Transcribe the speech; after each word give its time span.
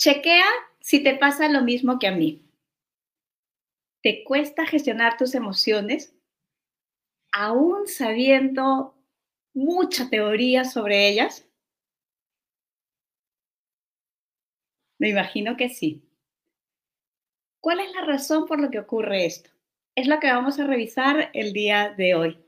Chequea 0.00 0.46
si 0.80 1.02
te 1.02 1.14
pasa 1.16 1.46
lo 1.50 1.60
mismo 1.60 1.98
que 1.98 2.06
a 2.06 2.12
mí. 2.12 2.42
¿Te 4.02 4.24
cuesta 4.24 4.64
gestionar 4.64 5.18
tus 5.18 5.34
emociones 5.34 6.16
aún 7.32 7.86
sabiendo 7.86 8.94
mucha 9.52 10.08
teoría 10.08 10.64
sobre 10.64 11.06
ellas? 11.06 11.46
Me 14.98 15.10
imagino 15.10 15.58
que 15.58 15.68
sí. 15.68 16.02
¿Cuál 17.60 17.80
es 17.80 17.92
la 17.92 18.06
razón 18.06 18.46
por 18.46 18.58
la 18.58 18.70
que 18.70 18.78
ocurre 18.78 19.26
esto? 19.26 19.50
Es 19.94 20.06
lo 20.06 20.18
que 20.18 20.32
vamos 20.32 20.58
a 20.58 20.66
revisar 20.66 21.28
el 21.34 21.52
día 21.52 21.92
de 21.94 22.14
hoy. 22.14 22.42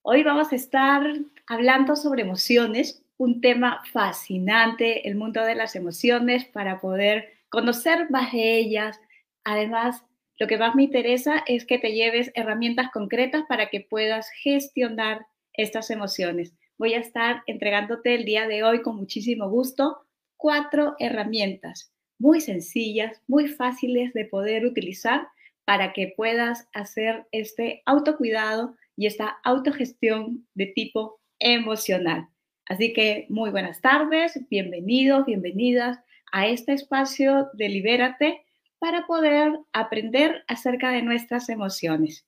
Hoy 0.00 0.22
vamos 0.22 0.52
a 0.52 0.56
estar 0.56 1.02
hablando 1.46 1.96
sobre 1.96 2.22
emociones, 2.22 3.03
un 3.16 3.40
tema 3.40 3.82
fascinante, 3.92 5.08
el 5.08 5.16
mundo 5.16 5.42
de 5.44 5.54
las 5.54 5.76
emociones, 5.76 6.44
para 6.44 6.80
poder 6.80 7.32
conocer 7.48 8.10
más 8.10 8.32
de 8.32 8.58
ellas. 8.58 9.00
Además, 9.44 10.02
lo 10.38 10.46
que 10.46 10.58
más 10.58 10.74
me 10.74 10.84
interesa 10.84 11.44
es 11.46 11.64
que 11.64 11.78
te 11.78 11.92
lleves 11.92 12.30
herramientas 12.34 12.90
concretas 12.92 13.44
para 13.48 13.68
que 13.70 13.80
puedas 13.80 14.28
gestionar 14.42 15.26
estas 15.52 15.90
emociones. 15.90 16.54
Voy 16.76 16.94
a 16.94 16.98
estar 16.98 17.42
entregándote 17.46 18.14
el 18.14 18.24
día 18.24 18.48
de 18.48 18.64
hoy 18.64 18.82
con 18.82 18.96
muchísimo 18.96 19.48
gusto 19.48 20.04
cuatro 20.36 20.96
herramientas 20.98 21.94
muy 22.18 22.40
sencillas, 22.40 23.20
muy 23.26 23.48
fáciles 23.48 24.12
de 24.12 24.24
poder 24.24 24.64
utilizar 24.64 25.28
para 25.64 25.92
que 25.92 26.12
puedas 26.16 26.68
hacer 26.72 27.26
este 27.32 27.82
autocuidado 27.86 28.76
y 28.96 29.06
esta 29.06 29.38
autogestión 29.44 30.46
de 30.54 30.66
tipo 30.66 31.20
emocional. 31.38 32.28
Así 32.66 32.94
que 32.94 33.26
muy 33.28 33.50
buenas 33.50 33.82
tardes, 33.82 34.40
bienvenidos, 34.48 35.26
bienvenidas 35.26 35.98
a 36.32 36.46
este 36.46 36.72
espacio 36.72 37.50
de 37.52 37.68
Libérate 37.68 38.46
para 38.78 39.06
poder 39.06 39.52
aprender 39.74 40.44
acerca 40.48 40.90
de 40.90 41.02
nuestras 41.02 41.50
emociones. 41.50 42.26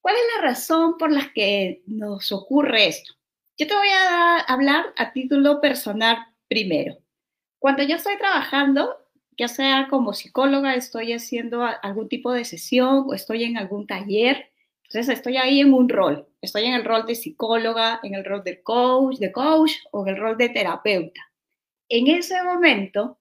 ¿Cuál 0.00 0.14
es 0.16 0.22
la 0.34 0.48
razón 0.48 0.96
por 0.96 1.12
la 1.12 1.30
que 1.34 1.82
nos 1.86 2.32
ocurre 2.32 2.86
esto? 2.88 3.12
Yo 3.58 3.66
te 3.66 3.74
voy 3.74 3.88
a 3.88 4.38
hablar 4.38 4.86
a 4.96 5.12
título 5.12 5.60
personal 5.60 6.16
primero. 6.48 6.96
Cuando 7.58 7.82
yo 7.82 7.96
estoy 7.96 8.16
trabajando, 8.16 8.96
ya 9.36 9.48
sea 9.48 9.88
como 9.90 10.14
psicóloga, 10.14 10.74
estoy 10.74 11.12
haciendo 11.12 11.64
algún 11.82 12.08
tipo 12.08 12.32
de 12.32 12.46
sesión 12.46 13.04
o 13.06 13.12
estoy 13.12 13.44
en 13.44 13.58
algún 13.58 13.86
taller, 13.86 14.50
entonces 14.84 15.10
estoy 15.10 15.36
ahí 15.36 15.60
en 15.60 15.74
un 15.74 15.90
rol. 15.90 16.31
Estoy 16.42 16.64
en 16.64 16.74
el 16.74 16.84
rol 16.84 17.06
de 17.06 17.14
psicóloga, 17.14 18.00
en 18.02 18.14
el 18.14 18.24
rol 18.24 18.42
de 18.42 18.62
coach, 18.62 19.18
de 19.18 19.30
coach 19.30 19.72
o 19.92 20.04
en 20.04 20.14
el 20.14 20.20
rol 20.20 20.36
de 20.36 20.48
terapeuta. 20.48 21.30
En 21.88 22.08
ese 22.08 22.42
momento 22.42 23.20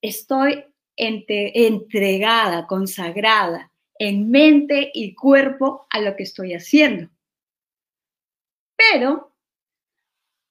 estoy 0.00 0.64
entregada, 0.96 2.66
consagrada 2.68 3.72
en 3.98 4.30
mente 4.30 4.90
y 4.94 5.14
cuerpo 5.14 5.86
a 5.90 6.00
lo 6.00 6.14
que 6.14 6.22
estoy 6.22 6.54
haciendo. 6.54 7.10
Pero 8.76 9.34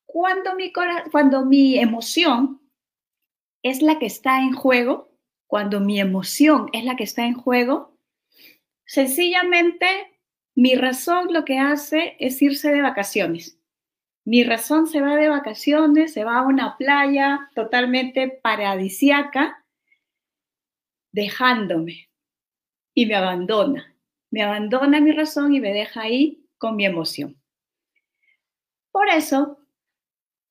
cuando 0.06 0.56
mi, 0.56 0.74
cuando 1.12 1.46
mi 1.46 1.78
emoción 1.80 2.62
es 3.64 3.82
la 3.82 4.00
que 4.00 4.08
está 4.08 4.42
en 4.42 4.54
juego, 4.54 5.12
cuando 5.48 5.80
mi 5.80 6.00
emoción 6.00 6.70
es 6.74 6.84
la 6.84 6.98
que 6.98 7.04
está 7.04 7.26
en 7.26 7.36
juego, 7.36 7.98
sencillamente 8.86 10.11
mi 10.62 10.76
razón 10.76 11.34
lo 11.34 11.44
que 11.44 11.58
hace 11.58 12.16
es 12.20 12.40
irse 12.40 12.72
de 12.72 12.84
vacaciones. 12.84 13.60
Mi 14.26 14.44
razón 14.44 14.86
se 14.86 15.02
va 15.02 15.16
de 15.16 15.28
vacaciones, 15.28 16.14
se 16.14 16.24
va 16.24 16.38
a 16.38 16.44
una 16.44 16.78
playa 16.78 17.50
totalmente 17.56 18.28
paradisiaca, 18.30 19.66
dejándome 21.12 22.12
y 22.94 23.08
me 23.08 23.16
abandona. 23.16 23.96
Me 24.30 24.44
abandona 24.44 25.02
mi 25.02 25.14
razón 25.14 25.52
y 25.52 25.60
me 25.60 25.74
deja 25.74 26.02
ahí 26.02 26.46
con 26.60 26.76
mi 26.76 26.86
emoción. 26.86 27.42
Por 28.92 29.10
eso, 29.10 29.58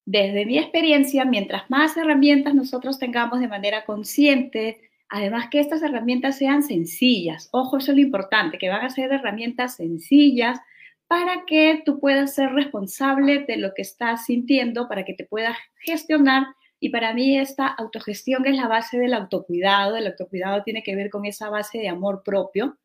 desde 0.05 0.45
mi 0.45 0.59
experiencia, 0.59 1.25
mientras 1.25 1.71
más 1.71 1.97
herramientas 1.97 2.53
nosotros 2.53 2.99
tengamos 2.99 3.39
de 3.39 3.47
manera 3.47 3.85
consciente, 3.85 4.90
además 5.11 5.49
que 5.51 5.61
estas 5.61 5.83
herramientas 5.83 6.39
sean 6.39 6.63
sencillas, 6.63 7.49
ojo, 7.53 7.79
eso 7.79 7.91
es 7.93 7.97
lo 7.97 8.03
importante, 8.03 8.59
que 8.59 8.69
van 8.69 8.85
a 8.85 8.91
ser 8.91 9.13
herramientas 9.13 9.77
sencillas 9.77 10.61
para 11.09 11.45
que 11.45 11.83
tú 11.85 11.99
puedas 11.99 12.37
ser 12.37 12.53
responsable 12.53 13.41
de 13.41 13.57
lo 13.57 13.75
que 13.75 13.83
estás 13.83 14.27
sintiendo, 14.27 14.87
para 14.89 15.05
que 15.05 15.15
te 15.15 15.25
puedas 15.25 15.57
gestionar. 15.81 16.47
Y 16.79 16.91
para 16.91 17.13
mí 17.13 17.37
esta 17.37 17.67
autogestión 17.67 18.47
es 18.47 18.57
la 18.57 18.69
base 18.69 18.97
del 18.97 19.15
autocuidado. 19.15 19.97
El 19.97 20.07
autocuidado 20.07 20.63
tiene 20.63 20.85
que 20.85 20.95
ver 20.95 21.11
con 21.11 21.27
esa 21.27 21.51
base 21.51 21.79
de 21.79 21.89
amor 21.89 22.23
propio, 22.25 22.79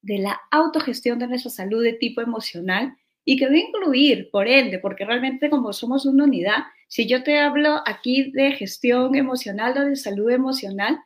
de 0.00 0.18
la 0.18 0.40
autogestión 0.50 1.18
de 1.18 1.28
nuestra 1.28 1.50
salud 1.50 1.84
de 1.84 1.92
tipo 1.92 2.22
emocional 2.22 2.96
y 3.26 3.36
que 3.36 3.46
va 3.46 3.52
a 3.52 3.58
incluir, 3.58 4.30
por 4.30 4.48
ende, 4.48 4.78
porque 4.78 5.04
realmente 5.04 5.50
como 5.50 5.74
somos 5.74 6.06
una 6.06 6.24
unidad, 6.24 6.64
si 6.88 7.06
yo 7.06 7.22
te 7.22 7.38
hablo 7.38 7.82
aquí 7.86 8.30
de 8.32 8.52
gestión 8.52 9.14
emocional 9.14 9.76
o 9.76 9.84
de 9.84 9.96
salud 9.96 10.30
emocional, 10.30 10.98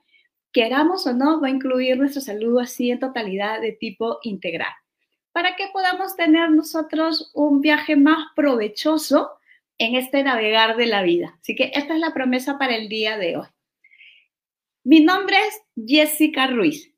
queramos 0.59 1.07
o 1.07 1.13
no, 1.13 1.41
va 1.41 1.47
a 1.47 1.51
incluir 1.51 1.97
nuestra 1.97 2.21
salud 2.21 2.59
así 2.59 2.91
en 2.91 2.99
totalidad 2.99 3.61
de 3.61 3.71
tipo 3.71 4.19
integral, 4.25 4.73
para 5.31 5.55
que 5.55 5.69
podamos 5.73 6.17
tener 6.17 6.51
nosotros 6.51 7.31
un 7.33 7.61
viaje 7.61 7.95
más 7.95 8.27
provechoso 8.35 9.39
en 9.79 9.95
este 9.95 10.25
navegar 10.25 10.77
de 10.77 10.87
la 10.87 11.03
vida. 11.03 11.39
Así 11.41 11.55
que 11.55 11.71
esta 11.75 11.95
es 11.95 12.01
la 12.01 12.13
promesa 12.13 12.59
para 12.59 12.75
el 12.75 12.89
día 12.89 13.17
de 13.19 13.37
hoy. 13.37 13.47
Mi 14.83 14.99
nombre 14.99 15.37
es 15.47 15.63
Jessica 15.87 16.49
Ruiz. 16.49 16.93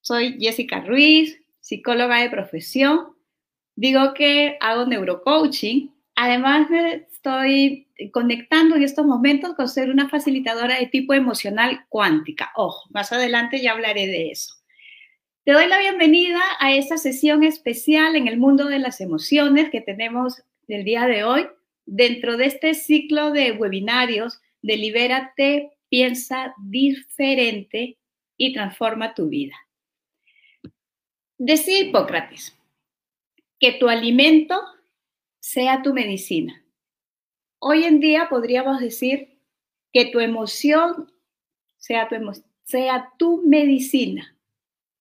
Soy 0.00 0.36
Jessica 0.40 0.80
Ruiz, 0.80 1.40
psicóloga 1.60 2.18
de 2.18 2.30
profesión, 2.30 3.14
digo 3.76 4.12
que 4.14 4.58
hago 4.60 4.86
neurocoaching. 4.86 5.94
Además, 6.16 6.68
me 6.68 7.06
estoy 7.24 7.88
conectando 8.12 8.76
en 8.76 8.82
estos 8.82 9.06
momentos 9.06 9.54
con 9.54 9.66
ser 9.66 9.88
una 9.88 10.10
facilitadora 10.10 10.78
de 10.78 10.88
tipo 10.88 11.14
emocional 11.14 11.86
cuántica. 11.88 12.52
Ojo, 12.54 12.86
más 12.90 13.12
adelante 13.12 13.62
ya 13.62 13.72
hablaré 13.72 14.06
de 14.06 14.30
eso. 14.30 14.56
Te 15.44 15.52
doy 15.52 15.66
la 15.66 15.78
bienvenida 15.78 16.40
a 16.60 16.74
esta 16.74 16.98
sesión 16.98 17.42
especial 17.42 18.14
en 18.16 18.28
el 18.28 18.36
mundo 18.36 18.66
de 18.66 18.78
las 18.78 19.00
emociones 19.00 19.70
que 19.70 19.80
tenemos 19.80 20.42
el 20.68 20.84
día 20.84 21.06
de 21.06 21.24
hoy 21.24 21.46
dentro 21.86 22.36
de 22.36 22.44
este 22.44 22.74
ciclo 22.74 23.30
de 23.30 23.52
webinarios 23.52 24.42
de 24.60 24.76
Libérate, 24.76 25.70
piensa 25.88 26.54
diferente 26.58 27.96
y 28.36 28.52
transforma 28.52 29.14
tu 29.14 29.30
vida. 29.30 29.54
Decía 31.38 31.80
Hipócrates, 31.80 32.54
que 33.58 33.72
tu 33.72 33.88
alimento 33.88 34.60
sea 35.40 35.80
tu 35.80 35.94
medicina. 35.94 36.63
Hoy 37.66 37.84
en 37.84 37.98
día 37.98 38.28
podríamos 38.28 38.78
decir 38.78 39.38
que 39.90 40.04
tu 40.04 40.20
emoción 40.20 41.10
sea 41.78 42.10
tu, 42.10 42.16
sea 42.62 43.10
tu 43.16 43.40
medicina 43.42 44.36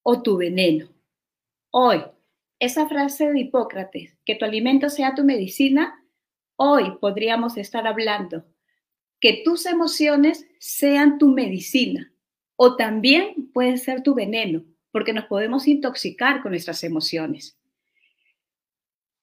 o 0.01 0.21
tu 0.21 0.37
veneno. 0.37 0.87
Hoy, 1.71 2.01
esa 2.59 2.87
frase 2.87 3.29
de 3.33 3.41
Hipócrates, 3.41 4.17
que 4.23 4.35
tu 4.35 4.45
alimento 4.45 4.89
sea 4.89 5.13
tu 5.13 5.25
medicina, 5.25 6.05
hoy 6.55 6.97
podríamos 7.01 7.57
estar 7.57 7.85
hablando 7.85 8.45
que 9.19 9.41
tus 9.43 9.65
emociones 9.65 10.47
sean 10.57 11.17
tu 11.17 11.27
medicina 11.31 12.13
o 12.55 12.77
también 12.77 13.51
puede 13.51 13.75
ser 13.75 14.03
tu 14.03 14.15
veneno, 14.15 14.63
porque 14.93 15.11
nos 15.11 15.25
podemos 15.25 15.67
intoxicar 15.67 16.41
con 16.41 16.51
nuestras 16.51 16.85
emociones. 16.85 17.57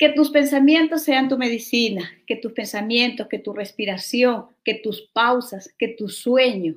Que 0.00 0.08
tus 0.08 0.30
pensamientos 0.30 1.02
sean 1.02 1.28
tu 1.28 1.36
medicina, 1.36 2.10
que 2.26 2.36
tus 2.36 2.52
pensamientos, 2.52 3.28
que 3.28 3.38
tu 3.38 3.52
respiración, 3.52 4.46
que 4.64 4.76
tus 4.76 5.02
pausas, 5.12 5.74
que 5.78 5.88
tu 5.88 6.08
sueño, 6.08 6.76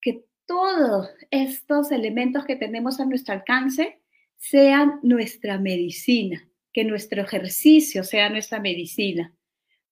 que 0.00 0.24
todos 0.46 1.10
estos 1.30 1.92
elementos 1.92 2.46
que 2.46 2.56
tenemos 2.56 2.98
a 2.98 3.04
nuestro 3.04 3.34
alcance 3.34 4.00
sean 4.38 5.00
nuestra 5.02 5.58
medicina, 5.58 6.48
que 6.72 6.82
nuestro 6.84 7.20
ejercicio 7.20 8.02
sea 8.04 8.30
nuestra 8.30 8.58
medicina. 8.58 9.34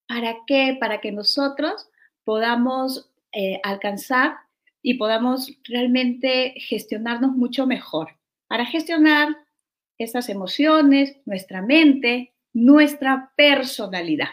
¿Para 0.09 0.39
qué? 0.47 0.79
Para 0.81 1.03
que 1.03 1.13
nosotros 1.13 1.91
podamos 2.25 3.11
eh, 3.33 3.61
alcanzar 3.63 4.37
y 4.81 4.95
podamos 4.95 5.53
realmente 5.65 6.55
gestionarnos 6.57 7.33
mucho 7.33 7.67
mejor. 7.67 8.17
Para 8.47 8.65
gestionar 8.65 9.37
esas 9.99 10.31
emociones, 10.31 11.19
nuestra 11.27 11.61
mente, 11.61 12.34
nuestra 12.55 13.33
personalidad. 13.37 14.29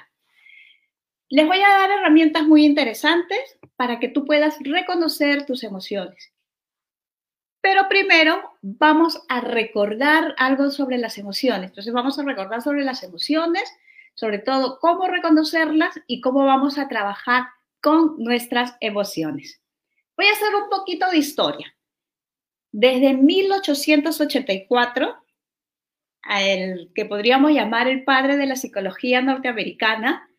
Les 1.29 1.47
voy 1.47 1.62
a 1.62 1.69
dar 1.69 1.91
herramientas 1.91 2.44
muy 2.44 2.65
interesantes 2.65 3.57
para 3.75 4.00
que 4.00 4.09
tú 4.09 4.25
puedas 4.25 4.57
reconocer 4.62 5.45
tus 5.45 5.63
emociones. 5.63 6.31
Pero 7.62 7.88
primero 7.89 8.41
vamos 8.62 9.21
a 9.29 9.41
recordar 9.41 10.33
algo 10.38 10.71
sobre 10.71 10.97
las 10.97 11.18
emociones. 11.18 11.69
Entonces 11.69 11.94
vamos 11.94 12.18
a 12.18 12.23
recordar 12.23 12.62
sobre 12.62 12.83
las 12.83 13.03
emociones, 13.03 13.63
sobre 14.13 14.39
todo 14.39 14.79
cómo 14.79 15.07
reconocerlas 15.07 16.00
y 16.07 16.21
cómo 16.21 16.45
vamos 16.45 16.77
a 16.77 16.88
trabajar 16.88 17.45
con 17.81 18.15
nuestras 18.18 18.75
emociones. 18.79 19.62
Voy 20.18 20.27
a 20.27 20.33
hacer 20.33 20.56
un 20.56 20.69
poquito 20.69 21.09
de 21.09 21.18
historia. 21.18 21.75
Desde 22.71 23.13
1884, 23.13 25.15
el 26.29 26.91
que 26.94 27.06
podríamos 27.06 27.51
llamar 27.51 27.88
el 27.88 28.03
padre 28.03 28.38
de 28.38 28.45
la 28.45 28.56
psicología 28.56 29.21
norteamericana, 29.21 30.29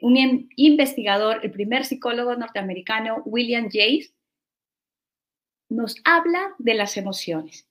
un 0.00 0.48
investigador, 0.56 1.40
el 1.42 1.50
primer 1.50 1.84
psicólogo 1.84 2.34
norteamericano, 2.36 3.22
William 3.24 3.68
James, 3.70 4.12
nos 5.68 5.96
habla 6.04 6.54
de 6.58 6.74
las 6.74 6.96
emociones. 6.96 7.68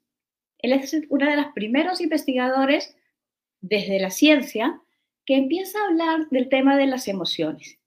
Él 0.59 0.73
es 0.73 0.95
uno 1.09 1.29
de 1.29 1.35
los 1.35 1.47
primeros 1.53 2.01
investigadores 2.01 2.95
desde 3.61 3.99
la 3.99 4.09
ciencia 4.09 4.81
que 5.25 5.35
empieza 5.35 5.79
a 5.79 5.87
hablar 5.87 6.29
del 6.29 6.49
tema 6.49 6.77
de 6.77 6.87
las 6.87 7.07
emociones. 7.07 7.79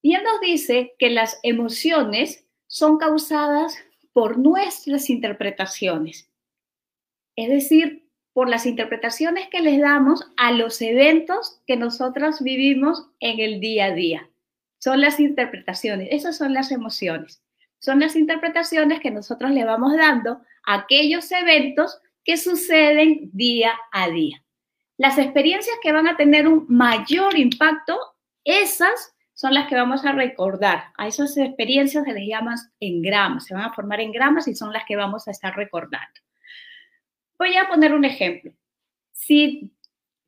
Y 0.00 0.14
él 0.14 0.22
nos 0.22 0.40
dice 0.40 0.94
que 0.98 1.10
las 1.10 1.38
emociones 1.42 2.46
son 2.66 2.98
causadas 2.98 3.76
por 4.12 4.38
nuestras 4.38 5.10
interpretaciones. 5.10 6.30
Es 7.36 7.48
decir, 7.48 8.07
por 8.38 8.48
las 8.48 8.66
interpretaciones 8.66 9.48
que 9.48 9.60
les 9.60 9.80
damos 9.80 10.30
a 10.36 10.52
los 10.52 10.80
eventos 10.80 11.60
que 11.66 11.76
nosotros 11.76 12.40
vivimos 12.40 13.08
en 13.18 13.40
el 13.40 13.58
día 13.58 13.86
a 13.86 13.90
día. 13.90 14.30
Son 14.78 15.00
las 15.00 15.18
interpretaciones, 15.18 16.06
esas 16.12 16.36
son 16.36 16.54
las 16.54 16.70
emociones. 16.70 17.42
Son 17.80 17.98
las 17.98 18.14
interpretaciones 18.14 19.00
que 19.00 19.10
nosotros 19.10 19.50
le 19.50 19.64
vamos 19.64 19.96
dando 19.96 20.40
a 20.64 20.74
aquellos 20.74 21.32
eventos 21.32 21.98
que 22.22 22.36
suceden 22.36 23.28
día 23.32 23.72
a 23.90 24.08
día. 24.08 24.40
Las 24.98 25.18
experiencias 25.18 25.76
que 25.82 25.90
van 25.90 26.06
a 26.06 26.16
tener 26.16 26.46
un 26.46 26.64
mayor 26.68 27.36
impacto, 27.36 27.98
esas 28.44 29.16
son 29.34 29.52
las 29.52 29.66
que 29.66 29.74
vamos 29.74 30.04
a 30.04 30.12
recordar. 30.12 30.92
A 30.96 31.08
esas 31.08 31.36
experiencias 31.36 32.04
se 32.04 32.12
les 32.12 32.28
llama 32.28 32.54
engramas, 32.78 33.46
se 33.46 33.54
van 33.54 33.64
a 33.64 33.72
formar 33.72 34.00
engramas 34.00 34.46
y 34.46 34.54
son 34.54 34.72
las 34.72 34.84
que 34.84 34.94
vamos 34.94 35.26
a 35.26 35.32
estar 35.32 35.56
recordando. 35.56 36.27
Voy 37.38 37.56
a 37.56 37.68
poner 37.68 37.92
un 37.92 38.04
ejemplo. 38.04 38.52
Si 39.12 39.72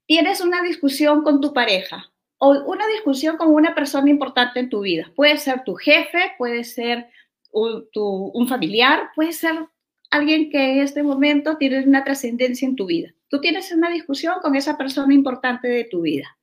tienes 0.07 0.41
una 0.41 0.63
discusión 0.63 1.23
con 1.23 1.41
tu 1.41 1.53
pareja 1.53 2.13
o 2.39 2.51
una 2.51 2.87
discusión 2.89 3.37
con 3.37 3.49
una 3.49 3.75
persona 3.75 4.09
importante 4.11 4.61
en 4.61 4.71
tu 4.71 4.81
vida, 4.81 5.11
puede 5.15 5.37
ser 5.39 5.65
tu 5.65 5.75
jefe, 5.75 6.33
puede 6.39 6.65
ser 6.65 7.09
un, 7.53 7.89
un 7.95 8.49
familiar, 8.49 9.11
puede 9.15 9.33
ser 9.33 9.67
alguien 10.11 10.51
que 10.51 10.73
en 10.73 10.79
este 10.81 11.03
momento 11.03 11.57
tiene 11.57 11.85
una 11.85 12.05
trascendencia 12.05 12.67
en 12.67 12.77
tu 12.77 12.87
vida. 12.87 13.13
Tú 13.29 13.41
tienes 13.41 13.71
una 13.73 13.91
discusión 13.91 14.37
con 14.43 14.57
esa 14.57 14.77
persona 14.77 15.15
importante 15.15 15.69
de 15.69 15.85
tu 15.85 16.03
vida. 16.03 16.37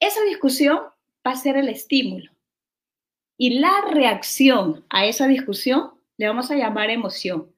Esa 0.00 0.22
discusión 0.22 0.80
va 1.26 1.32
a 1.32 1.36
ser 1.36 1.56
el 1.56 1.68
estímulo. 1.68 2.32
Y 3.36 3.60
la 3.60 3.82
reacción 3.88 4.84
a 4.90 5.06
esa 5.06 5.28
discusión 5.28 5.92
le 6.16 6.26
vamos 6.26 6.50
a 6.50 6.56
llamar 6.56 6.90
emoción. 6.90 7.52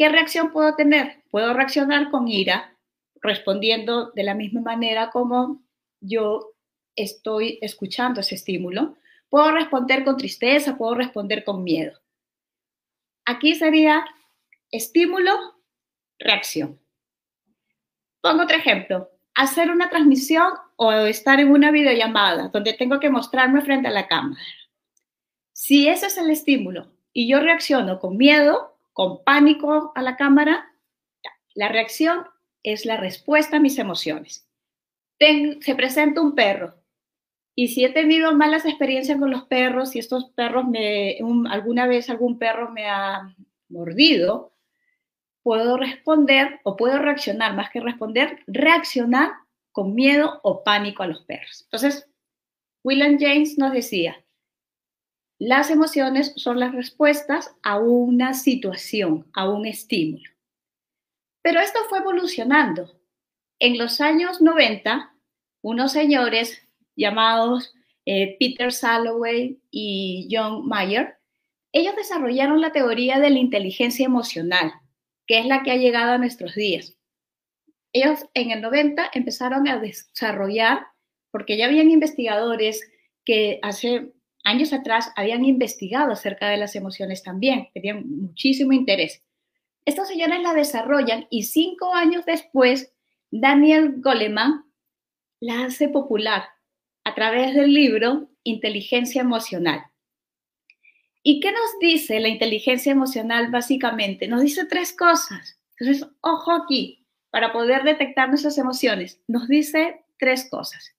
¿Qué 0.00 0.08
reacción 0.08 0.50
puedo 0.50 0.76
tener? 0.76 1.22
Puedo 1.30 1.52
reaccionar 1.52 2.10
con 2.10 2.26
ira, 2.26 2.74
respondiendo 3.20 4.10
de 4.12 4.22
la 4.22 4.32
misma 4.32 4.62
manera 4.62 5.10
como 5.10 5.62
yo 6.00 6.54
estoy 6.96 7.58
escuchando 7.60 8.22
ese 8.22 8.36
estímulo. 8.36 8.96
Puedo 9.28 9.52
responder 9.52 10.02
con 10.02 10.16
tristeza, 10.16 10.78
puedo 10.78 10.94
responder 10.94 11.44
con 11.44 11.62
miedo. 11.62 12.00
Aquí 13.26 13.54
sería 13.54 14.06
estímulo, 14.70 15.38
reacción. 16.18 16.80
Pongo 18.22 18.44
otro 18.44 18.56
ejemplo. 18.56 19.10
Hacer 19.34 19.70
una 19.70 19.90
transmisión 19.90 20.54
o 20.76 20.92
estar 20.92 21.40
en 21.40 21.50
una 21.50 21.70
videollamada 21.70 22.48
donde 22.48 22.72
tengo 22.72 23.00
que 23.00 23.10
mostrarme 23.10 23.60
frente 23.60 23.88
a 23.88 23.90
la 23.90 24.08
cámara. 24.08 24.40
Si 25.52 25.88
ese 25.88 26.06
es 26.06 26.16
el 26.16 26.30
estímulo 26.30 26.90
y 27.12 27.28
yo 27.28 27.40
reacciono 27.40 28.00
con 28.00 28.16
miedo, 28.16 28.79
con 29.00 29.24
pánico 29.24 29.92
a 29.94 30.02
la 30.02 30.14
cámara, 30.16 30.74
la 31.54 31.68
reacción 31.68 32.26
es 32.62 32.84
la 32.84 32.98
respuesta 32.98 33.56
a 33.56 33.58
mis 33.58 33.78
emociones. 33.78 34.46
se 35.18 35.74
presenta 35.74 36.20
un 36.20 36.34
perro 36.34 36.74
y 37.54 37.68
si 37.68 37.82
he 37.82 37.88
tenido 37.94 38.34
malas 38.34 38.66
experiencias 38.66 39.18
con 39.18 39.30
los 39.30 39.44
perros, 39.44 39.92
si 39.92 40.00
estos 40.00 40.26
perros 40.32 40.68
me, 40.68 41.16
alguna 41.48 41.86
vez 41.86 42.10
algún 42.10 42.38
perro 42.38 42.72
me 42.72 42.90
ha 42.90 43.34
mordido, 43.70 44.52
puedo 45.42 45.78
responder 45.78 46.60
o 46.64 46.76
puedo 46.76 46.98
reaccionar, 46.98 47.56
más 47.56 47.70
que 47.70 47.80
responder, 47.80 48.40
reaccionar 48.48 49.30
con 49.72 49.94
miedo 49.94 50.40
o 50.42 50.62
pánico 50.62 51.04
a 51.04 51.06
los 51.06 51.22
perros. 51.22 51.62
Entonces, 51.62 52.06
William 52.84 53.16
James 53.18 53.56
nos 53.56 53.72
decía, 53.72 54.22
las 55.40 55.70
emociones 55.70 56.34
son 56.36 56.60
las 56.60 56.74
respuestas 56.74 57.56
a 57.62 57.78
una 57.78 58.34
situación, 58.34 59.26
a 59.32 59.48
un 59.48 59.64
estímulo. 59.64 60.30
Pero 61.42 61.60
esto 61.60 61.78
fue 61.88 62.00
evolucionando. 62.00 62.92
En 63.58 63.78
los 63.78 64.02
años 64.02 64.42
90, 64.42 65.14
unos 65.62 65.92
señores 65.92 66.62
llamados 66.94 67.74
eh, 68.04 68.36
Peter 68.38 68.70
Salloway 68.70 69.58
y 69.70 70.28
John 70.30 70.68
Mayer, 70.68 71.16
ellos 71.72 71.96
desarrollaron 71.96 72.60
la 72.60 72.72
teoría 72.72 73.18
de 73.18 73.30
la 73.30 73.38
inteligencia 73.38 74.04
emocional, 74.04 74.74
que 75.26 75.38
es 75.38 75.46
la 75.46 75.62
que 75.62 75.70
ha 75.70 75.76
llegado 75.76 76.12
a 76.12 76.18
nuestros 76.18 76.54
días. 76.54 76.98
Ellos 77.94 78.26
en 78.34 78.50
el 78.50 78.60
90 78.60 79.10
empezaron 79.14 79.66
a 79.68 79.78
desarrollar, 79.78 80.88
porque 81.30 81.56
ya 81.56 81.64
habían 81.64 81.90
investigadores 81.90 82.86
que 83.24 83.58
hace 83.62 84.12
años 84.44 84.72
atrás 84.72 85.12
habían 85.16 85.44
investigado 85.44 86.12
acerca 86.12 86.48
de 86.48 86.56
las 86.56 86.74
emociones 86.76 87.22
también, 87.22 87.68
tenían 87.74 88.08
muchísimo 88.08 88.72
interés. 88.72 89.22
Estos 89.84 90.08
señores 90.08 90.40
la 90.42 90.54
desarrollan 90.54 91.26
y 91.30 91.44
cinco 91.44 91.94
años 91.94 92.24
después, 92.26 92.92
Daniel 93.30 93.94
Goleman 93.98 94.64
la 95.40 95.64
hace 95.64 95.88
popular 95.88 96.44
a 97.04 97.14
través 97.14 97.54
del 97.54 97.72
libro 97.72 98.28
Inteligencia 98.44 99.22
Emocional. 99.22 99.84
¿Y 101.22 101.40
qué 101.40 101.52
nos 101.52 101.78
dice 101.80 102.18
la 102.20 102.28
inteligencia 102.28 102.92
emocional 102.92 103.50
básicamente? 103.50 104.26
Nos 104.26 104.42
dice 104.42 104.64
tres 104.64 104.92
cosas. 104.92 105.58
Entonces, 105.78 106.08
ojo 106.20 106.52
aquí, 106.52 107.06
para 107.30 107.52
poder 107.52 107.84
detectar 107.84 108.28
nuestras 108.28 108.58
emociones, 108.58 109.20
nos 109.28 109.48
dice 109.48 110.04
tres 110.18 110.48
cosas. 110.50 110.94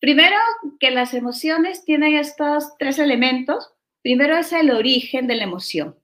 Primero, 0.00 0.36
que 0.78 0.90
las 0.90 1.14
emociones 1.14 1.84
tienen 1.84 2.14
estos 2.14 2.76
tres 2.78 2.98
elementos. 2.98 3.72
Primero 4.02 4.36
es 4.36 4.52
el 4.52 4.70
origen 4.70 5.26
de 5.26 5.36
la 5.36 5.44
emoción. 5.44 5.96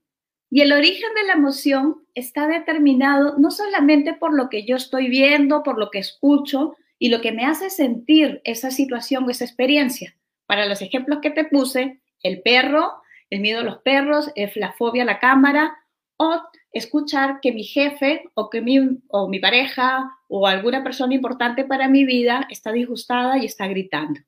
Y 0.51 0.61
el 0.61 0.73
origen 0.73 1.09
de 1.15 1.25
la 1.25 1.35
emoción 1.35 2.05
está 2.15 2.47
determinado 2.47 3.37
no 3.39 3.51
solamente 3.51 4.13
por 4.13 4.35
lo 4.35 4.49
que 4.49 4.65
yo 4.67 4.77
estoy 4.77 5.09
viendo, 5.09 5.63
por 5.63 5.79
lo 5.79 5.91
que 5.91 5.99
escucho, 5.99 6.77
y 6.99 7.09
lo 7.09 7.21
que 7.21 7.33
me 7.33 7.45
hace 7.45 7.69
sentir 7.69 8.41
esa 8.45 8.71
situación 8.71 9.25
o 9.25 9.31
esa 9.31 9.45
experiencia. 9.45 10.15
Para 10.47 10.67
los 10.67 10.83
ejemplos 10.83 11.19
que 11.21 11.31
te 11.31 11.45
puse, 11.45 12.01
el 12.23 12.43
perro, 12.43 12.93
el 13.29 13.41
miedo 13.41 13.61
a 13.61 13.65
los 13.65 13.79
perros, 13.79 14.31
la 14.55 14.73
fobia 14.75 15.03
a 15.03 15.07
la 15.07 15.19
cámara 15.19 15.77
o 16.17 16.41
escuchar 16.73 17.41
que 17.41 17.51
mi 17.51 17.65
jefe 17.65 18.23
o 18.35 18.51
que 18.51 18.61
mi, 18.61 19.01
o 19.09 19.29
mi 19.29 19.41
pareja 19.41 20.13
o 20.35 20.47
alguna 20.47 20.83
persona 20.83 21.15
importante 21.15 21.63
para 21.63 21.89
mi 21.89 22.07
vida 22.07 22.49
está 22.49 22.73
disgustada 22.73 23.37
y 23.37 23.45
está 23.45 23.67
gritando. 23.67 24.19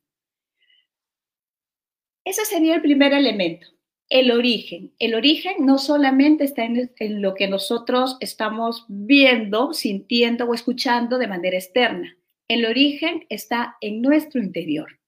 Ese 2.27 2.45
sería 2.45 2.75
el 2.75 2.83
primer 2.83 3.15
elemento, 3.15 3.69
el 4.11 4.31
origen. 4.31 4.93
El 4.99 5.15
origen 5.15 5.65
no 5.65 5.79
solamente 5.79 6.45
está 6.45 6.65
en, 6.65 7.23
lo 7.23 7.33
que 7.33 7.49
nosotros 7.49 8.19
estamos 8.21 8.85
viendo, 8.89 9.73
sintiendo 9.73 10.45
o 10.45 10.53
escuchando 10.53 11.17
de 11.17 11.27
manera 11.27 11.57
externa, 11.57 12.15
el 12.49 12.67
origen 12.67 13.25
está 13.31 13.79
en 13.81 14.03
nuestro 14.03 14.43
interior. 14.43 15.01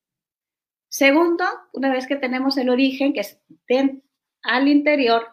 Segundo, 0.89 1.45
una 1.75 1.93
vez 1.93 2.07
que 2.07 2.17
tenemos 2.17 2.57
el 2.57 2.71
origen, 2.71 3.13
que 3.13 3.21
es 3.21 3.39
al 4.43 4.67
interior, 4.67 5.27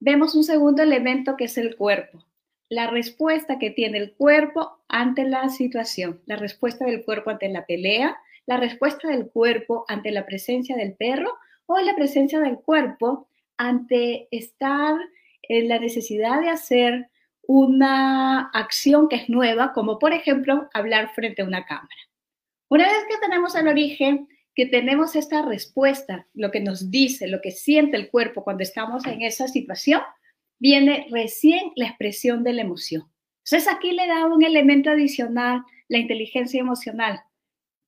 vemos 0.00 0.34
un 0.34 0.42
segundo 0.42 0.82
elemento 0.82 1.36
que 1.36 1.44
es 1.44 1.56
el 1.58 1.76
cuerpo. 1.76 2.26
La 2.68 2.90
respuesta 2.90 3.60
que 3.60 3.70
tiene 3.70 3.98
el 3.98 4.12
cuerpo 4.14 4.75
ante 4.88 5.24
la 5.24 5.48
situación, 5.48 6.22
la 6.26 6.36
respuesta 6.36 6.84
del 6.84 7.04
cuerpo 7.04 7.30
ante 7.30 7.48
la 7.48 7.66
pelea, 7.66 8.16
la 8.46 8.56
respuesta 8.56 9.08
del 9.08 9.28
cuerpo 9.28 9.84
ante 9.88 10.10
la 10.12 10.24
presencia 10.24 10.76
del 10.76 10.94
perro 10.94 11.36
o 11.66 11.78
la 11.80 11.94
presencia 11.94 12.40
del 12.40 12.58
cuerpo 12.58 13.28
ante 13.56 14.28
estar 14.30 14.96
en 15.42 15.68
la 15.68 15.78
necesidad 15.78 16.40
de 16.40 16.48
hacer 16.48 17.10
una 17.42 18.50
acción 18.50 19.08
que 19.08 19.16
es 19.16 19.28
nueva, 19.28 19.72
como 19.72 19.98
por 19.98 20.12
ejemplo 20.12 20.68
hablar 20.74 21.12
frente 21.14 21.42
a 21.42 21.44
una 21.44 21.64
cámara. 21.64 21.88
Una 22.68 22.84
vez 22.84 23.04
que 23.08 23.18
tenemos 23.18 23.54
el 23.54 23.68
origen, 23.68 24.28
que 24.54 24.66
tenemos 24.66 25.14
esta 25.14 25.42
respuesta, 25.42 26.26
lo 26.34 26.50
que 26.50 26.60
nos 26.60 26.90
dice, 26.90 27.28
lo 27.28 27.40
que 27.40 27.52
siente 27.52 27.96
el 27.96 28.10
cuerpo 28.10 28.42
cuando 28.42 28.62
estamos 28.62 29.06
en 29.06 29.22
esa 29.22 29.46
situación, 29.46 30.02
viene 30.58 31.06
recién 31.10 31.72
la 31.76 31.86
expresión 31.86 32.42
de 32.42 32.54
la 32.54 32.62
emoción. 32.62 33.08
Entonces 33.46 33.72
aquí 33.72 33.92
le 33.92 34.08
da 34.08 34.26
un 34.26 34.42
elemento 34.42 34.90
adicional 34.90 35.62
la 35.88 35.98
inteligencia 35.98 36.60
emocional, 36.60 37.22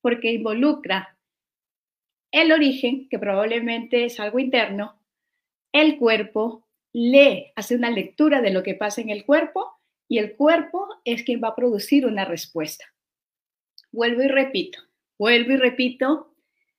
porque 0.01 0.31
involucra 0.31 1.19
el 2.31 2.53
origen, 2.53 3.09
que 3.09 3.19
probablemente 3.19 4.05
es 4.05 4.21
algo 4.21 4.39
interno, 4.39 5.03
el 5.73 5.99
cuerpo 5.99 6.69
lee, 6.93 7.53
hace 7.57 7.75
una 7.75 7.91
lectura 7.91 8.41
de 8.41 8.51
lo 8.51 8.63
que 8.63 8.75
pasa 8.75 9.01
en 9.01 9.11
el 9.11 9.25
cuerpo 9.27 9.81
y 10.07 10.19
el 10.19 10.37
cuerpo 10.37 10.87
es 11.05 11.25
quien 11.25 11.43
va 11.43 11.49
a 11.49 11.57
producir 11.57 12.07
una 12.07 12.25
respuesta. 12.25 12.85
Vuelvo 13.91 14.23
y 14.23 14.29
repito, 14.29 14.79
vuelvo 15.19 15.53
y 15.53 15.57
repito, 15.57 16.37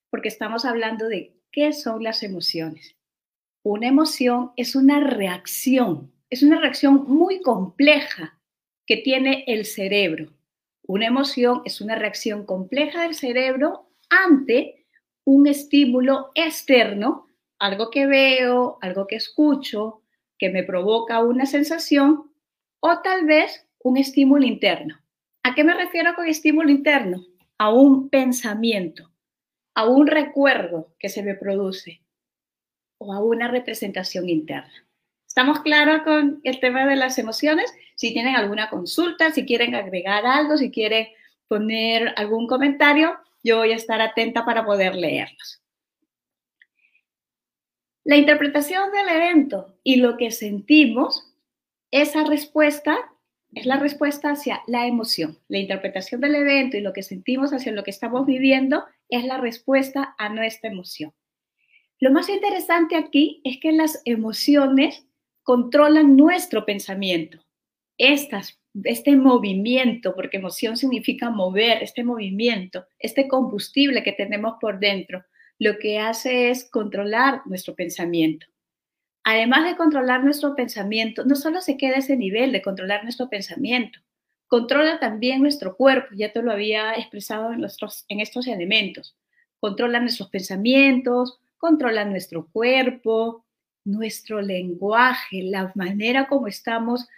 porque 0.09 0.29
estamos 0.29 0.63
hablando 0.63 1.09
de 1.09 1.36
qué 1.51 1.74
son 1.74 2.01
las 2.01 2.24
emociones. 2.24 2.95
Una 3.62 3.88
emoción 3.88 4.53
es 4.55 4.74
una 4.75 5.01
reacción, 5.01 6.13
es 6.29 6.43
una 6.43 6.62
reacción 6.62 7.03
muy 7.07 7.41
compleja 7.41 8.38
que 8.89 8.98
tiene 8.98 9.43
el 9.46 9.65
cerebro. 9.65 10.34
Una 10.81 11.05
emoción 11.05 11.62
es 11.63 11.79
una 11.79 11.93
reacción 11.93 12.43
compleja 12.43 13.03
del 13.03 13.13
cerebro 13.13 13.91
ante 14.10 14.88
un 15.25 15.46
estímulo 15.46 16.31
externo, 16.34 17.27
algo 17.60 17.91
que 17.91 18.08
veo, 18.08 18.79
algo 18.81 19.05
que 19.05 19.17
escucho, 19.17 20.01
que 20.39 20.50
me 20.50 20.63
provoca 20.63 21.24
una 21.24 21.46
sensación 21.46 22.31
o 22.79 23.00
tal 23.03 23.27
vez 23.27 23.67
un 23.84 23.98
estímulo 23.98 24.43
interno. 24.43 25.00
¿A 25.43 25.53
qué 25.53 25.63
me 25.63 25.75
refiero 25.75 26.15
con 26.15 26.25
estímulo 26.25 26.72
interno? 26.72 27.24
A 27.60 27.72
un 27.72 28.10
pensamiento, 28.10 29.12
a 29.75 29.88
un 29.88 30.08
recuerdo 30.08 30.96
que 30.98 31.10
se 31.10 31.22
me 31.22 31.36
produce 31.36 32.01
o 32.98 33.13
a 33.13 33.24
una 33.24 33.50
representación 33.50 34.27
interna. 34.29 34.88
¿Estamos 35.27 35.60
claros 35.60 36.01
con 36.01 36.41
el 36.43 36.60
tema 36.60 36.88
de 36.88 36.96
las 36.96 37.19
emociones? 37.19 37.72
Si 38.00 38.13
tienen 38.13 38.38
alguna 38.38 38.70
consulta, 38.70 39.29
si 39.32 39.46
quieren 39.46 39.75
agregar 39.75 40.25
algo, 40.25 40.56
si 40.56 40.72
quieren 40.72 41.10
poner 41.50 42.13
algún 42.15 42.48
comentario, 42.48 43.18
yo 43.44 43.58
voy 43.58 43.74
a 43.74 43.75
estar 43.75 44.00
atenta 44.00 44.46
para 44.46 44.63
poder 44.63 44.96
leerlos. 44.96 45.62
La 48.06 48.15
interpretación 48.15 48.94
del 48.94 49.10
evento 49.10 49.75
y 49.84 49.98
lo 49.98 50.15
que 50.15 50.32
sentimos, 50.32 51.29
esa 51.91 52.24
respuesta 52.24 52.98
es 53.51 53.65
la 53.65 53.75
respuesta 53.75 54.32
hacia 54.32 54.62
la 54.65 54.88
emoción. 54.88 55.38
La 55.50 55.58
interpretación 55.58 56.22
del 56.22 56.36
evento 56.36 56.77
y 56.77 56.82
lo 56.82 56.94
que 56.94 57.03
sentimos 57.03 57.51
hacia 57.51 57.74
lo 57.74 57.84
que 57.84 57.91
estamos 57.91 58.25
viviendo 58.25 58.86
es 59.10 59.25
la 59.25 59.39
respuesta 59.39 60.15
a 60.18 60.29
nuestra 60.29 60.72
emoción. 60.72 61.13
Lo 62.00 62.12
más 62.12 62.29
interesante 62.29 62.96
aquí 62.96 63.41
es 63.44 63.60
que 63.60 63.74
las 63.74 64.01
emociones 64.06 65.06
controlan 65.44 66.15
nuestro 66.15 66.65
pensamiento. 66.65 67.44
Estas, 68.00 68.58
este 68.86 69.15
movimiento, 69.18 70.15
porque 70.15 70.38
emoción 70.38 70.77
significa 70.77 71.29
mover, 71.29 71.84
este 71.84 72.03
movimiento, 72.03 72.88
este 72.98 73.27
combustible 73.27 74.03
que 74.03 74.13
tenemos 74.13 74.56
por 74.60 74.79
dentro, 74.79 75.25
lo 75.60 75.77
que 75.77 76.00
hace 76.00 76.50
es 76.50 76.70
controlar 76.70 77.41
nuestro 77.46 77.75
pensamiento. 77.75 78.48
Además 79.25 79.65
de 79.65 79.75
controlar 79.75 80.24
nuestro 80.24 80.56
pensamiento, 80.56 81.25
no 81.25 81.36
solo 81.36 81.60
se 81.60 81.75
queda 81.75 81.98
ese 81.98 82.15
nivel 82.15 82.53
de 82.53 82.62
controlar 82.62 83.03
nuestro 83.03 83.29
pensamiento, 83.29 84.00
controla 84.48 84.98
también 85.00 85.41
nuestro 85.41 85.75
cuerpo, 85.75 86.08
ya 86.15 86.32
te 86.32 86.41
lo 86.41 86.53
había 86.53 86.94
expresado 86.94 87.51
en, 87.51 87.65
en 88.08 88.20
estos 88.22 88.48
elementos. 88.48 89.18
Controla 89.60 90.00
nuestros 90.00 90.29
pensamientos, 90.29 91.38
controla 91.58 92.06
nuestro 92.06 92.48
cuerpo, 92.48 93.46
nuestro 93.84 94.41
lenguaje, 94.41 95.44
la 95.44 95.74
manera 95.75 96.27
como 96.27 96.48
estamos 96.48 97.10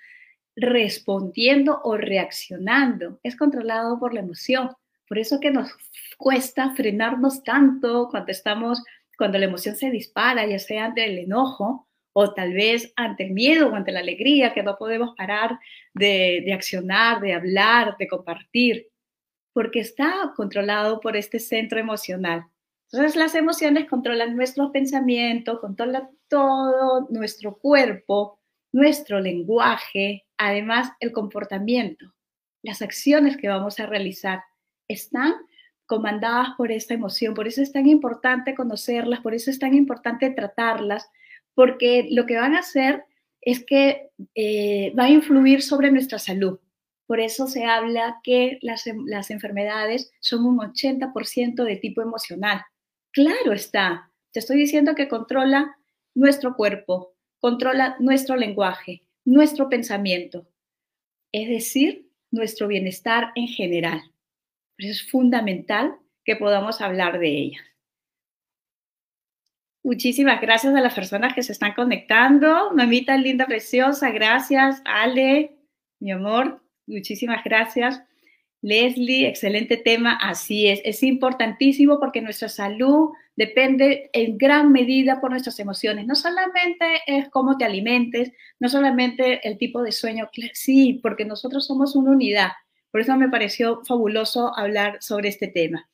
respondiendo 0.61 1.81
o 1.83 1.97
reaccionando. 1.97 3.19
Es 3.23 3.35
controlado 3.35 3.99
por 3.99 4.13
la 4.13 4.21
emoción. 4.21 4.71
Por 5.07 5.17
eso 5.17 5.39
que 5.39 5.51
nos 5.51 5.75
cuesta 6.17 6.71
frenarnos 6.75 7.43
tanto 7.43 8.07
cuando 8.09 8.31
estamos, 8.31 8.83
cuando 9.17 9.37
la 9.37 9.45
emoción 9.45 9.75
se 9.75 9.89
dispara, 9.89 10.45
ya 10.45 10.59
sea 10.59 10.85
ante 10.85 11.03
el 11.03 11.17
enojo 11.17 11.87
o 12.13 12.33
tal 12.33 12.53
vez 12.53 12.93
ante 12.95 13.25
el 13.25 13.31
miedo 13.31 13.69
o 13.69 13.75
ante 13.75 13.91
la 13.91 13.99
alegría, 14.01 14.53
que 14.53 14.63
no 14.63 14.77
podemos 14.77 15.15
parar 15.17 15.57
de, 15.93 16.43
de 16.45 16.53
accionar, 16.53 17.21
de 17.21 17.33
hablar, 17.33 17.95
de 17.97 18.07
compartir, 18.07 18.89
porque 19.53 19.79
está 19.79 20.33
controlado 20.35 20.99
por 20.99 21.17
este 21.17 21.39
centro 21.39 21.79
emocional. 21.79 22.45
Entonces 22.91 23.15
las 23.15 23.35
emociones 23.35 23.89
controlan 23.89 24.35
nuestro 24.35 24.71
pensamiento, 24.71 25.59
controlan 25.61 26.09
todo 26.27 27.07
nuestro 27.09 27.57
cuerpo, 27.57 28.39
nuestro 28.73 29.19
lenguaje, 29.19 30.25
además 30.47 30.91
el 30.99 31.11
comportamiento, 31.11 32.13
las 32.63 32.81
acciones 32.81 33.37
que 33.37 33.47
vamos 33.47 33.79
a 33.79 33.85
realizar 33.85 34.43
están 34.87 35.33
comandadas 35.85 36.49
por 36.57 36.71
esta 36.71 36.93
emoción. 36.93 37.33
Por 37.33 37.47
eso 37.47 37.61
es 37.61 37.71
tan 37.71 37.87
importante 37.87 38.55
conocerlas, 38.55 39.19
por 39.19 39.33
eso 39.33 39.49
es 39.51 39.59
tan 39.59 39.73
importante 39.73 40.29
tratarlas, 40.29 41.09
porque 41.53 42.07
lo 42.11 42.25
que 42.25 42.37
van 42.37 42.55
a 42.55 42.59
hacer 42.59 43.05
es 43.41 43.63
que 43.65 44.09
eh, 44.35 44.93
va 44.97 45.05
a 45.05 45.09
influir 45.09 45.61
sobre 45.61 45.91
nuestra 45.91 46.17
salud. 46.17 46.59
Por 47.05 47.19
eso 47.19 47.47
se 47.47 47.65
habla 47.65 48.19
que 48.23 48.57
las, 48.61 48.85
las 49.05 49.31
enfermedades 49.31 50.11
son 50.21 50.45
un 50.45 50.59
80% 50.59 51.63
de 51.63 51.75
tipo 51.75 52.01
emocional. 52.01 52.61
Claro 53.11 53.51
está. 53.51 54.11
Te 54.31 54.39
estoy 54.39 54.57
diciendo 54.57 54.95
que 54.95 55.09
controla 55.09 55.75
nuestro 56.15 56.55
cuerpo, 56.55 57.13
controla 57.39 57.97
nuestro 57.99 58.37
lenguaje, 58.37 59.03
nuestro 59.25 59.69
pensamiento, 59.69 60.47
es 61.31 61.49
decir, 61.49 62.09
nuestro 62.31 62.67
bienestar 62.67 63.31
en 63.35 63.47
general. 63.47 64.01
Eso 64.77 64.91
es 64.91 65.11
fundamental 65.11 65.97
que 66.23 66.35
podamos 66.35 66.81
hablar 66.81 67.19
de 67.19 67.29
ella. 67.29 67.59
Muchísimas 69.83 70.39
gracias 70.41 70.75
a 70.75 70.81
las 70.81 70.93
personas 70.93 71.33
que 71.33 71.41
se 71.41 71.53
están 71.53 71.73
conectando. 71.73 72.71
Mamita 72.73 73.17
linda, 73.17 73.47
preciosa, 73.47 74.11
gracias. 74.11 74.81
Ale, 74.85 75.57
mi 75.99 76.11
amor, 76.11 76.61
muchísimas 76.85 77.43
gracias. 77.43 78.03
Leslie, 78.61 79.27
excelente 79.27 79.77
tema, 79.77 80.13
así 80.21 80.67
es. 80.67 80.81
Es 80.85 81.01
importantísimo 81.01 81.99
porque 81.99 82.21
nuestra 82.21 82.47
salud 82.47 83.09
depende 83.35 84.09
en 84.13 84.37
gran 84.37 84.71
medida 84.71 85.19
por 85.19 85.31
nuestras 85.31 85.59
emociones. 85.59 86.05
No 86.05 86.15
solamente 86.15 87.01
es 87.07 87.27
cómo 87.29 87.57
te 87.57 87.65
alimentes, 87.65 88.31
no 88.59 88.69
solamente 88.69 89.47
el 89.47 89.57
tipo 89.57 89.81
de 89.81 89.91
sueño, 89.91 90.29
sí, 90.53 90.99
porque 91.01 91.25
nosotros 91.25 91.65
somos 91.65 91.95
una 91.95 92.11
unidad. 92.11 92.51
Por 92.91 93.01
eso 93.01 93.15
me 93.17 93.29
pareció 93.29 93.81
fabuloso 93.83 94.55
hablar 94.55 94.97
sobre 95.01 95.29
este 95.29 95.47
tema. 95.47 95.89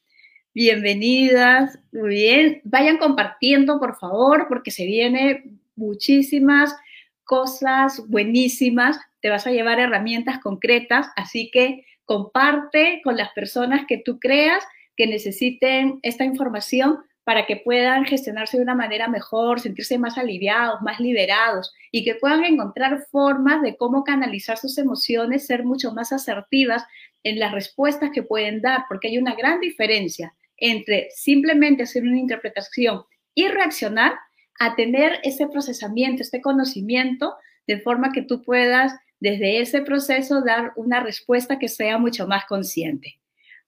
Bienvenidas, 0.54 1.80
muy 1.94 2.10
bien. 2.10 2.62
Vayan 2.66 2.98
compartiendo, 2.98 3.80
por 3.80 3.96
favor, 3.96 4.48
porque 4.50 4.72
se 4.72 4.86
vienen 4.86 5.62
muchísimas 5.76 6.76
cosas 7.24 8.02
buenísimas. 8.10 9.00
Te 9.22 9.30
vas 9.30 9.46
a 9.48 9.52
llevar 9.52 9.80
herramientas 9.80 10.40
concretas, 10.40 11.08
así 11.16 11.52
que 11.52 11.86
comparte 12.08 13.02
con 13.04 13.18
las 13.18 13.32
personas 13.34 13.86
que 13.88 13.98
tú 13.98 14.18
creas 14.20 14.64
que 14.96 15.06
necesiten 15.06 16.00
esta 16.02 16.24
información 16.24 17.00
para 17.26 17.46
que 17.46 17.58
puedan 17.58 18.06
gestionarse 18.06 18.56
de 18.56 18.64
una 18.64 18.74
manera 18.74 19.10
mejor, 19.10 19.60
sentirse 19.60 20.00
más 20.00 20.18
aliviados, 20.18 20.82
más 20.82 21.02
liberados 21.02 21.74
y 21.92 22.06
que 22.06 22.16
puedan 22.16 22.46
encontrar 22.46 23.06
formas 23.12 23.62
de 23.62 23.76
cómo 23.76 24.06
canalizar 24.06 24.58
sus 24.58 24.78
emociones, 24.78 25.46
ser 25.46 25.66
mucho 25.66 25.92
más 25.92 26.14
asertivas 26.14 26.86
en 27.24 27.38
las 27.38 27.52
respuestas 27.52 28.12
que 28.14 28.24
pueden 28.24 28.62
dar, 28.62 28.86
porque 28.88 29.10
hay 29.10 29.18
una 29.18 29.36
gran 29.36 29.60
diferencia 29.60 30.34
entre 30.56 31.10
simplemente 31.14 31.84
hacer 31.84 32.04
una 32.04 32.18
interpretación 32.18 33.04
y 33.36 33.50
reaccionar 33.50 34.14
a 34.60 34.76
tener 34.76 35.20
ese 35.24 35.48
procesamiento, 35.48 36.24
este 36.24 36.42
conocimiento, 36.42 37.36
de 37.68 37.82
forma 37.82 38.14
que 38.14 38.22
tú 38.22 38.42
puedas 38.42 38.94
desde 39.20 39.62
ese 39.62 39.82
proceso 39.82 40.42
dar 40.42 40.74
una 40.76 41.00
respuesta 41.00 41.60
que 41.60 41.68
sea 41.68 41.98
mucho 41.98 42.28
más 42.28 42.46
consciente. 42.46 43.20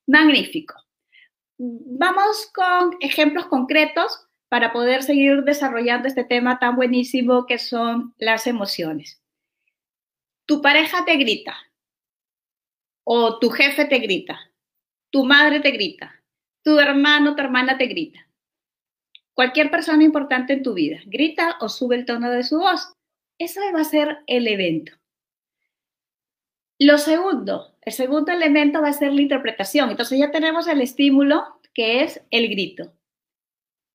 Magnífico. 0.07 0.75
Vamos 1.57 2.49
con 2.53 2.97
ejemplos 3.01 3.47
concretos 3.47 4.27
para 4.49 4.73
poder 4.73 5.03
seguir 5.03 5.43
desarrollando 5.43 6.07
este 6.07 6.23
tema 6.23 6.57
tan 6.59 6.75
buenísimo 6.75 7.45
que 7.45 7.57
son 7.57 8.13
las 8.17 8.47
emociones. 8.47 9.21
Tu 10.45 10.61
pareja 10.61 11.05
te 11.05 11.15
grita 11.17 11.55
o 13.03 13.39
tu 13.39 13.49
jefe 13.49 13.85
te 13.85 13.99
grita, 13.99 14.39
tu 15.11 15.23
madre 15.25 15.59
te 15.59 15.71
grita, 15.71 16.23
tu 16.63 16.79
hermano, 16.79 17.35
tu 17.35 17.41
hermana 17.41 17.77
te 17.77 17.85
grita. 17.85 18.27
Cualquier 19.33 19.71
persona 19.71 20.03
importante 20.03 20.53
en 20.53 20.63
tu 20.63 20.73
vida 20.73 20.99
grita 21.05 21.57
o 21.61 21.69
sube 21.69 21.95
el 21.95 22.05
tono 22.05 22.29
de 22.29 22.43
su 22.43 22.59
voz. 22.59 22.93
Eso 23.37 23.61
va 23.73 23.81
a 23.81 23.85
ser 23.85 24.19
el 24.27 24.47
evento. 24.47 24.98
Lo 26.79 26.97
segundo, 26.97 27.75
el 27.81 27.91
segundo 27.91 28.31
elemento 28.31 28.81
va 28.81 28.87
a 28.87 28.93
ser 28.93 29.11
la 29.11 29.21
interpretación. 29.21 29.89
Entonces 29.89 30.17
ya 30.17 30.31
tenemos 30.31 30.67
el 30.67 30.79
estímulo 30.79 31.59
que 31.73 32.03
es 32.03 32.21
el 32.31 32.47
grito. 32.49 32.93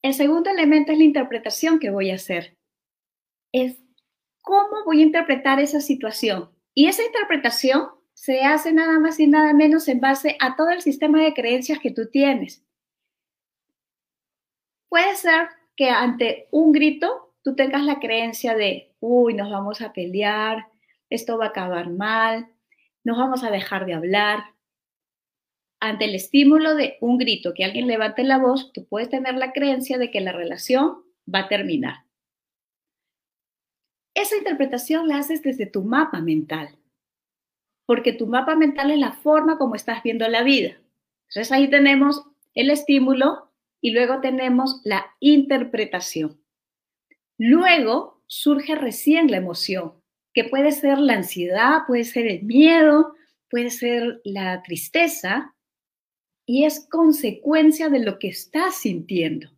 El 0.02 0.12
segundo 0.12 0.50
elemento 0.50 0.92
es 0.92 0.98
la 0.98 1.04
interpretación 1.04 1.78
que 1.78 1.90
voy 1.90 2.10
a 2.10 2.16
hacer. 2.16 2.58
Es 3.52 3.78
cómo 4.42 4.84
voy 4.84 5.00
a 5.00 5.04
interpretar 5.04 5.60
esa 5.60 5.80
situación. 5.80 6.50
Y 6.74 6.88
esa 6.88 7.02
interpretación 7.02 7.88
se 8.12 8.42
hace 8.42 8.72
nada 8.72 8.98
más 8.98 9.18
y 9.18 9.26
nada 9.26 9.54
menos 9.54 9.88
en 9.88 10.00
base 10.00 10.36
a 10.40 10.54
todo 10.54 10.68
el 10.68 10.82
sistema 10.82 11.22
de 11.22 11.32
creencias 11.32 11.78
que 11.78 11.90
tú 11.90 12.10
tienes. 12.10 12.62
Puede 14.90 15.16
ser 15.16 15.48
que 15.74 15.88
ante 15.88 16.48
un 16.50 16.72
grito 16.72 17.34
tú 17.42 17.56
tengas 17.56 17.82
la 17.82 17.98
creencia 17.98 18.54
de, 18.54 18.94
uy, 19.00 19.34
nos 19.34 19.50
vamos 19.50 19.80
a 19.80 19.92
pelear, 19.92 20.68
esto 21.08 21.38
va 21.38 21.46
a 21.46 21.48
acabar 21.48 21.90
mal, 21.90 22.53
nos 23.04 23.18
vamos 23.18 23.44
a 23.44 23.50
dejar 23.50 23.87
de 23.87 23.94
hablar. 23.94 24.54
Ante 25.80 26.06
el 26.06 26.14
estímulo 26.14 26.75
de 26.75 26.96
un 27.00 27.18
grito, 27.18 27.52
que 27.54 27.64
alguien 27.64 27.87
levante 27.87 28.25
la 28.25 28.38
voz, 28.38 28.73
tú 28.73 28.87
puedes 28.87 29.11
tener 29.11 29.34
la 29.34 29.52
creencia 29.52 29.99
de 29.99 30.11
que 30.11 30.20
la 30.20 30.32
relación 30.32 31.04
va 31.32 31.40
a 31.40 31.49
terminar. 31.49 32.04
Esa 34.14 34.37
interpretación 34.37 35.08
la 35.08 35.18
haces 35.18 35.42
desde 35.42 35.66
tu 35.66 35.82
mapa 35.82 36.20
mental, 36.20 36.78
porque 37.84 38.12
tu 38.12 38.26
mapa 38.26 38.54
mental 38.54 38.90
es 38.90 38.99
la 38.99 39.12
forma 39.12 39.58
como 39.58 39.75
estás 39.75 40.02
viendo 40.02 40.26
la 40.28 40.42
vida. 40.42 40.80
Entonces 41.28 41.52
ahí 41.52 41.68
tenemos 41.68 42.25
el 42.54 42.70
estímulo 42.70 43.52
y 43.80 43.90
luego 43.90 44.20
tenemos 44.20 44.80
la 44.84 45.04
interpretación. 45.20 46.40
Luego 47.37 48.23
surge 48.26 48.76
recién 48.76 49.30
la 49.30 49.37
emoción, 49.37 49.94
que 50.34 50.44
puede 50.44 50.72
ser 50.72 50.98
la 50.98 51.14
ansiedad, 51.14 51.82
puede 51.86 52.04
ser 52.04 52.26
el 52.26 52.42
miedo, 52.42 53.14
puede 53.48 53.70
ser 53.70 54.20
la 54.24 54.62
tristeza, 54.62 55.54
y 56.44 56.64
es 56.64 56.86
consecuencia 56.90 57.88
de 57.88 58.00
lo 58.00 58.18
que 58.18 58.28
estás 58.28 58.76
sintiendo. 58.76 59.50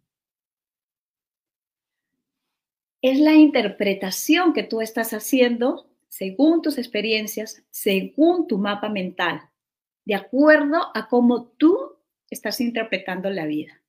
Es 3.03 3.19
la 3.19 3.35
interpretación 3.35 4.53
que 4.53 4.63
tú 4.63 4.81
estás 4.81 5.13
haciendo 5.13 5.91
según 6.09 6.63
tus 6.63 6.79
experiencias, 6.79 7.65
según 7.71 8.47
tu 8.47 8.59
mapa 8.59 8.89
mental, 8.89 9.51
de 10.05 10.15
acuerdo 10.15 10.91
a 10.95 11.09
cómo 11.09 11.49
tú 11.57 11.97
estás 12.31 12.61
interpretando 12.61 13.31
la 13.31 13.47
vida. 13.47 13.83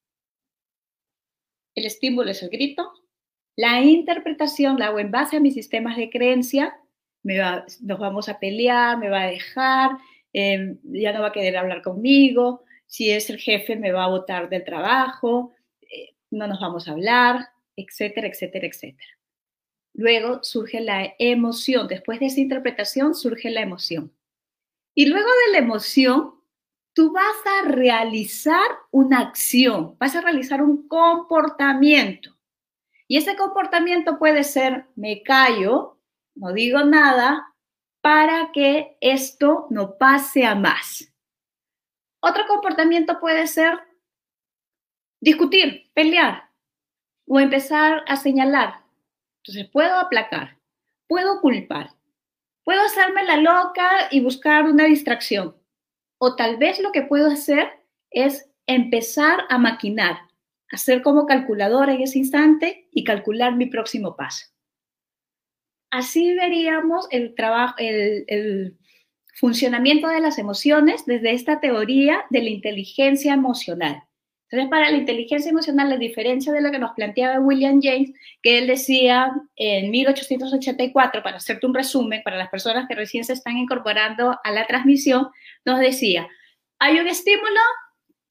El 1.75 1.85
estímulo 1.85 2.31
es 2.31 2.41
el 2.43 2.49
grito, 2.49 2.91
la 3.57 3.81
interpretación 3.81 4.77
la 4.77 4.87
hago 4.87 4.99
en 4.99 5.11
base 5.11 5.35
a 5.35 5.39
mis 5.39 5.55
sistemas 5.55 5.97
de 5.97 6.11
creencia, 6.11 6.79
me 7.23 7.37
nos 7.81 7.99
vamos 7.99 8.29
a 8.29 8.39
pelear, 8.39 8.97
me 8.99 9.09
va 9.09 9.23
a 9.23 9.27
dejar, 9.27 9.91
em, 10.31 10.77
ya 10.83 11.11
no 11.11 11.21
va 11.21 11.29
a 11.29 11.31
querer 11.31 11.57
hablar 11.57 11.81
conmigo, 11.81 12.63
si 12.85 13.11
es 13.11 13.29
el 13.31 13.39
jefe 13.39 13.75
me 13.75 13.91
va 13.91 14.05
a 14.05 14.09
botar 14.09 14.47
del 14.47 14.63
trabajo, 14.63 15.53
eh, 15.81 16.15
no 16.29 16.47
nos 16.47 16.59
vamos 16.59 16.87
a 16.87 16.91
hablar, 16.91 17.49
etcétera, 17.75 18.27
etcétera, 18.27 18.67
etcétera. 18.67 19.09
Luego 19.93 20.43
surge 20.43 20.79
la 20.79 21.15
emoción, 21.17 21.87
después 21.87 22.19
de 22.19 22.27
esa 22.27 22.39
interpretación 22.39 23.15
surge 23.15 23.49
la 23.49 23.61
emoción. 23.61 24.13
Y 24.93 25.07
luego 25.07 25.29
de 25.47 25.53
la 25.53 25.57
emoción, 25.57 26.35
tú 26.93 27.11
vas 27.11 27.37
a 27.45 27.67
realizar 27.67 28.67
una 28.91 29.19
acción, 29.19 29.97
vas 29.97 30.15
a 30.15 30.21
realizar 30.21 30.61
un 30.61 30.87
comportamiento. 30.87 32.36
Y 33.07 33.17
ese 33.17 33.35
comportamiento 33.35 34.19
puede 34.19 34.43
ser, 34.43 34.85
me 34.95 35.23
callo, 35.23 35.97
no 36.35 36.53
digo 36.53 36.83
nada, 36.83 37.53
para 38.01 38.51
que 38.51 38.97
esto 39.01 39.67
no 39.69 39.97
pase 39.97 40.45
a 40.45 40.55
más. 40.55 41.11
Otro 42.21 42.45
comportamiento 42.47 43.19
puede 43.19 43.47
ser 43.47 43.79
discutir, 45.21 45.89
pelear 45.93 46.49
o 47.27 47.39
empezar 47.39 48.03
a 48.07 48.15
señalar. 48.17 48.83
Entonces, 49.43 49.69
puedo 49.71 49.97
aplacar, 49.97 50.57
puedo 51.07 51.39
culpar, 51.41 51.91
puedo 52.63 52.81
hacerme 52.81 53.23
la 53.23 53.37
loca 53.37 54.09
y 54.11 54.21
buscar 54.21 54.65
una 54.65 54.85
distracción. 54.85 55.55
O 56.19 56.35
tal 56.35 56.57
vez 56.57 56.79
lo 56.79 56.91
que 56.91 57.03
puedo 57.03 57.27
hacer 57.31 57.83
es 58.09 58.49
empezar 58.65 59.45
a 59.49 59.57
maquinar, 59.57 60.26
hacer 60.71 61.01
como 61.01 61.25
calculadora 61.25 61.93
en 61.93 62.01
ese 62.01 62.19
instante 62.19 62.87
y 62.91 63.03
calcular 63.03 63.55
mi 63.55 63.67
próximo 63.67 64.15
paso. 64.15 64.45
Así 65.89 66.35
veríamos 66.35 67.07
el 67.11 67.33
trabajo, 67.35 67.75
el, 67.77 68.77
funcionamiento 69.35 70.07
de 70.07 70.19
las 70.19 70.39
emociones 70.39 71.05
desde 71.05 71.31
esta 71.31 71.59
teoría 71.59 72.25
de 72.31 72.41
la 72.41 72.49
inteligencia 72.49 73.35
emocional. 73.35 74.01
Entonces, 74.49 74.69
para 74.69 74.89
la 74.89 74.97
inteligencia 74.97 75.51
emocional, 75.51 75.89
la 75.89 75.97
diferencia 75.97 76.51
de 76.51 76.61
lo 76.61 76.71
que 76.71 76.79
nos 76.79 76.93
planteaba 76.93 77.39
William 77.39 77.79
James, 77.79 78.13
que 78.41 78.57
él 78.57 78.65
decía 78.65 79.31
en 79.55 79.91
1884, 79.91 81.21
para 81.21 81.37
hacerte 81.37 81.67
un 81.67 81.75
resumen, 81.75 82.23
para 82.23 82.37
las 82.37 82.49
personas 82.49 82.87
que 82.87 82.95
recién 82.95 83.25
se 83.25 83.33
están 83.33 83.57
incorporando 83.57 84.39
a 84.43 84.51
la 84.51 84.65
transmisión, 84.65 85.27
nos 85.65 85.79
decía, 85.79 86.27
hay 86.79 86.99
un 86.99 87.07
estímulo, 87.07 87.59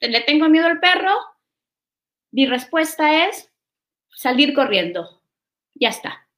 le 0.01 0.21
tengo 0.23 0.49
miedo 0.49 0.67
al 0.67 0.81
perro, 0.81 1.13
mi 2.33 2.47
respuesta 2.47 3.29
es 3.29 3.51
salir 4.09 4.55
corriendo. 4.55 5.23
Ya 5.75 5.91
está. 5.91 6.29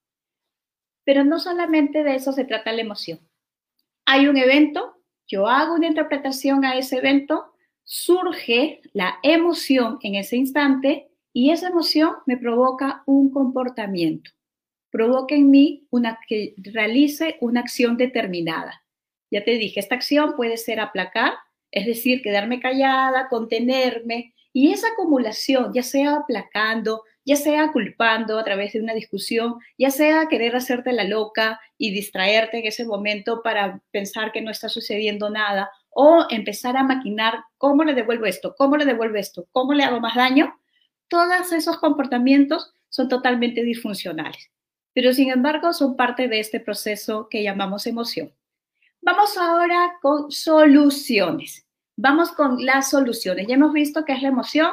Pero 1.04 1.24
no 1.24 1.38
solamente 1.38 2.04
de 2.04 2.16
eso 2.16 2.32
se 2.32 2.44
trata 2.44 2.72
la 2.72 2.82
emoción. 2.82 3.20
Hay 4.04 4.26
un 4.26 4.36
evento, 4.36 5.02
yo 5.26 5.46
hago 5.46 5.74
una 5.74 5.86
interpretación 5.86 6.64
a 6.64 6.76
ese 6.76 6.98
evento, 6.98 7.52
surge 7.84 8.80
la 8.92 9.18
emoción 9.22 9.98
en 10.02 10.16
ese 10.16 10.36
instante 10.36 11.10
y 11.32 11.50
esa 11.50 11.68
emoción 11.68 12.16
me 12.26 12.36
provoca 12.36 13.02
un 13.06 13.30
comportamiento. 13.30 14.30
Provoca 14.90 15.34
en 15.34 15.50
mí 15.50 15.86
una, 15.90 16.18
que 16.26 16.54
realice 16.58 17.36
una 17.40 17.60
acción 17.60 17.96
determinada. 17.96 18.82
Ya 19.30 19.44
te 19.44 19.52
dije, 19.52 19.80
esta 19.80 19.94
acción 19.94 20.34
puede 20.36 20.56
ser 20.56 20.80
aplacar, 20.80 21.34
es 21.70 21.86
decir, 21.86 22.22
quedarme 22.22 22.60
callada, 22.60 23.28
contenerme, 23.28 24.34
y 24.58 24.72
esa 24.72 24.88
acumulación, 24.88 25.72
ya 25.72 25.84
sea 25.84 26.16
aplacando, 26.16 27.04
ya 27.24 27.36
sea 27.36 27.70
culpando 27.70 28.40
a 28.40 28.42
través 28.42 28.72
de 28.72 28.80
una 28.80 28.92
discusión, 28.92 29.54
ya 29.78 29.92
sea 29.92 30.26
querer 30.26 30.56
hacerte 30.56 30.92
la 30.92 31.04
loca 31.04 31.60
y 31.76 31.92
distraerte 31.92 32.58
en 32.58 32.66
ese 32.66 32.84
momento 32.84 33.40
para 33.44 33.80
pensar 33.92 34.32
que 34.32 34.42
no 34.42 34.50
está 34.50 34.68
sucediendo 34.68 35.30
nada, 35.30 35.70
o 35.90 36.26
empezar 36.28 36.76
a 36.76 36.82
maquinar 36.82 37.44
cómo 37.56 37.84
le 37.84 37.94
devuelvo 37.94 38.26
esto, 38.26 38.56
cómo 38.58 38.76
le 38.76 38.84
devuelvo 38.84 39.16
esto, 39.18 39.46
cómo 39.52 39.74
le 39.74 39.84
hago 39.84 40.00
más 40.00 40.16
daño, 40.16 40.58
todos 41.06 41.52
esos 41.52 41.78
comportamientos 41.78 42.74
son 42.88 43.08
totalmente 43.08 43.62
disfuncionales, 43.62 44.50
pero 44.92 45.12
sin 45.12 45.30
embargo 45.30 45.72
son 45.72 45.94
parte 45.94 46.26
de 46.26 46.40
este 46.40 46.58
proceso 46.58 47.28
que 47.30 47.44
llamamos 47.44 47.86
emoción. 47.86 48.34
Vamos 49.02 49.38
ahora 49.38 49.98
con 50.02 50.32
soluciones. 50.32 51.67
Vamos 52.00 52.30
con 52.30 52.64
las 52.64 52.90
soluciones. 52.90 53.48
Ya 53.48 53.56
hemos 53.56 53.72
visto 53.72 54.04
qué 54.04 54.12
es 54.12 54.22
la 54.22 54.28
emoción, 54.28 54.70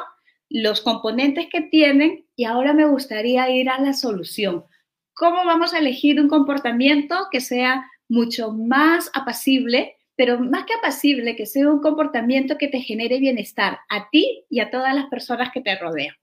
los 0.48 0.80
componentes 0.80 1.48
que 1.50 1.60
tienen 1.60 2.24
y 2.36 2.44
ahora 2.44 2.72
me 2.72 2.86
gustaría 2.86 3.50
ir 3.50 3.68
a 3.68 3.80
la 3.80 3.94
solución. 3.94 4.64
¿Cómo 5.12 5.44
vamos 5.44 5.74
a 5.74 5.80
elegir 5.80 6.20
un 6.20 6.28
comportamiento 6.28 7.26
que 7.32 7.40
sea 7.40 7.90
mucho 8.08 8.52
más 8.52 9.10
apacible, 9.12 9.96
pero 10.14 10.38
más 10.38 10.66
que 10.66 10.74
apacible, 10.74 11.34
que 11.34 11.46
sea 11.46 11.68
un 11.68 11.80
comportamiento 11.80 12.58
que 12.58 12.68
te 12.68 12.78
genere 12.78 13.18
bienestar 13.18 13.80
a 13.88 14.08
ti 14.08 14.44
y 14.48 14.60
a 14.60 14.70
todas 14.70 14.94
las 14.94 15.06
personas 15.06 15.50
que 15.52 15.62
te 15.62 15.76
rodean? 15.76 16.14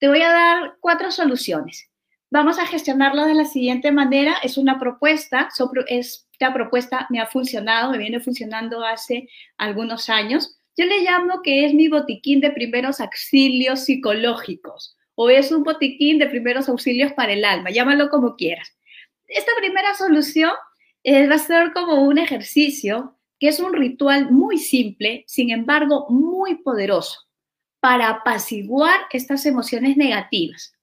Te 0.00 0.08
voy 0.08 0.22
a 0.22 0.30
dar 0.30 0.76
cuatro 0.80 1.10
soluciones. 1.10 1.90
Vamos 2.30 2.58
a 2.58 2.64
gestionarlo 2.64 3.26
de 3.26 3.34
la 3.34 3.44
siguiente 3.44 3.92
manera. 3.92 4.36
Es 4.42 4.56
una 4.56 4.78
propuesta, 4.78 5.50
esta 6.38 6.52
propuesta 6.52 7.06
me 7.08 7.18
ha 7.18 7.26
funcionado, 7.26 7.92
me 7.92 7.98
viene 7.98 8.20
funcionando 8.20 8.84
hace 8.84 9.26
algunos 9.56 10.10
años. 10.10 10.58
Yo 10.76 10.84
le 10.84 11.00
llamo 11.00 11.40
que 11.42 11.64
es 11.64 11.72
mi 11.72 11.88
botiquín 11.88 12.40
de 12.40 12.50
primeros 12.50 13.00
auxilios 13.00 13.84
psicológicos 13.84 14.98
o 15.14 15.30
es 15.30 15.50
un 15.50 15.62
botiquín 15.62 16.18
de 16.18 16.26
primeros 16.26 16.68
auxilios 16.68 17.14
para 17.14 17.32
el 17.32 17.42
alma, 17.42 17.70
llámalo 17.70 18.10
como 18.10 18.36
quieras. 18.36 18.76
Esta 19.26 19.50
primera 19.58 19.94
solución 19.94 20.50
eh, 21.04 21.26
va 21.26 21.36
a 21.36 21.38
ser 21.38 21.72
como 21.72 22.02
un 22.02 22.18
ejercicio 22.18 23.16
que 23.40 23.48
es 23.48 23.58
un 23.58 23.72
ritual 23.72 24.30
muy 24.30 24.58
simple, 24.58 25.24
sin 25.26 25.50
embargo 25.50 26.06
muy 26.10 26.56
poderoso, 26.56 27.20
para 27.80 28.10
apaciguar 28.10 29.00
estas 29.10 29.46
emociones 29.46 29.96
negativas. 29.96 30.74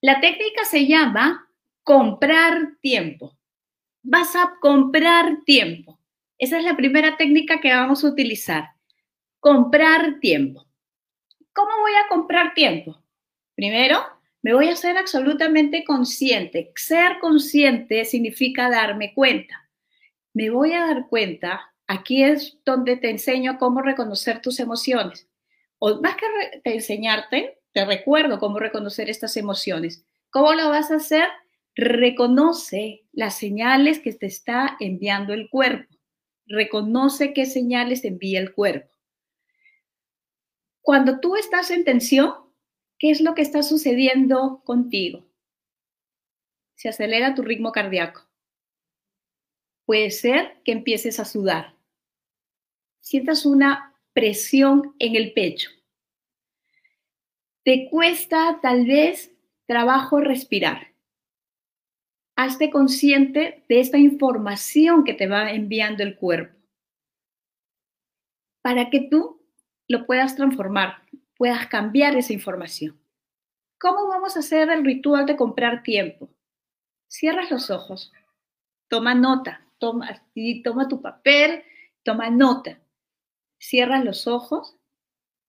La 0.00 0.18
técnica 0.22 0.64
se 0.64 0.86
llama 0.86 1.46
comprar 1.82 2.78
tiempo 2.80 3.36
vas 4.02 4.36
a 4.36 4.54
comprar 4.60 5.42
tiempo. 5.44 5.98
Esa 6.38 6.58
es 6.58 6.64
la 6.64 6.76
primera 6.76 7.16
técnica 7.16 7.60
que 7.60 7.72
vamos 7.72 8.04
a 8.04 8.08
utilizar. 8.08 8.70
Comprar 9.40 10.18
tiempo. 10.20 10.66
¿Cómo 11.52 11.70
voy 11.80 11.92
a 11.92 12.08
comprar 12.08 12.54
tiempo? 12.54 13.02
Primero, 13.54 14.02
me 14.42 14.54
voy 14.54 14.68
a 14.68 14.76
ser 14.76 14.96
absolutamente 14.96 15.84
consciente. 15.84 16.72
Ser 16.74 17.18
consciente 17.20 18.04
significa 18.04 18.68
darme 18.70 19.14
cuenta. 19.14 19.68
Me 20.34 20.50
voy 20.50 20.72
a 20.72 20.86
dar 20.86 21.08
cuenta, 21.08 21.72
aquí 21.86 22.24
es 22.24 22.58
donde 22.64 22.96
te 22.96 23.10
enseño 23.10 23.58
cómo 23.58 23.82
reconocer 23.82 24.40
tus 24.40 24.58
emociones. 24.60 25.28
O 25.78 26.00
más 26.00 26.16
que 26.16 26.26
enseñarte, 26.64 27.58
te 27.72 27.84
recuerdo 27.84 28.38
cómo 28.38 28.58
reconocer 28.58 29.10
estas 29.10 29.36
emociones. 29.36 30.04
¿Cómo 30.30 30.54
lo 30.54 30.70
vas 30.70 30.90
a 30.90 30.96
hacer? 30.96 31.28
Reconoce 31.74 33.06
las 33.12 33.38
señales 33.38 33.98
que 34.00 34.12
te 34.12 34.26
está 34.26 34.76
enviando 34.80 35.32
el 35.32 35.48
cuerpo. 35.48 35.96
Reconoce 36.46 37.32
qué 37.32 37.46
señales 37.46 38.02
te 38.02 38.08
envía 38.08 38.40
el 38.40 38.52
cuerpo. 38.52 38.90
Cuando 40.80 41.20
tú 41.20 41.36
estás 41.36 41.70
en 41.70 41.84
tensión, 41.84 42.34
¿qué 42.98 43.10
es 43.10 43.20
lo 43.20 43.34
que 43.34 43.42
está 43.42 43.62
sucediendo 43.62 44.62
contigo? 44.64 45.32
se 46.82 46.88
acelera 46.88 47.36
tu 47.36 47.42
ritmo 47.42 47.70
cardíaco. 47.70 48.28
Puede 49.84 50.10
ser 50.10 50.60
que 50.64 50.72
empieces 50.72 51.20
a 51.20 51.24
sudar. 51.24 51.76
Sientas 52.98 53.46
una 53.46 53.96
presión 54.12 54.92
en 54.98 55.14
el 55.14 55.32
pecho. 55.32 55.70
Te 57.62 57.88
cuesta 57.88 58.58
tal 58.60 58.84
vez 58.84 59.30
trabajo 59.66 60.18
respirar. 60.18 60.91
Hazte 62.36 62.70
consciente 62.70 63.64
de 63.68 63.80
esta 63.80 63.98
información 63.98 65.04
que 65.04 65.14
te 65.14 65.26
va 65.26 65.50
enviando 65.50 66.02
el 66.02 66.16
cuerpo 66.16 66.62
para 68.62 68.88
que 68.90 69.00
tú 69.00 69.42
lo 69.88 70.06
puedas 70.06 70.36
transformar, 70.36 71.02
puedas 71.36 71.66
cambiar 71.66 72.16
esa 72.16 72.32
información. 72.32 72.98
¿Cómo 73.78 74.08
vamos 74.08 74.36
a 74.36 74.40
hacer 74.40 74.70
el 74.70 74.84
ritual 74.84 75.26
de 75.26 75.36
comprar 75.36 75.82
tiempo? 75.82 76.30
Cierras 77.08 77.50
los 77.50 77.68
ojos, 77.70 78.12
toma 78.88 79.14
nota, 79.14 79.66
toma, 79.78 80.22
toma 80.62 80.88
tu 80.88 81.02
papel, 81.02 81.64
toma 82.04 82.30
nota, 82.30 82.78
cierras 83.58 84.04
los 84.04 84.26
ojos 84.26 84.76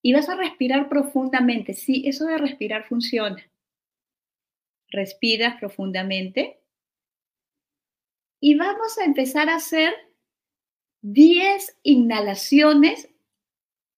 y 0.02 0.12
vas 0.12 0.28
a 0.28 0.36
respirar 0.36 0.88
profundamente. 0.88 1.72
Sí, 1.72 2.02
eso 2.06 2.26
de 2.26 2.36
respirar 2.36 2.84
funciona. 2.86 3.42
Respiras 4.88 5.58
profundamente 5.58 6.60
y 8.44 8.56
vamos 8.56 8.98
a 8.98 9.04
empezar 9.04 9.48
a 9.48 9.54
hacer 9.54 9.94
10 11.00 11.78
inhalaciones 11.82 13.08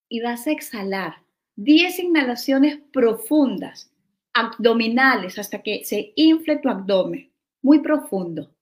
y 0.08 0.20
vas 0.20 0.46
a 0.46 0.52
exhalar 0.52 1.16
10 1.56 1.98
inhalaciones 1.98 2.78
profundas, 2.92 3.90
abdominales, 4.34 5.40
hasta 5.40 5.64
que 5.64 5.84
se 5.84 6.12
infle 6.14 6.58
tu 6.58 6.68
abdomen, 6.68 7.32
muy 7.60 7.80
profundo. 7.80 8.54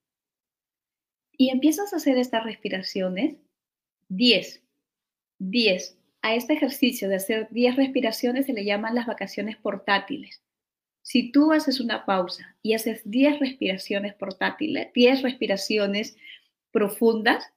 Y 1.36 1.50
empiezas 1.50 1.92
a 1.92 1.96
hacer 1.96 2.16
estas 2.16 2.44
respiraciones 2.44 3.36
10, 4.08 4.62
10. 5.38 5.98
A 6.22 6.34
este 6.34 6.54
ejercicio 6.54 7.10
de 7.10 7.16
hacer 7.16 7.48
10 7.50 7.76
respiraciones 7.76 8.46
se 8.46 8.54
le 8.54 8.64
llaman 8.64 8.94
las 8.94 9.06
vacaciones 9.06 9.58
portátiles. 9.58 10.43
Si 11.04 11.30
tú 11.30 11.52
haces 11.52 11.80
una 11.80 12.06
pausa 12.06 12.56
y 12.62 12.72
haces 12.72 13.02
10 13.04 13.38
respiraciones 13.38 14.14
portátiles, 14.14 14.90
10 14.94 15.20
respiraciones 15.20 16.16
profundas, 16.72 17.52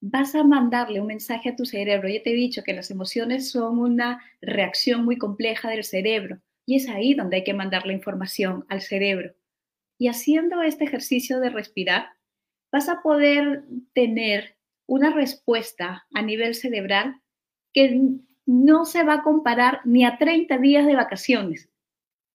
vas 0.00 0.34
a 0.34 0.42
mandarle 0.42 1.00
un 1.00 1.06
mensaje 1.06 1.50
a 1.50 1.56
tu 1.56 1.66
cerebro. 1.66 2.08
Ya 2.08 2.20
te 2.20 2.30
he 2.30 2.34
dicho 2.34 2.64
que 2.64 2.72
las 2.72 2.90
emociones 2.90 3.48
son 3.48 3.78
una 3.78 4.20
reacción 4.42 5.04
muy 5.04 5.18
compleja 5.18 5.70
del 5.70 5.84
cerebro 5.84 6.40
y 6.66 6.76
es 6.76 6.88
ahí 6.88 7.14
donde 7.14 7.36
hay 7.36 7.44
que 7.44 7.54
mandar 7.54 7.86
la 7.86 7.92
información 7.92 8.66
al 8.68 8.80
cerebro. 8.80 9.34
Y 9.96 10.08
haciendo 10.08 10.60
este 10.62 10.82
ejercicio 10.82 11.38
de 11.38 11.50
respirar, 11.50 12.08
vas 12.72 12.88
a 12.88 13.02
poder 13.02 13.62
tener 13.94 14.56
una 14.86 15.14
respuesta 15.14 16.08
a 16.12 16.22
nivel 16.22 16.56
cerebral 16.56 17.20
que 17.72 18.00
no 18.46 18.84
se 18.84 19.04
va 19.04 19.14
a 19.14 19.22
comparar 19.22 19.80
ni 19.84 20.04
a 20.04 20.18
30 20.18 20.58
días 20.58 20.86
de 20.86 20.96
vacaciones. 20.96 21.69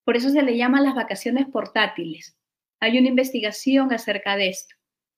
Por 0.05 0.15
eso 0.15 0.29
se 0.29 0.43
le 0.43 0.55
llaman 0.55 0.85
las 0.85 0.95
vacaciones 0.95 1.47
portátiles. 1.47 2.37
Hay 2.79 2.97
una 2.97 3.09
investigación 3.09 3.91
acerca 3.91 4.37
de 4.37 4.49
esto, 4.49 4.75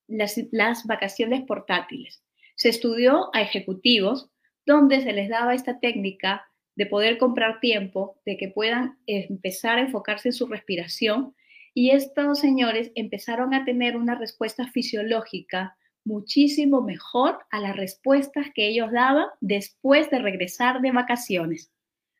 las, 0.07 0.39
las 0.51 0.85
vacaciones 0.85 1.43
portátiles 1.43 2.23
se 2.57 2.69
estudió 2.69 3.29
a 3.33 3.41
ejecutivos 3.41 4.29
donde 4.65 5.01
se 5.01 5.13
les 5.13 5.29
daba 5.29 5.53
esta 5.53 5.79
técnica 5.79 6.45
de 6.75 6.87
poder 6.87 7.17
comprar 7.17 7.59
tiempo, 7.59 8.19
de 8.25 8.35
que 8.35 8.49
puedan 8.49 8.97
empezar 9.05 9.77
a 9.77 9.81
enfocarse 9.81 10.29
en 10.29 10.33
su 10.33 10.47
respiración 10.47 11.35
y 11.73 11.91
estos 11.91 12.39
señores 12.39 12.91
empezaron 12.95 13.53
a 13.53 13.63
tener 13.63 13.95
una 13.95 14.15
respuesta 14.15 14.67
fisiológica 14.67 15.77
muchísimo 16.03 16.81
mejor 16.81 17.37
a 17.51 17.59
las 17.59 17.75
respuestas 17.75 18.47
que 18.53 18.67
ellos 18.67 18.91
daban 18.91 19.27
después 19.39 20.09
de 20.09 20.19
regresar 20.19 20.81
de 20.81 20.91
vacaciones. 20.91 21.71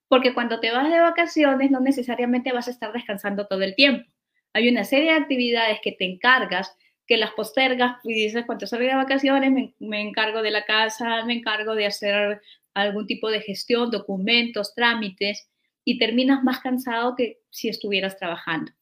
Porque 0.07 0.33
cuando 0.33 0.59
te 0.59 0.71
vas 0.71 0.89
de 0.89 0.99
vacaciones 0.99 1.71
no 1.71 1.79
necesariamente 1.79 2.53
vas 2.53 2.67
a 2.67 2.71
estar 2.71 2.93
descansando 2.93 3.47
todo 3.47 3.61
el 3.61 3.75
tiempo. 3.75 4.09
Hay 4.53 4.69
una 4.69 4.83
serie 4.83 5.11
de 5.11 5.17
actividades 5.19 5.79
que 5.83 5.91
te 5.91 6.05
encargas 6.05 6.75
que 7.07 7.17
las 7.17 7.31
postergas 7.31 7.97
y 8.03 8.13
dices, 8.13 8.45
cuando 8.45 8.67
salga 8.67 8.89
de 8.89 8.95
vacaciones 8.95 9.73
me, 9.79 10.01
encargo 10.01 10.41
de 10.41 10.51
la 10.51 10.65
casa, 10.65 11.23
me 11.25 11.33
encargo 11.33 11.73
de 11.73 11.85
hacer 11.85 12.41
algún 12.73 13.07
tipo 13.07 13.29
de 13.29 13.41
gestión, 13.41 13.89
documentos, 13.89 14.75
trámites, 14.75 15.49
y 15.85 15.97
terminas 15.97 16.43
más 16.43 16.59
cansado 16.59 17.15
que 17.15 17.39
si 17.49 17.69
estuvieras 17.69 18.17
trabajando. 18.17 18.73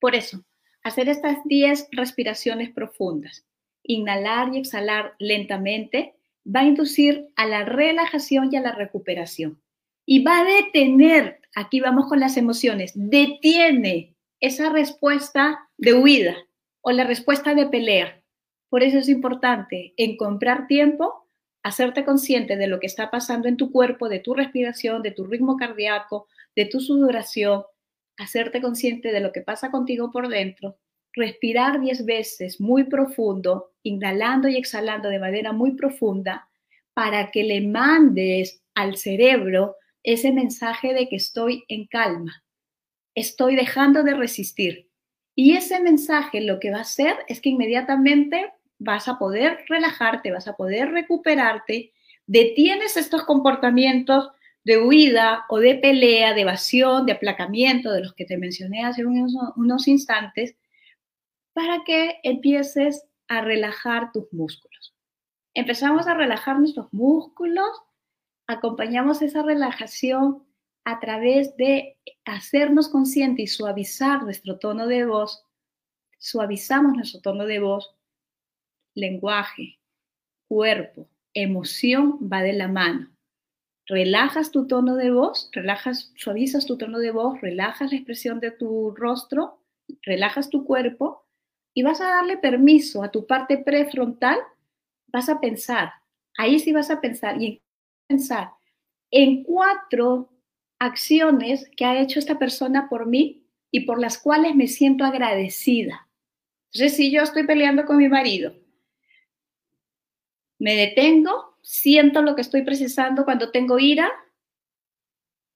Por 0.00 0.14
eso, 0.14 0.44
hacer 0.84 1.08
estas 1.08 1.38
10 1.46 1.88
respiraciones 1.90 2.70
profundas, 2.70 3.44
inhalar 3.82 4.54
y 4.54 4.58
exhalar 4.58 5.14
lentamente, 5.18 6.14
va 6.46 6.60
a 6.60 6.64
inducir 6.64 7.26
a 7.34 7.44
la 7.44 7.64
relajación 7.64 8.50
y 8.52 8.56
a 8.56 8.60
la 8.60 8.70
recuperación. 8.70 9.60
Y 10.10 10.24
va 10.24 10.40
a 10.40 10.44
detener, 10.44 11.38
aquí 11.54 11.80
vamos 11.80 12.06
con 12.08 12.18
las 12.18 12.38
emociones, 12.38 12.92
detiene 12.94 14.16
esa 14.40 14.70
respuesta 14.70 15.68
de 15.76 15.92
huida, 15.92 16.34
o 16.80 16.92
la 16.92 17.04
respuesta 17.04 17.54
de 17.54 17.66
pelea. 17.66 18.22
Por 18.70 18.82
eso 18.82 18.96
es 18.96 19.10
importante 19.10 19.92
en 19.98 20.16
comprar 20.16 20.66
tiempo, 20.66 21.28
hacerte 21.62 22.06
consciente 22.06 22.56
de 22.56 22.68
lo 22.68 22.80
que 22.80 22.86
está 22.86 23.10
pasando 23.10 23.48
en 23.48 23.58
tu 23.58 23.70
cuerpo, 23.70 24.08
de 24.08 24.20
tu 24.20 24.32
respiración, 24.32 25.02
de 25.02 25.10
tu 25.10 25.26
ritmo 25.26 25.58
cardíaco, 25.58 26.26
de 26.56 26.64
tu 26.64 26.80
sudoración, 26.80 27.64
hacerte 28.16 28.62
consciente 28.62 29.12
de 29.12 29.20
lo 29.20 29.30
que 29.30 29.42
pasa 29.42 29.70
contigo 29.70 30.10
por 30.10 30.30
dentro, 30.30 30.78
respirar 31.12 31.82
10 31.82 32.06
veces 32.06 32.62
muy 32.62 32.84
profundo, 32.84 33.72
inhalando 33.82 34.48
y 34.48 34.56
exhalando 34.56 35.10
de 35.10 35.18
manera 35.18 35.52
muy 35.52 35.72
profunda, 35.72 36.48
para 36.94 37.30
que 37.30 37.42
le 37.42 37.60
mandes 37.60 38.62
al 38.74 38.96
cerebro 38.96 39.76
ese 40.12 40.32
mensaje 40.32 40.94
de 40.94 41.08
que 41.08 41.16
estoy 41.16 41.64
en 41.68 41.86
calma, 41.86 42.44
estoy 43.14 43.56
dejando 43.56 44.02
de 44.02 44.14
resistir, 44.14 44.88
y 45.34 45.56
ese 45.56 45.80
mensaje 45.80 46.40
lo 46.40 46.58
que 46.58 46.72
va 46.72 46.78
a 46.78 46.80
hacer 46.80 47.16
es 47.28 47.40
que 47.40 47.50
inmediatamente 47.50 48.52
vas 48.80 49.06
a 49.06 49.18
poder 49.18 49.64
relajarte, 49.68 50.32
vas 50.32 50.48
a 50.48 50.56
poder 50.56 50.90
recuperarte, 50.90 51.92
detienes 52.26 52.96
estos 52.96 53.24
comportamientos 53.24 54.30
de 54.64 54.78
huida 54.78 55.44
o 55.48 55.60
de 55.60 55.76
pelea, 55.76 56.34
de 56.34 56.40
evasión, 56.40 57.06
de 57.06 57.12
aplacamiento, 57.12 57.92
de 57.92 58.00
los 58.00 58.14
que 58.14 58.24
te 58.24 58.36
mencioné 58.36 58.84
hace 58.84 59.06
unos, 59.06 59.32
unos 59.54 59.86
instantes, 59.86 60.56
para 61.52 61.84
que 61.84 62.18
empieces 62.22 63.04
a 63.28 63.40
relajar 63.40 64.10
tus 64.12 64.32
músculos. 64.32 64.94
Empezamos 65.54 66.06
a 66.06 66.14
relajar 66.14 66.58
nuestros 66.58 66.92
músculos, 66.92 67.68
acompañamos 68.48 69.22
esa 69.22 69.42
relajación 69.42 70.42
a 70.84 70.98
través 71.00 71.54
de 71.56 71.98
hacernos 72.24 72.88
conscientes 72.88 73.44
y 73.44 73.46
suavizar 73.46 74.24
nuestro 74.24 74.58
tono 74.58 74.86
de 74.86 75.04
voz, 75.04 75.44
suavizamos 76.18 76.94
nuestro 76.94 77.20
tono 77.20 77.44
de 77.44 77.60
voz, 77.60 77.94
lenguaje, 78.94 79.78
cuerpo, 80.48 81.08
emoción 81.34 82.18
va 82.20 82.42
de 82.42 82.54
la 82.54 82.68
mano. 82.68 83.10
Relajas 83.86 84.50
tu 84.50 84.66
tono 84.66 84.96
de 84.96 85.10
voz, 85.10 85.50
relajas, 85.52 86.12
suavizas 86.16 86.66
tu 86.66 86.78
tono 86.78 86.98
de 86.98 87.10
voz, 87.10 87.40
relajas 87.40 87.90
la 87.90 87.98
expresión 87.98 88.40
de 88.40 88.50
tu 88.50 88.92
rostro, 88.92 89.62
relajas 90.02 90.48
tu 90.48 90.64
cuerpo 90.64 91.26
y 91.74 91.82
vas 91.82 92.00
a 92.00 92.08
darle 92.08 92.38
permiso 92.38 93.02
a 93.02 93.10
tu 93.10 93.26
parte 93.26 93.58
prefrontal, 93.58 94.38
vas 95.06 95.28
a 95.28 95.38
pensar, 95.38 95.92
ahí 96.36 96.58
sí 96.58 96.72
vas 96.72 96.90
a 96.90 97.00
pensar 97.00 97.40
y 97.40 97.62
pensar 98.08 98.50
en 99.10 99.44
cuatro 99.44 100.30
acciones 100.78 101.70
que 101.76 101.84
ha 101.84 102.00
hecho 102.00 102.18
esta 102.18 102.38
persona 102.38 102.88
por 102.88 103.06
mí 103.06 103.46
y 103.70 103.80
por 103.80 104.00
las 104.00 104.18
cuales 104.18 104.54
me 104.54 104.66
siento 104.66 105.04
agradecida. 105.04 106.08
Entonces, 106.72 106.96
si 106.96 107.10
yo 107.10 107.22
estoy 107.22 107.46
peleando 107.46 107.84
con 107.84 107.98
mi 107.98 108.08
marido, 108.08 108.54
me 110.58 110.74
detengo, 110.74 111.56
siento 111.62 112.22
lo 112.22 112.34
que 112.34 112.40
estoy 112.42 112.62
precisando 112.62 113.24
cuando 113.24 113.50
tengo 113.50 113.78
ira, 113.78 114.10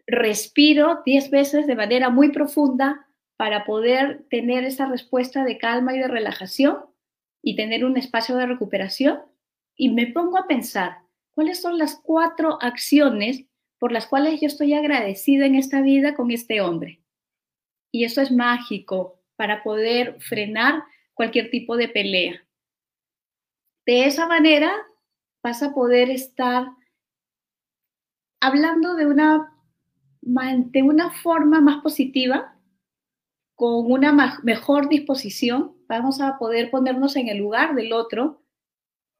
respiro 0.07 1.03
10 1.05 1.31
veces 1.31 1.67
de 1.67 1.75
manera 1.75 2.11
muy 2.11 2.31
profunda 2.31 3.09
para 3.37 3.65
poder 3.65 4.25
tener 4.31 4.65
esa 4.65 4.87
respuesta 4.87 5.45
de 5.45 5.59
calma 5.59 5.95
y 5.95 5.99
de 5.99 6.09
relajación 6.09 6.85
y 7.43 7.57
tener 7.57 7.85
un 7.85 7.97
espacio 7.97 8.37
de 8.37 8.47
recuperación. 8.47 9.21
Y 9.75 9.91
me 9.91 10.07
pongo 10.07 10.39
a 10.39 10.47
pensar, 10.47 10.99
¿cuáles 11.35 11.61
son 11.61 11.79
las 11.79 12.01
cuatro 12.03 12.59
acciones 12.61 13.47
por 13.83 13.91
las 13.91 14.07
cuales 14.07 14.41
yo 14.41 14.47
estoy 14.47 14.75
agradecida 14.75 15.45
en 15.45 15.57
esta 15.57 15.81
vida 15.81 16.15
con 16.15 16.31
este 16.31 16.61
hombre. 16.61 17.03
Y 17.91 18.05
eso 18.05 18.21
es 18.21 18.31
mágico 18.31 19.21
para 19.35 19.65
poder 19.65 20.21
frenar 20.21 20.85
cualquier 21.15 21.51
tipo 21.51 21.77
de 21.77 21.89
pelea. 21.89 22.47
De 23.85 24.07
esa 24.07 24.29
manera 24.29 24.73
vas 25.43 25.65
a 25.65 25.75
poder 25.75 26.11
estar 26.11 26.69
hablando 28.41 28.95
de 28.95 29.07
una, 29.07 29.53
de 30.21 30.83
una 30.85 31.11
forma 31.11 31.61
más 31.61 31.83
positiva 31.83 32.57
con 33.57 33.91
una 33.91 34.13
mejor 34.45 34.89
disposición, 34.89 35.77
vamos 35.89 36.21
a 36.21 36.39
poder 36.39 36.71
ponernos 36.71 37.17
en 37.17 37.27
el 37.27 37.39
lugar 37.39 37.75
del 37.75 37.93
otro 37.93 38.42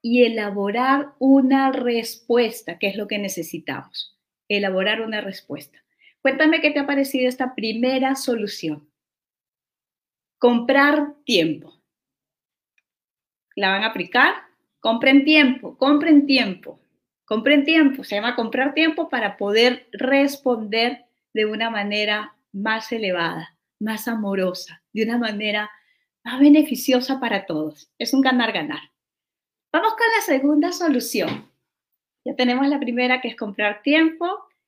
y 0.03 0.25
elaborar 0.25 1.13
una 1.17 1.71
respuesta, 1.71 2.77
que 2.77 2.87
es 2.87 2.97
lo 2.97 3.07
que 3.07 3.17
necesitamos, 3.17 4.19
elaborar 4.49 5.01
una 5.01 5.21
respuesta. 5.21 5.79
Cuéntame 6.21 6.59
qué 6.59 6.71
te 6.71 6.79
ha 6.79 6.85
parecido 6.85 7.29
esta 7.29 7.55
primera 7.55 8.15
solución. 8.15 8.89
Comprar 10.37 11.15
tiempo. 11.23 11.81
¿La 13.55 13.69
van 13.69 13.83
a 13.83 13.87
aplicar? 13.87 14.33
Compren 14.81 15.23
tiempo, 15.23 15.77
compren 15.77 16.25
tiempo, 16.25 16.81
compren 17.23 17.63
tiempo. 17.63 18.03
Se 18.03 18.15
llama 18.15 18.35
comprar 18.35 18.73
tiempo 18.73 19.07
para 19.07 19.37
poder 19.37 19.87
responder 19.93 21.05
de 21.33 21.45
una 21.45 21.69
manera 21.69 22.35
más 22.51 22.91
elevada, 22.91 23.57
más 23.79 24.09
amorosa, 24.09 24.83
de 24.91 25.03
una 25.03 25.17
manera 25.17 25.71
más 26.25 26.41
beneficiosa 26.41 27.21
para 27.21 27.45
todos. 27.45 27.89
Es 27.97 28.13
un 28.13 28.19
ganar-ganar. 28.19 28.92
Vamos 29.73 29.95
con 29.95 30.05
la 30.15 30.21
segunda 30.21 30.71
solución. 30.71 31.51
Ya 32.23 32.35
tenemos 32.35 32.67
la 32.67 32.79
primera 32.79 33.21
que 33.21 33.29
es 33.29 33.35
comprar 33.35 33.81
tiempo. 33.81 34.27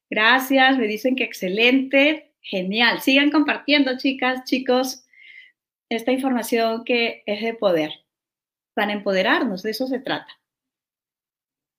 Gracias, 0.10 0.80
me 0.80 0.88
dicen 0.88 1.16
que 1.16 1.24
excelente, 1.24 2.34
genial. 2.42 3.00
Sigan 3.02 3.30
compartiendo, 3.30 4.00
chicas, 4.00 4.46
chicos, 4.46 5.06
esta 5.90 6.12
información 6.12 6.84
que 6.86 7.22
es 7.28 7.44
de 7.44 7.54
poder, 7.54 7.92
para 8.74 8.94
empoderarnos, 8.94 9.62
de 9.62 9.72
eso 9.72 9.86
se 9.86 10.00
trata. 10.00 10.40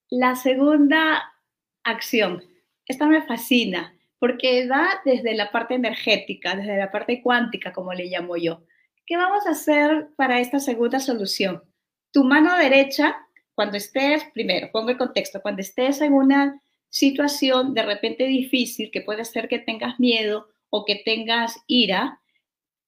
La 0.09 0.37
segunda 0.37 1.35
acción, 1.83 2.45
esta 2.87 3.09
me 3.09 3.23
fascina, 3.23 3.93
porque 4.21 4.69
va 4.69 5.01
desde 5.05 5.35
la 5.35 5.51
parte 5.51 5.75
energética, 5.75 6.55
desde 6.55 6.77
la 6.77 6.93
parte 6.93 7.21
cuántica, 7.23 7.73
como 7.73 7.93
le 7.93 8.07
llamo 8.07 8.37
yo. 8.37 8.63
¿Qué 9.05 9.17
vamos 9.17 9.49
a 9.49 9.51
hacer 9.51 10.11
para 10.15 10.39
esta 10.39 10.61
segunda 10.61 11.01
solución? 11.01 11.65
Tu 12.13 12.25
mano 12.25 12.57
derecha, 12.57 13.17
cuando 13.55 13.77
estés, 13.77 14.25
primero, 14.33 14.71
pongo 14.73 14.91
el 14.91 14.99
contexto, 14.99 15.43
cuando 15.43 15.63
estés 15.63 16.01
en 16.01 16.13
una 16.13 16.61
situación 16.89 17.75
de 17.75 17.83
repente 17.83 18.25
difícil, 18.25 18.91
que 18.91 19.03
puede 19.03 19.25
ser 19.25 19.49
que 19.49 19.59
tengas 19.59 19.99
miedo 19.99 20.49
o 20.71 20.85
que 20.85 21.03
tengas 21.05 21.57
ira, 21.67 22.21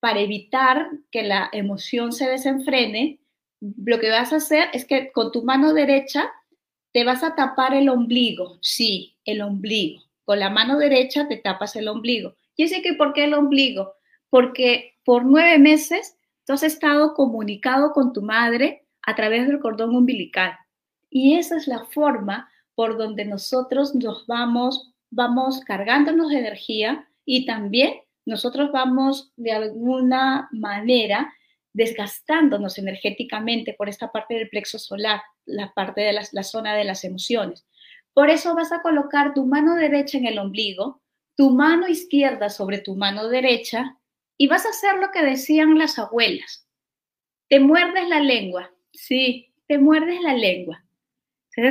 para 0.00 0.20
evitar 0.20 0.88
que 1.10 1.24
la 1.24 1.48
emoción 1.52 2.12
se 2.12 2.28
desenfrene, 2.28 3.18
lo 3.60 3.98
que 3.98 4.10
vas 4.10 4.32
a 4.32 4.36
hacer 4.36 4.68
es 4.72 4.84
que 4.84 5.10
con 5.10 5.32
tu 5.32 5.42
mano 5.42 5.74
derecha 5.74 6.30
te 6.92 7.04
vas 7.04 7.24
a 7.24 7.34
tapar 7.34 7.74
el 7.74 7.88
ombligo, 7.88 8.58
sí, 8.62 9.16
el 9.24 9.42
ombligo 9.42 10.08
con 10.28 10.40
la 10.40 10.50
mano 10.50 10.76
derecha 10.76 11.26
te 11.26 11.38
tapas 11.38 11.74
el 11.74 11.88
ombligo. 11.88 12.34
Y 12.54 12.64
dice 12.64 12.82
que 12.82 12.92
¿por 12.92 13.14
qué 13.14 13.24
el 13.24 13.32
ombligo? 13.32 13.94
Porque 14.28 14.98
por 15.02 15.24
nueve 15.24 15.58
meses 15.58 16.18
tú 16.44 16.52
has 16.52 16.62
estado 16.62 17.14
comunicado 17.14 17.94
con 17.94 18.12
tu 18.12 18.20
madre 18.20 18.84
a 19.08 19.14
través 19.14 19.46
del 19.46 19.58
cordón 19.58 19.96
umbilical. 19.96 20.52
Y 21.08 21.38
esa 21.38 21.56
es 21.56 21.66
la 21.66 21.86
forma 21.86 22.50
por 22.74 22.98
donde 22.98 23.24
nosotros 23.24 23.94
nos 23.94 24.26
vamos, 24.26 24.92
vamos 25.10 25.60
cargándonos 25.64 26.28
de 26.28 26.40
energía 26.40 27.08
y 27.24 27.46
también 27.46 27.94
nosotros 28.26 28.70
vamos 28.70 29.32
de 29.36 29.52
alguna 29.52 30.50
manera 30.52 31.32
desgastándonos 31.72 32.76
energéticamente 32.76 33.72
por 33.72 33.88
esta 33.88 34.12
parte 34.12 34.34
del 34.34 34.50
plexo 34.50 34.78
solar, 34.78 35.22
la 35.46 35.72
parte 35.72 36.02
de 36.02 36.12
la 36.12 36.42
zona 36.42 36.74
de 36.74 36.84
las 36.84 37.02
emociones. 37.02 37.66
Por 38.12 38.28
eso 38.28 38.54
vas 38.54 38.72
a 38.72 38.82
colocar 38.82 39.32
tu 39.32 39.46
mano 39.46 39.74
derecha 39.74 40.18
en 40.18 40.26
el 40.26 40.38
ombligo, 40.38 41.00
tu 41.34 41.48
mano 41.48 41.88
izquierda 41.88 42.50
sobre 42.50 42.80
tu 42.80 42.94
mano 42.94 43.28
derecha 43.28 43.96
y 44.36 44.48
vas 44.48 44.66
a 44.66 44.70
hacer 44.70 44.96
lo 44.96 45.10
que 45.12 45.22
decían 45.22 45.78
las 45.78 45.98
abuelas. 45.98 46.68
Te 47.48 47.58
muerdes 47.58 48.06
la 48.10 48.20
lengua. 48.20 48.70
Sí, 48.98 49.54
te 49.68 49.78
muerdes 49.78 50.20
la 50.22 50.34
lengua. 50.34 50.84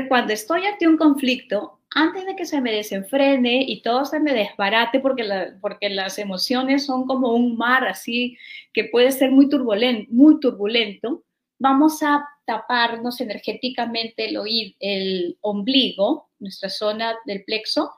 Cuando 0.08 0.32
estoy 0.32 0.66
ante 0.66 0.88
un 0.88 0.96
conflicto, 0.96 1.82
antes 1.94 2.26
de 2.26 2.38
que 2.38 2.46
se 2.46 2.62
me 2.62 2.72
desenfrene 2.72 3.66
y 3.68 3.82
todo 3.82 4.06
se 4.06 4.22
me 4.22 4.34
desbarate, 4.34 5.02
porque, 5.02 5.26
porque 5.60 5.90
las 5.90 6.20
emociones 6.20 6.86
son 6.86 7.06
como 7.06 7.34
un 7.34 7.58
mar 7.58 7.86
así 7.86 8.38
que 8.74 8.86
puede 8.86 9.12
ser 9.12 9.32
muy 9.32 9.50
turbulento, 9.50 10.10
muy 10.10 10.40
turbulento, 10.40 11.26
vamos 11.60 12.02
a 12.02 12.26
taparnos 12.46 13.20
energéticamente 13.20 14.30
el, 14.30 14.76
el 14.80 15.38
ombligo, 15.42 16.30
nuestra 16.40 16.70
zona 16.70 17.18
del 17.26 17.44
plexo, 17.44 17.92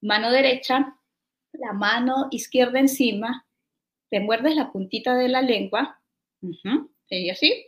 mano 0.00 0.30
derecha, 0.30 0.96
la 1.52 1.72
mano 1.72 2.28
izquierda 2.30 2.78
encima, 2.78 3.46
te 4.10 4.20
muerdes 4.20 4.54
la 4.54 4.70
puntita 4.70 5.16
de 5.16 5.28
la 5.28 5.42
lengua, 5.42 6.00
y 7.10 7.30
así, 7.30 7.66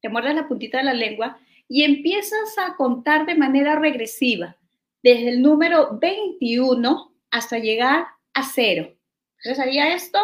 te 0.00 0.08
muerdes 0.08 0.34
la 0.34 0.48
puntita 0.48 0.78
de 0.78 0.84
la 0.84 0.94
lengua 0.94 1.38
y 1.68 1.82
empiezas 1.82 2.56
a 2.58 2.76
contar 2.76 3.26
de 3.26 3.34
manera 3.34 3.78
regresiva, 3.78 4.56
desde 5.02 5.28
el 5.30 5.42
número 5.42 5.98
21 5.98 7.12
hasta 7.30 7.58
llegar 7.58 8.06
a 8.34 8.42
cero. 8.42 8.94
Entonces 9.38 9.58
haría 9.58 9.94
esto, 9.94 10.18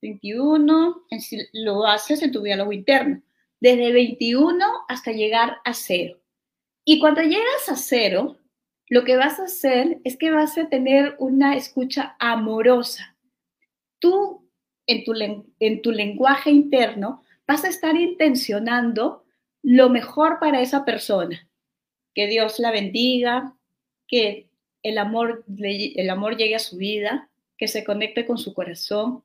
21, 0.00 1.04
lo 1.52 1.86
haces 1.86 2.22
en 2.22 2.32
tu 2.32 2.42
diálogo 2.42 2.72
interno 2.72 3.22
desde 3.62 3.92
21 3.92 4.66
hasta 4.88 5.12
llegar 5.12 5.58
a 5.64 5.72
cero. 5.72 6.18
Y 6.84 6.98
cuando 6.98 7.22
llegas 7.22 7.68
a 7.68 7.76
cero, 7.76 8.36
lo 8.88 9.04
que 9.04 9.16
vas 9.16 9.38
a 9.38 9.44
hacer 9.44 10.00
es 10.02 10.16
que 10.16 10.32
vas 10.32 10.58
a 10.58 10.68
tener 10.68 11.14
una 11.20 11.54
escucha 11.54 12.16
amorosa. 12.18 13.16
Tú, 14.00 14.50
en 14.88 15.04
tu, 15.04 15.14
en 15.60 15.80
tu 15.80 15.92
lenguaje 15.92 16.50
interno, 16.50 17.21
vas 17.46 17.64
a 17.64 17.68
estar 17.68 17.96
intencionando 17.96 19.24
lo 19.62 19.88
mejor 19.90 20.38
para 20.40 20.60
esa 20.60 20.84
persona. 20.84 21.48
Que 22.14 22.26
Dios 22.26 22.58
la 22.58 22.70
bendiga, 22.70 23.54
que 24.06 24.48
el 24.82 24.98
amor, 24.98 25.44
el 25.58 26.10
amor 26.10 26.36
llegue 26.36 26.56
a 26.56 26.60
su 26.60 26.76
vida, 26.76 27.28
que 27.56 27.68
se 27.68 27.84
conecte 27.84 28.26
con 28.26 28.38
su 28.38 28.54
corazón, 28.54 29.22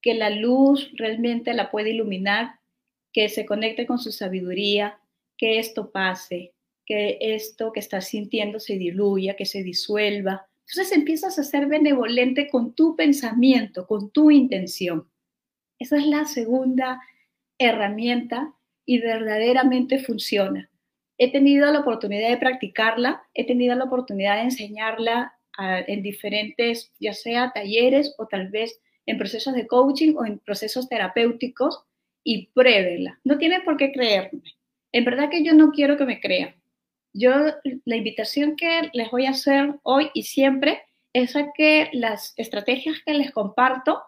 que 0.00 0.14
la 0.14 0.30
luz 0.30 0.90
realmente 0.94 1.52
la 1.54 1.70
pueda 1.70 1.88
iluminar 1.88 2.58
que 3.16 3.30
se 3.30 3.46
conecte 3.46 3.86
con 3.86 3.98
su 3.98 4.12
sabiduría, 4.12 4.98
que 5.38 5.58
esto 5.58 5.90
pase, 5.90 6.52
que 6.84 7.16
esto 7.18 7.72
que 7.72 7.80
estás 7.80 8.08
sintiendo 8.08 8.60
se 8.60 8.76
diluya, 8.76 9.36
que 9.36 9.46
se 9.46 9.62
disuelva. 9.62 10.46
Entonces 10.68 10.92
empiezas 10.92 11.38
a 11.38 11.42
ser 11.42 11.64
benevolente 11.64 12.50
con 12.50 12.74
tu 12.74 12.94
pensamiento, 12.94 13.86
con 13.86 14.10
tu 14.10 14.30
intención. 14.30 15.08
Esa 15.78 15.96
es 15.96 16.06
la 16.06 16.26
segunda 16.26 17.00
herramienta 17.58 18.54
y 18.84 19.00
verdaderamente 19.00 19.98
funciona. 19.98 20.70
He 21.18 21.32
tenido 21.32 21.72
la 21.72 21.80
oportunidad 21.80 22.28
de 22.28 22.36
practicarla, 22.36 23.22
he 23.34 23.46
tenido 23.46 23.74
la 23.74 23.84
oportunidad 23.84 24.36
de 24.36 24.42
enseñarla 24.42 25.32
en 25.58 26.02
diferentes, 26.02 26.92
ya 27.00 27.14
sea 27.14 27.52
talleres 27.54 28.14
o 28.18 28.26
tal 28.26 28.48
vez 28.48 28.78
en 29.06 29.16
procesos 29.16 29.54
de 29.54 29.66
coaching 29.66 30.14
o 30.16 30.26
en 30.26 30.38
procesos 30.38 30.88
terapéuticos 30.88 31.84
y 32.22 32.48
pruébela. 32.48 33.18
No 33.24 33.38
tiene 33.38 33.60
por 33.60 33.76
qué 33.76 33.92
creerme. 33.92 34.42
En 34.92 35.04
verdad 35.04 35.30
que 35.30 35.42
yo 35.42 35.54
no 35.54 35.70
quiero 35.70 35.96
que 35.96 36.04
me 36.04 36.20
crean. 36.20 36.54
Yo, 37.14 37.32
la 37.86 37.96
invitación 37.96 38.56
que 38.56 38.90
les 38.92 39.10
voy 39.10 39.24
a 39.24 39.30
hacer 39.30 39.74
hoy 39.82 40.10
y 40.12 40.24
siempre 40.24 40.82
es 41.14 41.34
a 41.34 41.52
que 41.54 41.88
las 41.92 42.34
estrategias 42.36 43.00
que 43.06 43.14
les 43.14 43.30
comparto, 43.30 44.02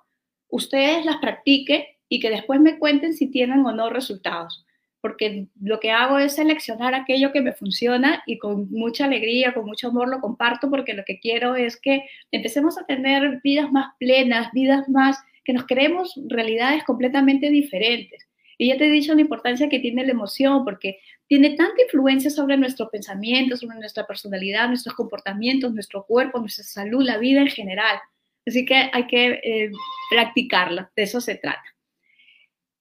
ustedes 0.48 1.06
las 1.06 1.16
practiquen 1.16 1.84
y 2.08 2.20
que 2.20 2.30
después 2.30 2.60
me 2.60 2.78
cuenten 2.78 3.14
si 3.14 3.30
tienen 3.30 3.64
o 3.66 3.72
no 3.72 3.90
resultados. 3.90 4.64
Porque 5.00 5.46
lo 5.60 5.78
que 5.78 5.92
hago 5.92 6.18
es 6.18 6.34
seleccionar 6.34 6.94
aquello 6.94 7.32
que 7.32 7.40
me 7.40 7.52
funciona 7.52 8.22
y 8.26 8.38
con 8.38 8.70
mucha 8.70 9.04
alegría, 9.04 9.54
con 9.54 9.64
mucho 9.64 9.88
amor 9.88 10.08
lo 10.08 10.20
comparto 10.20 10.70
porque 10.70 10.94
lo 10.94 11.04
que 11.04 11.20
quiero 11.20 11.54
es 11.54 11.80
que 11.80 12.02
empecemos 12.32 12.78
a 12.78 12.86
tener 12.86 13.40
vidas 13.44 13.70
más 13.70 13.94
plenas, 13.98 14.50
vidas 14.52 14.88
más 14.88 15.18
que 15.44 15.52
nos 15.52 15.66
creemos 15.66 16.18
realidades 16.28 16.82
completamente 16.84 17.48
diferentes. 17.48 18.28
Y 18.58 18.68
ya 18.68 18.76
te 18.76 18.86
he 18.86 18.90
dicho 18.90 19.14
la 19.14 19.20
importancia 19.20 19.68
que 19.68 19.78
tiene 19.78 20.04
la 20.04 20.10
emoción, 20.10 20.64
porque 20.64 20.98
tiene 21.28 21.50
tanta 21.50 21.80
influencia 21.80 22.28
sobre 22.28 22.56
nuestros 22.56 22.88
pensamientos, 22.90 23.60
sobre 23.60 23.78
nuestra 23.78 24.04
personalidad, 24.04 24.66
nuestros 24.66 24.96
comportamientos, 24.96 25.72
nuestro 25.72 26.04
cuerpo, 26.04 26.40
nuestra 26.40 26.64
salud, 26.64 27.04
la 27.04 27.18
vida 27.18 27.40
en 27.40 27.48
general. 27.48 28.00
Así 28.44 28.64
que 28.64 28.90
hay 28.92 29.06
que 29.06 29.40
eh, 29.44 29.70
practicarla, 30.10 30.90
de 30.96 31.02
eso 31.04 31.20
se 31.20 31.36
trata. 31.36 31.62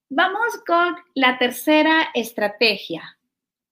Vamos 0.10 0.58
con 0.66 0.96
la 1.16 1.38
tercera 1.38 2.08
estrategia. 2.14 3.18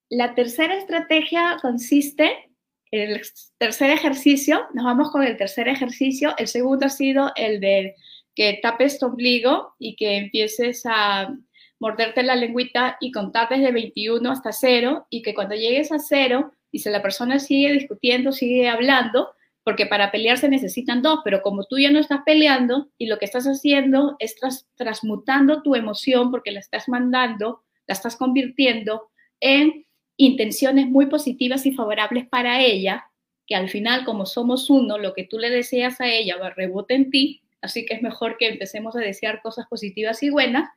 La 0.09 0.35
tercera 0.35 0.75
estrategia 0.75 1.57
consiste, 1.61 2.51
el 2.91 3.21
tercer 3.57 3.89
ejercicio, 3.89 4.65
nos 4.73 4.83
vamos 4.83 5.11
con 5.11 5.23
el 5.23 5.37
tercer 5.37 5.69
ejercicio, 5.69 6.35
el 6.37 6.47
segundo 6.47 6.87
ha 6.87 6.89
sido 6.89 7.31
el 7.37 7.61
de 7.61 7.95
que 8.35 8.59
tapes 8.61 8.99
tu 8.99 9.05
ombligo 9.05 9.75
y 9.79 9.95
que 9.95 10.17
empieces 10.17 10.83
a 10.85 11.33
morderte 11.79 12.21
la 12.21 12.35
lengüita 12.35 12.97
y 12.99 13.13
contar 13.13 13.47
desde 13.47 13.71
21 13.71 14.29
hasta 14.29 14.51
0 14.51 15.07
y 15.09 15.21
que 15.21 15.33
cuando 15.33 15.55
llegues 15.55 15.93
a 15.93 15.99
0 15.99 16.51
y 16.69 16.79
si 16.79 16.89
la 16.89 17.01
persona 17.01 17.39
sigue 17.39 17.71
discutiendo, 17.71 18.33
sigue 18.33 18.67
hablando, 18.67 19.33
porque 19.65 19.87
para 19.87 20.11
pelear 20.11 20.37
se 20.37 20.47
necesitan 20.47 21.01
dos, 21.01 21.21
pero 21.23 21.41
como 21.41 21.63
tú 21.63 21.79
ya 21.79 21.89
no 21.89 21.97
estás 21.97 22.19
peleando 22.23 22.91
y 22.99 23.07
lo 23.07 23.17
que 23.17 23.25
estás 23.25 23.45
haciendo 23.45 24.15
es 24.19 24.35
transmutando 24.75 25.63
tu 25.63 25.73
emoción 25.73 26.29
porque 26.29 26.51
la 26.51 26.59
estás 26.59 26.87
mandando, 26.87 27.63
la 27.87 27.93
estás 27.93 28.15
convirtiendo 28.15 29.09
en 29.39 29.87
intenciones 30.17 30.85
muy 30.85 31.07
positivas 31.07 31.65
y 31.65 31.73
favorables 31.73 32.27
para 32.27 32.61
ella, 32.61 33.07
que 33.47 33.55
al 33.55 33.67
final, 33.69 34.05
como 34.05 34.27
somos 34.27 34.69
uno, 34.69 34.99
lo 34.99 35.15
que 35.15 35.23
tú 35.23 35.39
le 35.39 35.49
deseas 35.49 35.99
a 35.99 36.09
ella 36.09 36.37
va 36.37 36.47
a 36.47 36.53
rebote 36.53 36.93
en 36.93 37.09
ti, 37.09 37.41
así 37.59 37.87
que 37.87 37.95
es 37.95 38.03
mejor 38.03 38.37
que 38.37 38.47
empecemos 38.47 38.95
a 38.95 38.99
desear 38.99 39.41
cosas 39.41 39.65
positivas 39.65 40.21
y 40.21 40.29
buenas, 40.29 40.69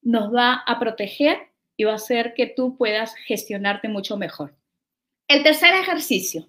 nos 0.00 0.32
va 0.32 0.62
a 0.64 0.78
proteger 0.78 1.38
y 1.76 1.82
va 1.82 1.92
a 1.92 1.96
hacer 1.96 2.34
que 2.34 2.46
tú 2.46 2.76
puedas 2.76 3.16
gestionarte 3.26 3.88
mucho 3.88 4.16
mejor. 4.16 4.54
El 5.26 5.42
tercer 5.42 5.74
ejercicio. 5.74 6.46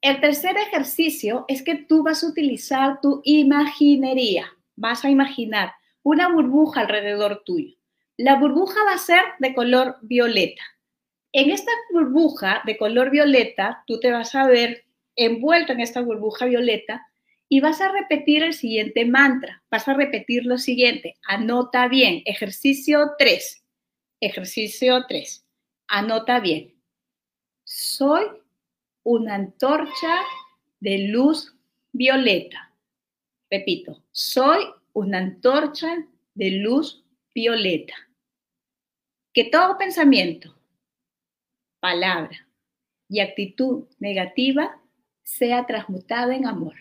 El 0.00 0.20
tercer 0.20 0.56
ejercicio 0.56 1.44
es 1.48 1.62
que 1.62 1.74
tú 1.74 2.04
vas 2.04 2.22
a 2.22 2.28
utilizar 2.28 3.00
tu 3.00 3.20
imaginería. 3.24 4.46
Vas 4.76 5.04
a 5.04 5.10
imaginar 5.10 5.72
una 6.02 6.28
burbuja 6.28 6.82
alrededor 6.82 7.42
tuyo. 7.44 7.74
La 8.16 8.36
burbuja 8.36 8.84
va 8.84 8.94
a 8.94 8.98
ser 8.98 9.20
de 9.40 9.54
color 9.54 9.96
violeta. 10.02 10.62
En 11.32 11.50
esta 11.50 11.72
burbuja 11.92 12.62
de 12.64 12.76
color 12.76 13.10
violeta, 13.10 13.82
tú 13.86 13.98
te 13.98 14.12
vas 14.12 14.34
a 14.34 14.46
ver 14.46 14.84
envuelto 15.16 15.72
en 15.72 15.80
esta 15.80 16.00
burbuja 16.00 16.46
violeta 16.46 17.06
y 17.48 17.60
vas 17.60 17.80
a 17.80 17.90
repetir 17.90 18.44
el 18.44 18.54
siguiente 18.54 19.04
mantra. 19.04 19.62
Vas 19.70 19.88
a 19.88 19.94
repetir 19.94 20.46
lo 20.46 20.58
siguiente. 20.58 21.16
Anota 21.26 21.88
bien. 21.88 22.22
Ejercicio 22.24 23.14
3. 23.18 23.64
Ejercicio 24.20 25.04
3. 25.08 25.44
Anota 25.88 26.38
bien. 26.38 26.74
Soy 27.64 28.24
una 29.08 29.34
antorcha 29.34 30.20
de 30.80 31.08
luz 31.08 31.56
violeta. 31.92 32.72
Repito, 33.50 34.02
soy 34.10 34.64
una 34.92 35.18
antorcha 35.18 36.06
de 36.34 36.50
luz 36.50 37.04
violeta. 37.34 37.94
Que 39.32 39.44
todo 39.44 39.78
pensamiento, 39.78 40.54
palabra 41.80 42.46
y 43.08 43.20
actitud 43.20 43.84
negativa 43.98 44.80
sea 45.22 45.66
transmutada 45.66 46.34
en 46.34 46.46
amor 46.46 46.74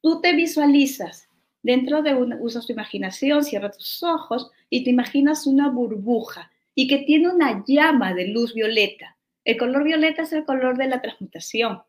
tú 0.00 0.20
te 0.22 0.32
visualizas 0.32 1.28
dentro 1.62 2.00
de 2.02 2.14
una, 2.14 2.38
usas 2.40 2.66
tu 2.66 2.72
imaginación, 2.72 3.44
cierras 3.44 3.76
tus 3.76 4.02
ojos 4.02 4.50
y 4.70 4.84
te 4.84 4.90
imaginas 4.90 5.46
una 5.46 5.68
burbuja 5.68 6.50
y 6.74 6.88
que 6.88 6.98
tiene 6.98 7.28
una 7.28 7.62
llama 7.66 8.14
de 8.14 8.28
luz 8.28 8.54
violeta. 8.54 9.17
El 9.48 9.56
color 9.56 9.82
violeta 9.82 10.24
es 10.24 10.32
el 10.34 10.44
color 10.44 10.76
de 10.76 10.88
la 10.88 11.00
transmutación, 11.00 11.82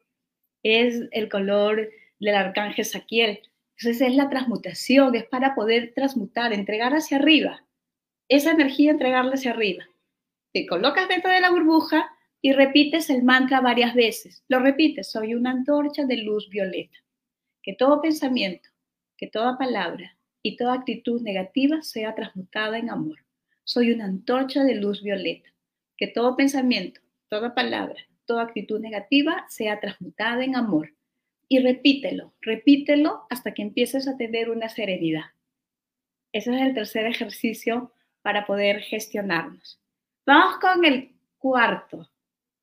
es 0.64 1.10
el 1.12 1.28
color 1.28 1.90
del 2.18 2.36
arcángel 2.36 2.86
Saquiel. 2.86 3.42
Entonces 3.78 4.00
es 4.00 4.16
la 4.16 4.30
transmutación, 4.30 5.14
es 5.14 5.26
para 5.26 5.56
poder 5.56 5.92
transmutar, 5.94 6.54
entregar 6.54 6.94
hacia 6.94 7.18
arriba. 7.18 7.66
Esa 8.30 8.52
energía, 8.52 8.92
entregarla 8.92 9.34
hacia 9.34 9.52
arriba. 9.52 9.84
Te 10.54 10.66
colocas 10.68 11.10
dentro 11.10 11.30
de 11.32 11.42
la 11.42 11.50
burbuja 11.50 12.10
y 12.42 12.54
repites 12.54 13.10
el 13.10 13.24
mantra 13.24 13.60
varias 13.60 13.94
veces. 13.94 14.42
Lo 14.48 14.60
repites, 14.60 15.12
soy 15.12 15.36
una 15.36 15.52
antorcha 15.52 16.06
de 16.06 16.16
luz 16.16 16.48
violeta 16.48 16.98
que 17.62 17.74
todo 17.74 18.02
pensamiento, 18.02 18.70
que 19.18 19.28
toda 19.28 19.58
palabra 19.58 20.18
y 20.42 20.56
toda 20.56 20.76
actitud 20.76 21.22
negativa 21.22 21.82
sea 21.82 22.16
transmutada 22.16 22.78
en 22.78 22.90
amor. 22.90 23.18
Soy 23.66 23.92
una 23.92 24.06
antorcha 24.06 24.64
de 24.64 24.76
luz 24.76 25.04
violeta. 25.04 25.50
Que 25.98 26.08
todo 26.08 26.38
pensamiento, 26.38 27.02
toda 27.30 27.56
palabra, 27.56 27.96
toda 28.26 28.44
actitud 28.44 28.80
negativa 28.80 29.46
sea 29.50 29.80
transmutada 29.80 30.44
en 30.44 30.56
amor. 30.56 30.94
Y 31.48 31.60
repítelo, 31.60 32.34
repítelo 32.42 33.26
hasta 33.30 33.54
que 33.54 33.62
empieces 33.62 34.08
a 34.08 34.18
tener 34.18 34.50
una 34.50 34.70
serenidad. 34.70 35.26
Ese 36.32 36.56
es 36.56 36.62
el 36.62 36.74
tercer 36.76 37.06
ejercicio 37.08 37.92
para 38.22 38.46
poder 38.46 38.82
gestionarnos. 38.82 39.82
Vamos 40.26 40.58
con 40.60 40.86
el 40.86 41.16
cuarto, 41.40 42.08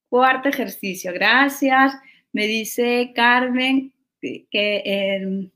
cuarto 0.08 0.48
ejercicio. 0.48 1.12
Gracias. 1.12 1.94
Me 2.32 2.46
dice 2.46 3.12
Carmen, 3.14 3.92
que 4.20 4.82
en 4.84 5.52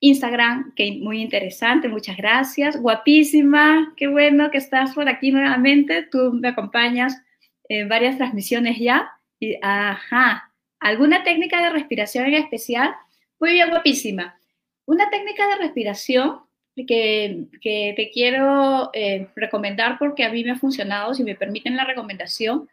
Instagram, 0.00 0.74
que 0.74 0.98
muy 1.00 1.20
interesante, 1.20 1.88
muchas 1.88 2.16
gracias, 2.16 2.80
guapísima, 2.80 3.94
qué 3.96 4.06
bueno 4.06 4.50
que 4.50 4.58
estás 4.58 4.94
por 4.94 5.08
aquí 5.08 5.32
nuevamente, 5.32 6.04
tú 6.04 6.32
me 6.32 6.48
acompañas 6.48 7.20
en 7.68 7.88
varias 7.88 8.16
transmisiones 8.16 8.78
ya, 8.78 9.10
y, 9.40 9.56
ajá, 9.62 10.52
¿alguna 10.80 11.22
técnica 11.22 11.62
de 11.62 11.70
respiración 11.70 12.26
en 12.26 12.34
especial? 12.34 12.94
Muy 13.40 13.52
bien, 13.52 13.70
guapísima. 13.70 14.38
Una 14.86 15.10
técnica 15.10 15.46
de 15.48 15.56
respiración 15.56 16.40
que, 16.74 17.46
que 17.60 17.92
te 17.96 18.10
quiero 18.10 18.90
eh, 18.92 19.28
recomendar 19.36 19.98
porque 19.98 20.24
a 20.24 20.30
mí 20.30 20.44
me 20.44 20.52
ha 20.52 20.56
funcionado, 20.56 21.14
si 21.14 21.24
me 21.24 21.34
permiten 21.34 21.76
la 21.76 21.84
recomendación, 21.84 22.68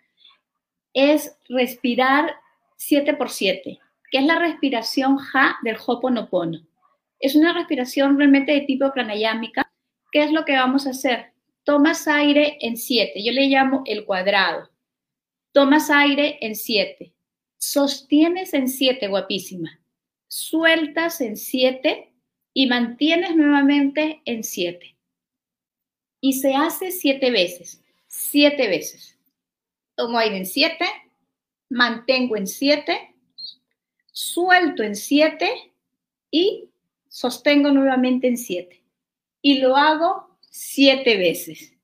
es 0.93 1.37
respirar 1.49 2.35
7 2.77 3.13
por 3.15 3.29
7 3.29 3.79
que 4.15 4.19
es 4.19 4.25
la 4.25 4.39
respiración 4.39 5.17
Ja 5.17 5.57
del 5.63 5.77
Hoponopono. 5.85 6.59
Es 7.19 7.35
una 7.35 7.53
respiración 7.53 8.17
realmente 8.17 8.51
de 8.51 8.61
tipo 8.61 8.91
pranayámica. 8.93 9.69
¿Qué 10.11 10.23
es 10.23 10.31
lo 10.31 10.45
que 10.45 10.55
vamos 10.55 10.87
a 10.87 10.91
hacer? 10.91 11.33
Tomas 11.63 12.07
aire 12.07 12.57
en 12.61 12.77
7, 12.77 13.23
yo 13.23 13.31
le 13.31 13.47
llamo 13.47 13.83
el 13.85 14.05
cuadrado. 14.05 14.69
Tomas 15.55 15.89
aire 15.89 16.37
en 16.41 16.53
7, 16.53 17.13
sostienes 17.57 18.53
en 18.53 18.67
7, 18.67 19.07
guapísima. 19.07 19.79
Sueltas 20.27 21.21
en 21.21 21.37
7 21.37 22.11
y 22.53 22.67
mantienes 22.67 23.37
nuevamente 23.37 24.21
en 24.25 24.43
7. 24.43 24.97
Y 26.19 26.33
se 26.33 26.55
hace 26.55 26.91
7 26.91 27.31
veces, 27.31 27.81
7 28.07 28.67
veces. 28.67 29.17
Tomo 29.95 30.17
aire 30.17 30.35
en 30.35 30.45
7, 30.45 30.85
mantengo 31.69 32.35
en 32.35 32.47
7 32.47 33.15
suelto 34.11 34.83
en 34.83 34.97
7 34.97 35.73
y 36.31 36.69
sostengo 37.07 37.71
nuevamente 37.71 38.27
en 38.27 38.37
7. 38.37 38.83
Y 39.41 39.59
lo 39.59 39.77
hago 39.77 40.37
7 40.49 41.17
veces. 41.17 41.74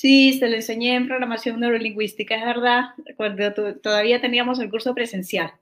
Sí, 0.00 0.34
se 0.34 0.48
lo 0.48 0.54
enseñé 0.54 0.94
en 0.94 1.08
programación 1.08 1.58
neurolingüística, 1.58 2.36
es 2.36 2.44
verdad, 2.44 2.90
cuando 3.16 3.52
todavía 3.82 4.20
teníamos 4.20 4.60
el 4.60 4.70
curso 4.70 4.94
presencial. 4.94 5.52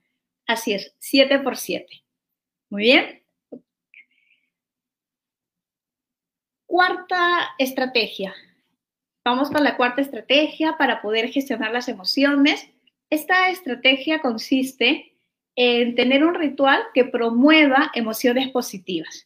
Así 0.46 0.74
es, 0.74 0.94
7 0.98 1.38
por 1.38 1.56
7. 1.56 2.04
Muy 2.68 2.82
bien. 2.82 3.22
Cuarta 6.66 7.54
estrategia. 7.58 8.34
Vamos 9.24 9.50
con 9.50 9.64
la 9.64 9.74
cuarta 9.78 10.02
estrategia 10.02 10.76
para 10.76 11.00
poder 11.00 11.30
gestionar 11.30 11.72
las 11.72 11.88
emociones. 11.88 12.68
Esta 13.08 13.48
estrategia 13.48 14.20
consiste 14.20 15.16
en 15.54 15.94
tener 15.94 16.22
un 16.22 16.34
ritual 16.34 16.82
que 16.92 17.06
promueva 17.06 17.90
emociones 17.94 18.50
positivas. 18.50 19.25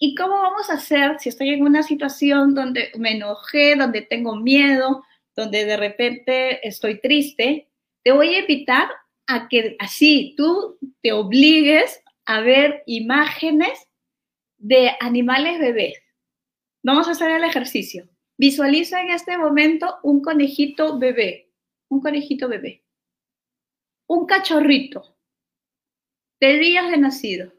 ¿Y 0.00 0.14
cómo 0.14 0.40
vamos 0.40 0.70
a 0.70 0.74
hacer 0.74 1.18
si 1.18 1.28
estoy 1.28 1.50
en 1.50 1.62
una 1.62 1.82
situación 1.82 2.54
donde 2.54 2.90
me 2.98 3.12
enojé, 3.12 3.76
donde 3.76 4.02
tengo 4.02 4.36
miedo, 4.36 5.04
donde 5.36 5.64
de 5.64 5.76
repente 5.76 6.66
estoy 6.66 7.00
triste? 7.00 7.68
Te 8.02 8.12
voy 8.12 8.34
a 8.34 8.40
invitar 8.40 8.88
a 9.26 9.48
que 9.48 9.76
así 9.78 10.34
tú 10.36 10.78
te 11.02 11.12
obligues 11.12 12.02
a 12.24 12.40
ver 12.40 12.82
imágenes 12.86 13.88
de 14.58 14.92
animales 15.00 15.58
bebés. 15.58 15.94
Vamos 16.82 17.08
a 17.08 17.12
hacer 17.12 17.30
el 17.30 17.44
ejercicio. 17.44 18.08
Visualiza 18.38 19.00
en 19.00 19.10
este 19.10 19.38
momento 19.38 19.98
un 20.02 20.20
conejito 20.22 20.98
bebé, 20.98 21.52
un 21.88 22.00
conejito 22.00 22.48
bebé, 22.48 22.84
un 24.08 24.26
cachorrito, 24.26 25.16
de 26.40 26.58
días 26.58 26.90
de 26.90 26.98
nacido. 26.98 27.52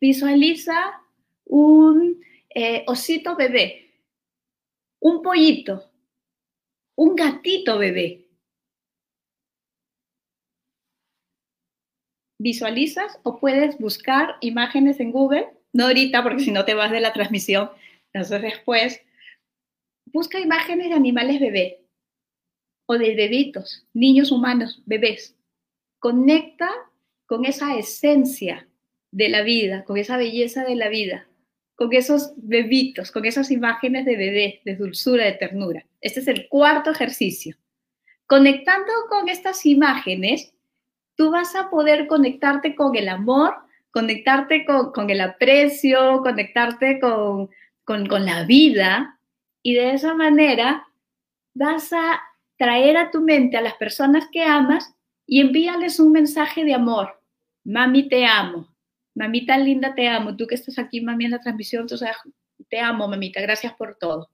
Visualiza 0.00 1.00
un 1.44 2.22
eh, 2.54 2.84
osito 2.86 3.36
bebé, 3.36 3.90
un 5.00 5.22
pollito, 5.22 5.90
un 6.96 7.16
gatito 7.16 7.78
bebé. 7.78 8.26
¿Visualizas 12.38 13.18
o 13.22 13.38
puedes 13.38 13.78
buscar 13.78 14.36
imágenes 14.40 14.98
en 15.00 15.12
Google? 15.12 15.48
No 15.72 15.84
ahorita, 15.86 16.22
porque 16.22 16.40
si 16.40 16.50
no 16.50 16.64
te 16.64 16.74
vas 16.74 16.90
de 16.90 17.00
la 17.00 17.12
transmisión, 17.12 17.70
entonces 18.12 18.42
después. 18.42 19.02
Busca 20.06 20.40
imágenes 20.40 20.88
de 20.88 20.94
animales 20.94 21.38
bebé 21.38 21.86
o 22.86 22.98
de 22.98 23.14
bebitos, 23.14 23.86
niños 23.92 24.32
humanos, 24.32 24.82
bebés. 24.86 25.36
Conecta 26.00 26.68
con 27.26 27.44
esa 27.44 27.76
esencia 27.76 28.66
de 29.10 29.28
la 29.28 29.42
vida, 29.42 29.84
con 29.84 29.96
esa 29.96 30.16
belleza 30.16 30.64
de 30.64 30.76
la 30.76 30.88
vida, 30.88 31.26
con 31.74 31.92
esos 31.92 32.32
bebitos, 32.36 33.10
con 33.10 33.24
esas 33.24 33.50
imágenes 33.50 34.04
de 34.04 34.16
bebé, 34.16 34.60
de 34.64 34.76
dulzura, 34.76 35.24
de 35.24 35.32
ternura. 35.32 35.86
Este 36.00 36.20
es 36.20 36.28
el 36.28 36.48
cuarto 36.48 36.90
ejercicio. 36.90 37.56
Conectando 38.26 38.92
con 39.08 39.28
estas 39.28 39.66
imágenes, 39.66 40.54
tú 41.16 41.30
vas 41.30 41.54
a 41.56 41.68
poder 41.70 42.06
conectarte 42.06 42.74
con 42.74 42.94
el 42.96 43.08
amor, 43.08 43.54
conectarte 43.90 44.64
con, 44.64 45.10
el 45.10 45.20
aprecio, 45.20 46.20
conectarte 46.22 47.00
con, 47.00 47.50
con 47.84 48.24
la 48.24 48.44
vida 48.44 49.18
y 49.62 49.74
de 49.74 49.94
esa 49.94 50.14
manera 50.14 50.86
vas 51.54 51.92
a 51.92 52.20
traer 52.56 52.96
a 52.96 53.10
tu 53.10 53.20
mente 53.20 53.56
a 53.56 53.62
las 53.62 53.74
personas 53.74 54.28
que 54.30 54.44
amas 54.44 54.94
y 55.26 55.40
envíales 55.40 55.98
un 55.98 56.12
mensaje 56.12 56.64
de 56.64 56.74
amor. 56.74 57.20
Mami, 57.64 58.08
te 58.08 58.26
amo. 58.26 58.69
Mamita 59.14 59.58
linda, 59.58 59.94
te 59.94 60.08
amo. 60.08 60.36
Tú 60.36 60.46
que 60.46 60.54
estás 60.54 60.78
aquí, 60.78 61.00
mami, 61.00 61.26
en 61.26 61.32
la 61.32 61.40
transmisión, 61.40 61.86
te 62.68 62.80
amo, 62.80 63.08
mamita. 63.08 63.40
Gracias 63.40 63.74
por 63.74 63.96
todo. 63.96 64.30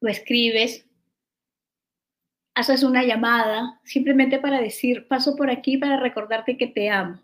Lo 0.00 0.10
escribes, 0.10 0.86
haces 2.54 2.82
una 2.82 3.04
llamada 3.04 3.80
simplemente 3.84 4.38
para 4.38 4.60
decir, 4.60 5.06
paso 5.08 5.36
por 5.36 5.50
aquí 5.50 5.76
para 5.76 5.98
recordarte 5.98 6.56
que 6.56 6.66
te 6.66 6.90
amo. 6.90 7.20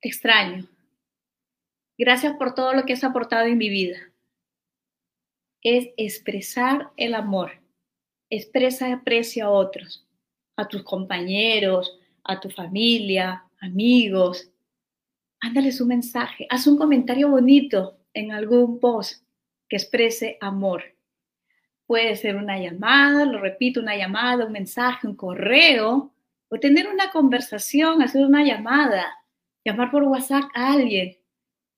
Extraño. 0.00 0.68
Gracias 1.98 2.36
por 2.36 2.54
todo 2.54 2.74
lo 2.74 2.84
que 2.84 2.92
has 2.92 3.04
aportado 3.04 3.46
en 3.46 3.58
mi 3.58 3.68
vida. 3.68 3.98
Es 5.62 5.88
expresar 5.96 6.90
el 6.96 7.14
amor. 7.14 7.52
Expresa 8.30 8.92
aprecio 8.92 9.46
a 9.46 9.50
otros, 9.50 10.06
a 10.56 10.68
tus 10.68 10.82
compañeros, 10.82 11.98
a 12.22 12.38
tu 12.38 12.50
familia, 12.50 13.45
amigos. 13.60 14.50
Ándales 15.40 15.80
un 15.80 15.88
mensaje, 15.88 16.46
haz 16.50 16.66
un 16.66 16.78
comentario 16.78 17.28
bonito 17.28 17.98
en 18.14 18.32
algún 18.32 18.80
post 18.80 19.22
que 19.68 19.76
exprese 19.76 20.38
amor 20.40 20.96
Puede 21.86 22.16
ser 22.16 22.36
una 22.36 22.58
llamada, 22.58 23.24
lo 23.24 23.40
repito, 23.40 23.80
una 23.80 23.96
llamada, 23.96 24.46
un 24.46 24.52
mensaje, 24.52 25.06
un 25.06 25.14
correo, 25.14 26.12
o 26.48 26.58
tener 26.58 26.88
una 26.88 27.10
conversación, 27.10 28.02
hacer 28.02 28.24
una 28.26 28.44
llamada, 28.44 29.06
llamar 29.64 29.92
por 29.92 30.02
WhatsApp 30.02 30.44
a 30.54 30.72
alguien 30.72 31.16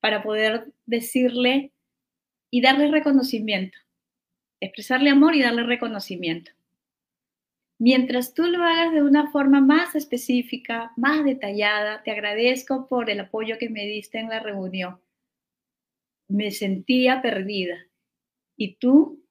para 0.01 0.22
poder 0.22 0.72
decirle 0.87 1.72
y 2.51 2.62
darle 2.62 2.91
reconocimiento, 2.91 3.76
expresarle 4.61 5.11
amor 5.11 5.35
y 5.35 5.43
darle 5.43 5.64
reconocimiento. 5.64 6.53
Mientras 7.79 8.35
tú 8.35 8.43
lo 8.45 8.64
hagas 8.64 8.93
de 8.93 9.03
una 9.03 9.31
forma 9.31 9.61
más 9.61 9.95
específica, 9.95 10.93
más 10.97 11.24
detallada, 11.24 12.03
te 12.03 12.11
agradezco 12.11 12.89
por 12.89 13.09
el 13.09 13.20
apoyo 13.20 13.57
que 13.57 13.70
me 13.70 13.87
diste 13.87 14.18
en 14.18 14.29
la 14.29 14.41
reunión. 14.41 15.01
Me 16.26 16.51
sentía 16.51 17.22
perdida 17.22 17.87
y 18.57 18.74
tú 18.74 19.24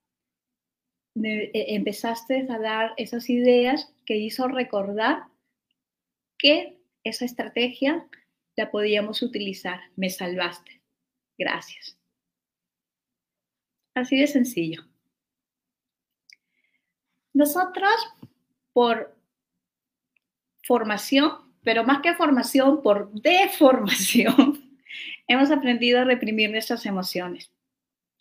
e, 1.14 1.50
empezaste 1.74 2.46
a 2.48 2.58
dar 2.58 2.94
esas 2.96 3.28
ideas 3.28 3.92
que 4.06 4.16
hizo 4.16 4.48
recordar 4.48 5.24
que 6.38 6.78
esa 7.04 7.26
estrategia 7.26 8.08
la 8.56 8.70
podíamos 8.70 9.22
utilizar. 9.22 9.80
Me 9.94 10.08
salvaste. 10.08 10.80
Gracias. 11.36 11.98
Así 13.94 14.18
de 14.18 14.26
sencillo. 14.26 14.84
Nosotros, 17.34 17.94
por 18.78 19.12
formación, 20.62 21.32
pero 21.64 21.82
más 21.82 22.00
que 22.00 22.14
formación, 22.14 22.80
por 22.80 23.10
deformación, 23.10 24.78
hemos 25.26 25.50
aprendido 25.50 25.98
a 25.98 26.04
reprimir 26.04 26.48
nuestras 26.48 26.86
emociones. 26.86 27.50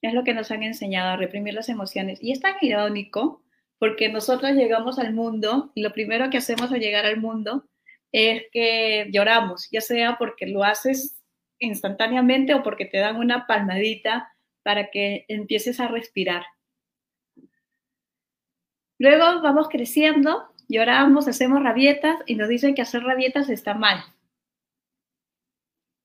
Es 0.01 0.15
lo 0.15 0.23
que 0.23 0.33
nos 0.33 0.49
han 0.49 0.63
enseñado 0.63 1.11
a 1.11 1.15
reprimir 1.15 1.53
las 1.53 1.69
emociones. 1.69 2.17
Y 2.23 2.31
es 2.31 2.39
tan 2.39 2.55
irónico 2.59 3.43
porque 3.77 4.09
nosotros 4.09 4.53
llegamos 4.53 4.97
al 4.97 5.13
mundo 5.13 5.71
y 5.75 5.83
lo 5.83 5.93
primero 5.93 6.31
que 6.31 6.39
hacemos 6.39 6.71
al 6.71 6.79
llegar 6.79 7.05
al 7.05 7.17
mundo 7.17 7.69
es 8.11 8.41
que 8.51 9.09
lloramos, 9.11 9.69
ya 9.69 9.81
sea 9.81 10.17
porque 10.17 10.47
lo 10.47 10.63
haces 10.63 11.21
instantáneamente 11.59 12.55
o 12.55 12.63
porque 12.63 12.85
te 12.85 12.97
dan 12.97 13.17
una 13.17 13.45
palmadita 13.45 14.33
para 14.63 14.89
que 14.89 15.23
empieces 15.27 15.79
a 15.79 15.87
respirar. 15.87 16.47
Luego 18.99 19.41
vamos 19.41 19.69
creciendo, 19.69 20.51
lloramos, 20.67 21.27
hacemos 21.27 21.61
rabietas 21.61 22.19
y 22.25 22.35
nos 22.35 22.49
dicen 22.49 22.75
que 22.75 22.81
hacer 22.81 23.03
rabietas 23.03 23.49
está 23.49 23.73
mal. 23.73 24.03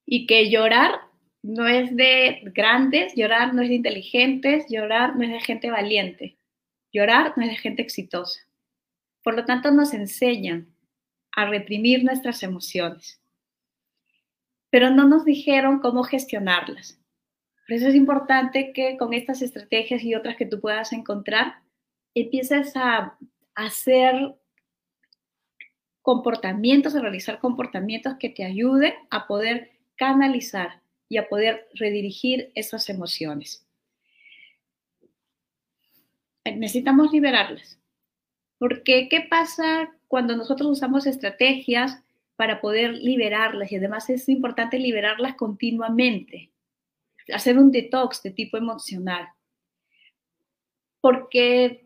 Y 0.05 0.27
que 0.27 0.51
llorar 0.51 1.01
no 1.43 1.67
es 1.67 1.95
de 1.97 2.43
grandes, 2.55 3.15
llorar 3.15 3.55
no 3.55 3.63
es 3.63 3.69
de 3.69 3.75
inteligentes, 3.77 4.67
llorar 4.69 5.17
no 5.17 5.25
es 5.25 5.31
de 5.31 5.41
gente 5.41 5.71
valiente, 5.71 6.37
llorar 6.93 7.33
no 7.37 7.45
es 7.45 7.51
de 7.51 7.57
gente 7.57 7.83
exitosa. 7.83 8.41
Por 9.23 9.35
lo 9.35 9.45
tanto, 9.45 9.71
nos 9.71 9.95
enseñan 9.95 10.69
a 11.35 11.47
reprimir 11.47 12.05
nuestras 12.05 12.43
emociones, 12.43 13.21
pero 14.71 14.91
no 14.91 15.09
nos 15.09 15.25
dijeron 15.25 15.81
cómo 15.81 16.03
gestionarlas. 16.03 17.01
Por 17.67 17.77
eso 17.77 17.89
es 17.89 17.95
importante 17.95 18.73
que 18.73 18.97
con 18.99 19.15
estas 19.15 19.41
estrategias 19.41 20.03
y 20.03 20.15
otras 20.15 20.37
que 20.37 20.47
tú 20.47 20.61
puedas 20.61 20.93
encontrar, 20.93 21.62
empieces 22.15 22.77
a 22.77 23.19
hacer 23.55 24.35
comportamientos, 26.03 26.95
a 26.95 27.01
realizar 27.01 27.39
comportamientos 27.39 28.15
que 28.19 28.29
te 28.29 28.45
ayuden 28.45 28.93
a 29.11 29.27
poder 29.27 29.71
canalizar 29.97 30.83
y 31.09 31.17
a 31.17 31.29
poder 31.29 31.69
redirigir 31.75 32.51
esas 32.55 32.89
emociones. 32.89 33.67
Necesitamos 36.45 37.13
liberarlas. 37.13 37.79
Porque, 38.59 39.09
¿qué 39.09 39.21
pasa 39.29 39.93
cuando 40.09 40.37
nosotros 40.37 40.71
usamos 40.71 41.07
estrategias 41.07 42.03
para 42.37 42.61
poder 42.61 42.95
liberarlas? 42.95 43.71
Y 43.71 43.77
además 43.77 44.11
es 44.11 44.29
importante 44.29 44.79
liberarlas 44.79 45.35
continuamente, 45.35 46.51
hacer 47.33 47.59
un 47.59 47.71
detox 47.71 48.23
de 48.23 48.31
tipo 48.31 48.57
emocional. 48.57 49.29
Porque 51.01 51.82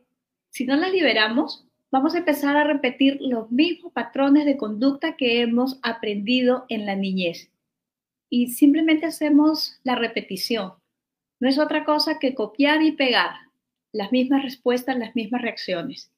si 0.56 0.64
no 0.64 0.74
las 0.74 0.90
liberamos, 0.90 1.66
vamos 1.90 2.14
a 2.14 2.18
empezar 2.18 2.56
a 2.56 2.64
repetir 2.64 3.18
los 3.20 3.50
mismos 3.50 3.92
patrones 3.92 4.46
de 4.46 4.56
conducta 4.56 5.14
que 5.14 5.42
hemos 5.42 5.78
aprendido 5.82 6.64
en 6.70 6.86
la 6.86 6.96
niñez 6.96 7.50
y 8.30 8.46
simplemente 8.46 9.04
hacemos 9.04 9.78
la 9.84 9.96
repetición. 9.96 10.72
No 11.40 11.48
es 11.50 11.58
otra 11.58 11.84
cosa 11.84 12.18
que 12.18 12.34
copiar 12.34 12.80
y 12.80 12.92
pegar 12.92 13.32
las 13.92 14.12
mismas 14.12 14.44
respuestas, 14.44 14.96
las 14.96 15.14
mismas 15.14 15.42
reacciones. 15.42 16.10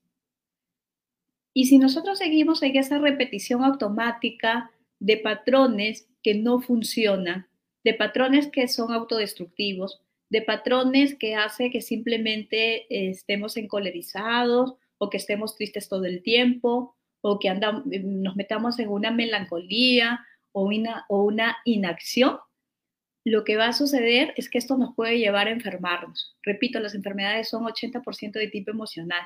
Y 1.52 1.66
si 1.66 1.78
nosotros 1.78 2.18
seguimos 2.18 2.62
en 2.62 2.76
esa 2.76 2.98
repetición 2.98 3.64
automática 3.64 4.70
de 5.00 5.16
patrones 5.16 6.06
que 6.22 6.36
no 6.36 6.60
funcionan, 6.60 7.48
de 7.82 7.94
patrones 7.94 8.46
que 8.46 8.68
son 8.68 8.92
autodestructivos, 8.92 10.00
de 10.30 10.42
patrones 10.42 11.14
que 11.14 11.34
hace 11.34 11.70
que 11.70 11.80
simplemente 11.80 12.86
estemos 13.10 13.56
encolerizados 13.56 14.74
o 14.98 15.10
que 15.10 15.16
estemos 15.16 15.56
tristes 15.56 15.88
todo 15.88 16.04
el 16.04 16.22
tiempo 16.22 16.96
o 17.20 17.38
que 17.38 17.48
andamos, 17.48 17.84
nos 17.86 18.36
metamos 18.36 18.78
en 18.78 18.88
una 18.88 19.10
melancolía 19.10 20.24
o 20.52 20.66
una, 20.66 21.04
o 21.08 21.24
una 21.24 21.56
inacción, 21.64 22.38
lo 23.24 23.44
que 23.44 23.56
va 23.56 23.68
a 23.68 23.72
suceder 23.72 24.32
es 24.36 24.48
que 24.48 24.58
esto 24.58 24.76
nos 24.76 24.94
puede 24.94 25.18
llevar 25.18 25.48
a 25.48 25.52
enfermarnos. 25.52 26.36
Repito, 26.42 26.80
las 26.80 26.94
enfermedades 26.94 27.48
son 27.48 27.64
80% 27.64 28.32
de 28.32 28.48
tipo 28.48 28.70
emocional. 28.70 29.22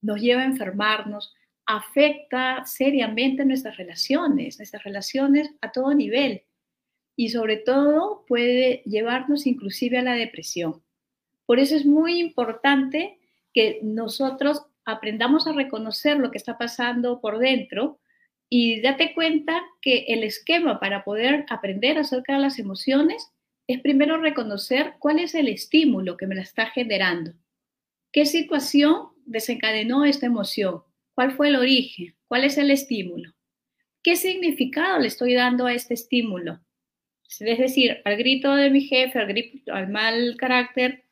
Nos 0.00 0.20
lleva 0.20 0.42
a 0.42 0.46
enfermarnos, 0.46 1.34
afecta 1.66 2.64
seriamente 2.64 3.44
nuestras 3.44 3.76
relaciones, 3.76 4.58
nuestras 4.58 4.84
relaciones 4.84 5.50
a 5.60 5.72
todo 5.72 5.92
nivel 5.94 6.44
y 7.16 7.28
sobre 7.28 7.56
todo 7.56 8.24
puede 8.26 8.82
llevarnos 8.84 9.46
inclusive 9.46 9.98
a 9.98 10.02
la 10.02 10.14
depresión. 10.14 10.82
Por 11.46 11.58
eso 11.58 11.76
es 11.76 11.86
muy 11.86 12.20
importante 12.20 13.18
que 13.52 13.80
nosotros 13.82 14.62
aprendamos 14.84 15.46
a 15.46 15.52
reconocer 15.52 16.18
lo 16.18 16.30
que 16.30 16.38
está 16.38 16.58
pasando 16.58 17.20
por 17.20 17.38
dentro 17.38 18.00
y 18.48 18.80
date 18.80 19.14
cuenta 19.14 19.62
que 19.80 20.04
el 20.08 20.24
esquema 20.24 20.78
para 20.80 21.04
poder 21.04 21.46
aprender 21.48 21.98
acerca 21.98 22.34
de 22.34 22.40
las 22.40 22.58
emociones 22.58 23.30
es 23.66 23.80
primero 23.80 24.18
reconocer 24.18 24.94
cuál 24.98 25.18
es 25.18 25.34
el 25.34 25.48
estímulo 25.48 26.16
que 26.16 26.26
me 26.26 26.34
la 26.34 26.42
está 26.42 26.66
generando. 26.66 27.32
¿Qué 28.12 28.26
situación 28.26 29.08
desencadenó 29.24 30.04
esta 30.04 30.26
emoción? 30.26 30.82
¿Cuál 31.14 31.32
fue 31.32 31.48
el 31.48 31.56
origen? 31.56 32.14
¿Cuál 32.28 32.44
es 32.44 32.58
el 32.58 32.70
estímulo? 32.70 33.32
¿Qué 34.02 34.16
significado 34.16 34.98
le 34.98 35.08
estoy 35.08 35.34
dando 35.34 35.66
a 35.66 35.72
este 35.72 35.94
estímulo? 35.94 36.60
Es 37.28 37.58
decir, 37.58 38.00
al 38.04 38.16
grito 38.16 38.54
de 38.54 38.70
mi 38.70 38.82
jefe, 38.82 39.18
al, 39.18 39.34
al 39.72 39.88
mal 39.88 40.36
carácter 40.38 41.04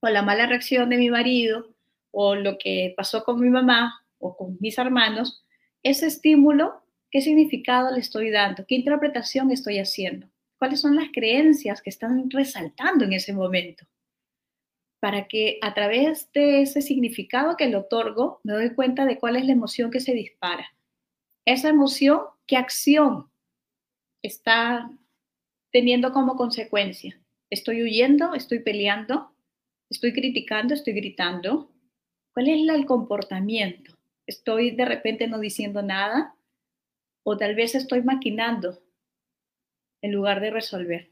o 0.00 0.08
la 0.08 0.22
mala 0.22 0.46
reacción 0.46 0.90
de 0.90 0.98
mi 0.98 1.10
marido 1.10 1.74
o 2.10 2.34
lo 2.36 2.58
que 2.58 2.94
pasó 2.96 3.24
con 3.24 3.40
mi 3.40 3.50
mamá 3.50 4.04
o 4.18 4.36
con 4.36 4.56
mis 4.60 4.78
hermanos, 4.78 5.44
ese 5.82 6.06
estímulo, 6.06 6.82
¿qué 7.10 7.20
significado 7.20 7.92
le 7.92 8.00
estoy 8.00 8.30
dando? 8.30 8.66
¿Qué 8.66 8.74
interpretación 8.76 9.50
estoy 9.50 9.78
haciendo? 9.78 10.28
¿Cuáles 10.58 10.80
son 10.80 10.96
las 10.96 11.08
creencias 11.12 11.82
que 11.82 11.90
están 11.90 12.30
resaltando 12.30 13.04
en 13.04 13.12
ese 13.12 13.32
momento? 13.32 13.84
Para 15.00 15.26
que 15.28 15.58
a 15.60 15.74
través 15.74 16.30
de 16.32 16.62
ese 16.62 16.80
significado 16.80 17.56
que 17.56 17.68
le 17.68 17.76
otorgo 17.76 18.40
me 18.44 18.54
doy 18.54 18.74
cuenta 18.74 19.04
de 19.04 19.18
cuál 19.18 19.36
es 19.36 19.44
la 19.44 19.52
emoción 19.52 19.90
que 19.90 20.00
se 20.00 20.14
dispara. 20.14 20.74
esa 21.44 21.68
emoción, 21.68 22.20
¿qué 22.46 22.56
acción 22.56 23.30
está 24.22 24.90
teniendo 25.74 26.12
como 26.12 26.36
consecuencia? 26.36 27.20
¿Estoy 27.50 27.82
huyendo? 27.82 28.34
¿Estoy 28.34 28.60
peleando? 28.60 29.34
¿Estoy 29.90 30.12
criticando? 30.12 30.72
¿Estoy 30.72 30.92
gritando? 30.92 31.72
¿Cuál 32.32 32.46
es 32.46 32.68
el 32.68 32.86
comportamiento? 32.86 33.98
¿Estoy 34.24 34.70
de 34.70 34.84
repente 34.84 35.26
no 35.26 35.40
diciendo 35.40 35.82
nada? 35.82 36.36
¿O 37.24 37.36
tal 37.36 37.56
vez 37.56 37.74
estoy 37.74 38.02
maquinando 38.02 38.84
en 40.00 40.12
lugar 40.12 40.40
de 40.40 40.52
resolver? 40.52 41.10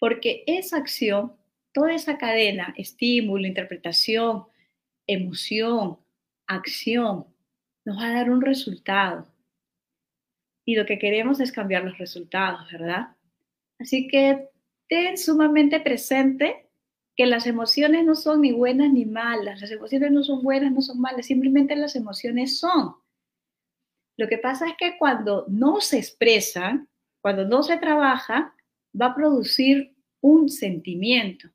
Porque 0.00 0.42
esa 0.48 0.76
acción, 0.76 1.36
toda 1.72 1.94
esa 1.94 2.18
cadena, 2.18 2.74
estímulo, 2.76 3.46
interpretación, 3.46 4.46
emoción, 5.06 6.00
acción, 6.48 7.26
nos 7.84 7.98
va 7.98 8.06
a 8.06 8.14
dar 8.14 8.30
un 8.30 8.40
resultado. 8.40 9.32
Y 10.64 10.74
lo 10.74 10.86
que 10.86 10.98
queremos 10.98 11.38
es 11.38 11.52
cambiar 11.52 11.84
los 11.84 11.98
resultados, 11.98 12.72
¿verdad? 12.72 13.14
Así 13.78 14.08
que 14.08 14.48
ten 14.88 15.18
sumamente 15.18 15.80
presente 15.80 16.68
que 17.16 17.26
las 17.26 17.46
emociones 17.46 18.04
no 18.04 18.14
son 18.14 18.40
ni 18.40 18.52
buenas 18.52 18.92
ni 18.92 19.04
malas, 19.04 19.60
las 19.60 19.70
emociones 19.70 20.10
no 20.10 20.22
son 20.22 20.42
buenas, 20.42 20.72
no 20.72 20.82
son 20.82 21.00
malas, 21.00 21.26
simplemente 21.26 21.76
las 21.76 21.94
emociones 21.96 22.58
son. 22.58 22.96
Lo 24.16 24.28
que 24.28 24.38
pasa 24.38 24.68
es 24.68 24.74
que 24.78 24.96
cuando 24.98 25.44
no 25.48 25.80
se 25.80 25.98
expresan, 25.98 26.88
cuando 27.20 27.44
no 27.44 27.62
se 27.62 27.76
trabaja, 27.76 28.54
va 29.00 29.06
a 29.06 29.14
producir 29.14 29.94
un 30.20 30.48
sentimiento. 30.48 31.48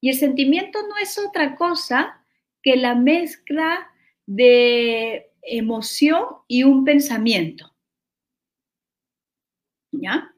Y 0.00 0.10
el 0.10 0.16
sentimiento 0.16 0.80
no 0.88 0.96
es 0.96 1.18
otra 1.18 1.56
cosa 1.56 2.24
que 2.62 2.76
la 2.76 2.94
mezcla 2.94 3.90
de 4.26 5.32
emoción 5.42 6.24
y 6.46 6.64
un 6.64 6.84
pensamiento. 6.84 7.74
¿Ya? 9.92 10.32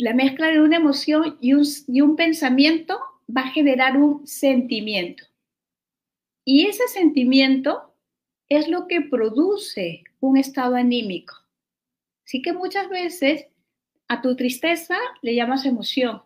La 0.00 0.14
mezcla 0.14 0.46
de 0.46 0.62
una 0.62 0.78
emoción 0.78 1.36
y 1.42 1.52
un, 1.52 2.16
pensamiento 2.16 2.98
va 3.28 3.42
a 3.42 3.50
generar 3.50 3.98
un 3.98 4.26
sentimiento. 4.26 5.24
Y 6.42 6.64
ese 6.64 6.88
sentimiento 6.88 7.94
es 8.48 8.68
lo 8.68 8.88
que 8.88 9.02
produce 9.02 10.04
un 10.20 10.38
estado 10.38 10.76
anímico. 10.76 11.34
Así 12.24 12.40
que 12.40 12.54
muchas 12.54 12.88
veces 12.88 13.48
a 14.08 14.22
tu 14.22 14.34
tristeza 14.36 14.96
le 15.20 15.34
llamas 15.34 15.66
emoción. 15.66 16.22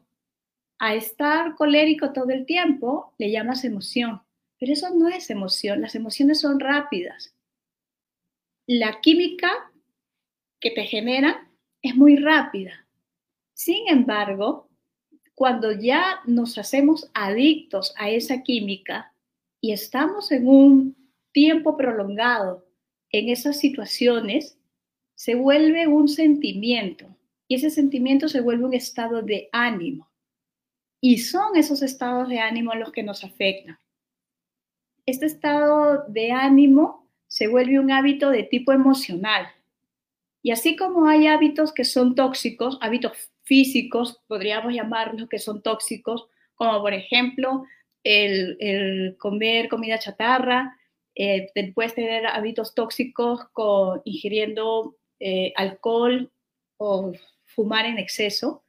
A 0.78 0.94
estar 0.94 1.56
colérico 1.56 2.12
todo 2.12 2.30
el 2.30 2.46
tiempo 2.46 3.12
le 3.18 3.32
llamas 3.32 3.64
emoción. 3.64 4.22
Pero 4.56 4.72
eso 4.72 4.94
no 4.94 5.08
es 5.08 5.30
emoción, 5.30 5.80
las 5.80 5.96
emociones 5.96 6.40
son 6.40 6.60
rápidas. 6.60 7.34
La 8.68 9.00
química 9.00 9.50
que 10.60 10.70
te 10.70 10.84
genera 10.84 11.50
es 11.82 11.96
muy 11.96 12.14
rápida. 12.14 12.83
Sin 13.54 13.88
embargo, 13.88 14.68
cuando 15.34 15.72
ya 15.72 16.20
nos 16.26 16.58
hacemos 16.58 17.10
adictos 17.14 17.94
a 17.96 18.10
esa 18.10 18.42
química 18.42 19.14
y 19.60 19.72
estamos 19.72 20.30
en 20.30 20.46
un 20.46 21.10
tiempo 21.32 21.76
prolongado 21.76 22.66
en 23.10 23.30
esas 23.30 23.58
situaciones, 23.58 24.58
se 25.14 25.34
vuelve 25.34 25.86
un 25.86 26.08
sentimiento 26.08 27.16
y 27.48 27.54
ese 27.54 27.70
sentimiento 27.70 28.28
se 28.28 28.42
vuelve 28.42 28.64
un 28.64 28.74
estado 28.74 29.22
de 29.22 29.48
ánimo. 29.52 30.10
Y 31.00 31.18
son 31.18 31.56
esos 31.56 31.82
estados 31.82 32.28
de 32.28 32.40
ánimo 32.40 32.74
los 32.74 32.92
que 32.92 33.02
nos 33.02 33.24
afectan 33.24 33.78
este 35.06 35.26
estado 35.26 36.04
de 36.08 36.32
ánimo 36.32 37.10
se 37.26 37.46
vuelve 37.48 37.78
un 37.78 37.90
hábito 37.90 38.30
de 38.30 38.42
tipo 38.42 38.72
emocional. 38.72 39.46
Y 40.42 40.50
así 40.50 40.76
como 40.76 41.06
hay 41.06 41.26
hábitos 41.26 41.72
que 41.72 41.84
son 41.84 42.14
tóxicos, 42.14 42.78
hábitos 42.80 43.12
físicos, 43.44 44.20
podríamos 44.26 44.74
llamarlos 44.74 45.28
que 45.28 45.38
son 45.38 45.62
tóxicos, 45.62 46.26
como 46.54 46.80
por 46.80 46.92
ejemplo 46.92 47.64
el, 48.02 49.16
comer 49.18 49.68
comida 49.68 49.98
chatarra, 49.98 50.76
eh, 51.14 51.52
puedes 51.74 51.94
tener 51.94 52.26
hábitos 52.26 52.74
tóxicos 52.74 53.44
con 53.52 54.02
ingiriendo 54.04 54.96
eh, 55.20 55.52
alcohol 55.56 56.30
o 56.76 57.12
fumar 57.44 57.86
en 57.86 57.98
exceso. 57.98 58.64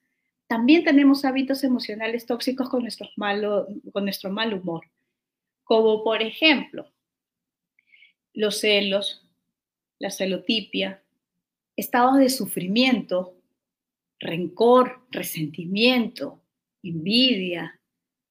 También 0.47 0.83
tenemos 0.83 1.25
hábitos 1.25 1.63
emocionales 1.63 2.25
tóxicos 2.25 2.69
con, 2.69 2.87
con 3.91 4.03
nuestro 4.03 4.29
mal 4.29 4.53
humor 4.53 4.85
como 5.65 6.03
por 6.03 6.21
ejemplo 6.21 6.87
los 8.33 8.59
celos, 8.59 9.27
la 9.99 10.11
celotipia, 10.11 11.03
estados 11.75 12.17
de 12.17 12.29
sufrimiento, 12.29 13.34
rencor, 14.19 15.05
resentimiento, 15.11 16.41
envidia, 16.83 17.79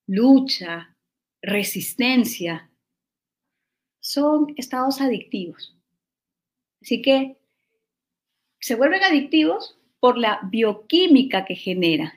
lucha, 0.07 0.97
resistencia, 1.43 2.70
son 4.01 4.55
estados 4.57 5.01
adictivos. 5.01 5.76
Así 6.82 7.01
que 7.01 7.39
se 8.61 8.74
vuelven 8.74 9.03
adictivos 9.03 9.78
por 10.01 10.18
la 10.18 10.41
bioquímica 10.51 11.45
que 11.45 11.55
genera. 11.55 12.14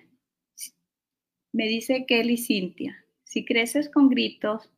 Me 1.53 1.68
dice 1.68 2.05
Kelly 2.05 2.38
Cintia, 2.38 3.05
si 3.24 3.45
creces 3.45 3.89
con 3.89 4.09
gritos, 4.09 4.70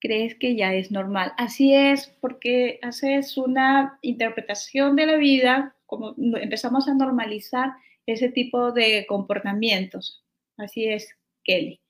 crees 0.00 0.34
que 0.34 0.56
ya 0.56 0.74
es 0.74 0.90
normal. 0.90 1.32
Así 1.36 1.74
es, 1.74 2.08
porque 2.20 2.78
haces 2.82 3.36
una 3.36 3.98
interpretación 4.02 4.96
de 4.96 5.06
la 5.06 5.16
vida, 5.16 5.76
como 5.86 6.14
empezamos 6.18 6.88
a 6.88 6.94
normalizar 6.94 7.72
ese 8.12 8.30
tipo 8.30 8.72
de 8.72 9.06
comportamientos. 9.06 10.24
Así 10.56 10.86
es, 10.86 11.08
Kelly. 11.44 11.80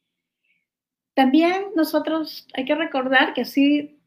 También 1.15 1.67
nosotros 1.75 2.47
hay 2.55 2.65
que 2.65 2.75
recordar 2.75 3.35
que 3.35 3.43
así 3.43 3.99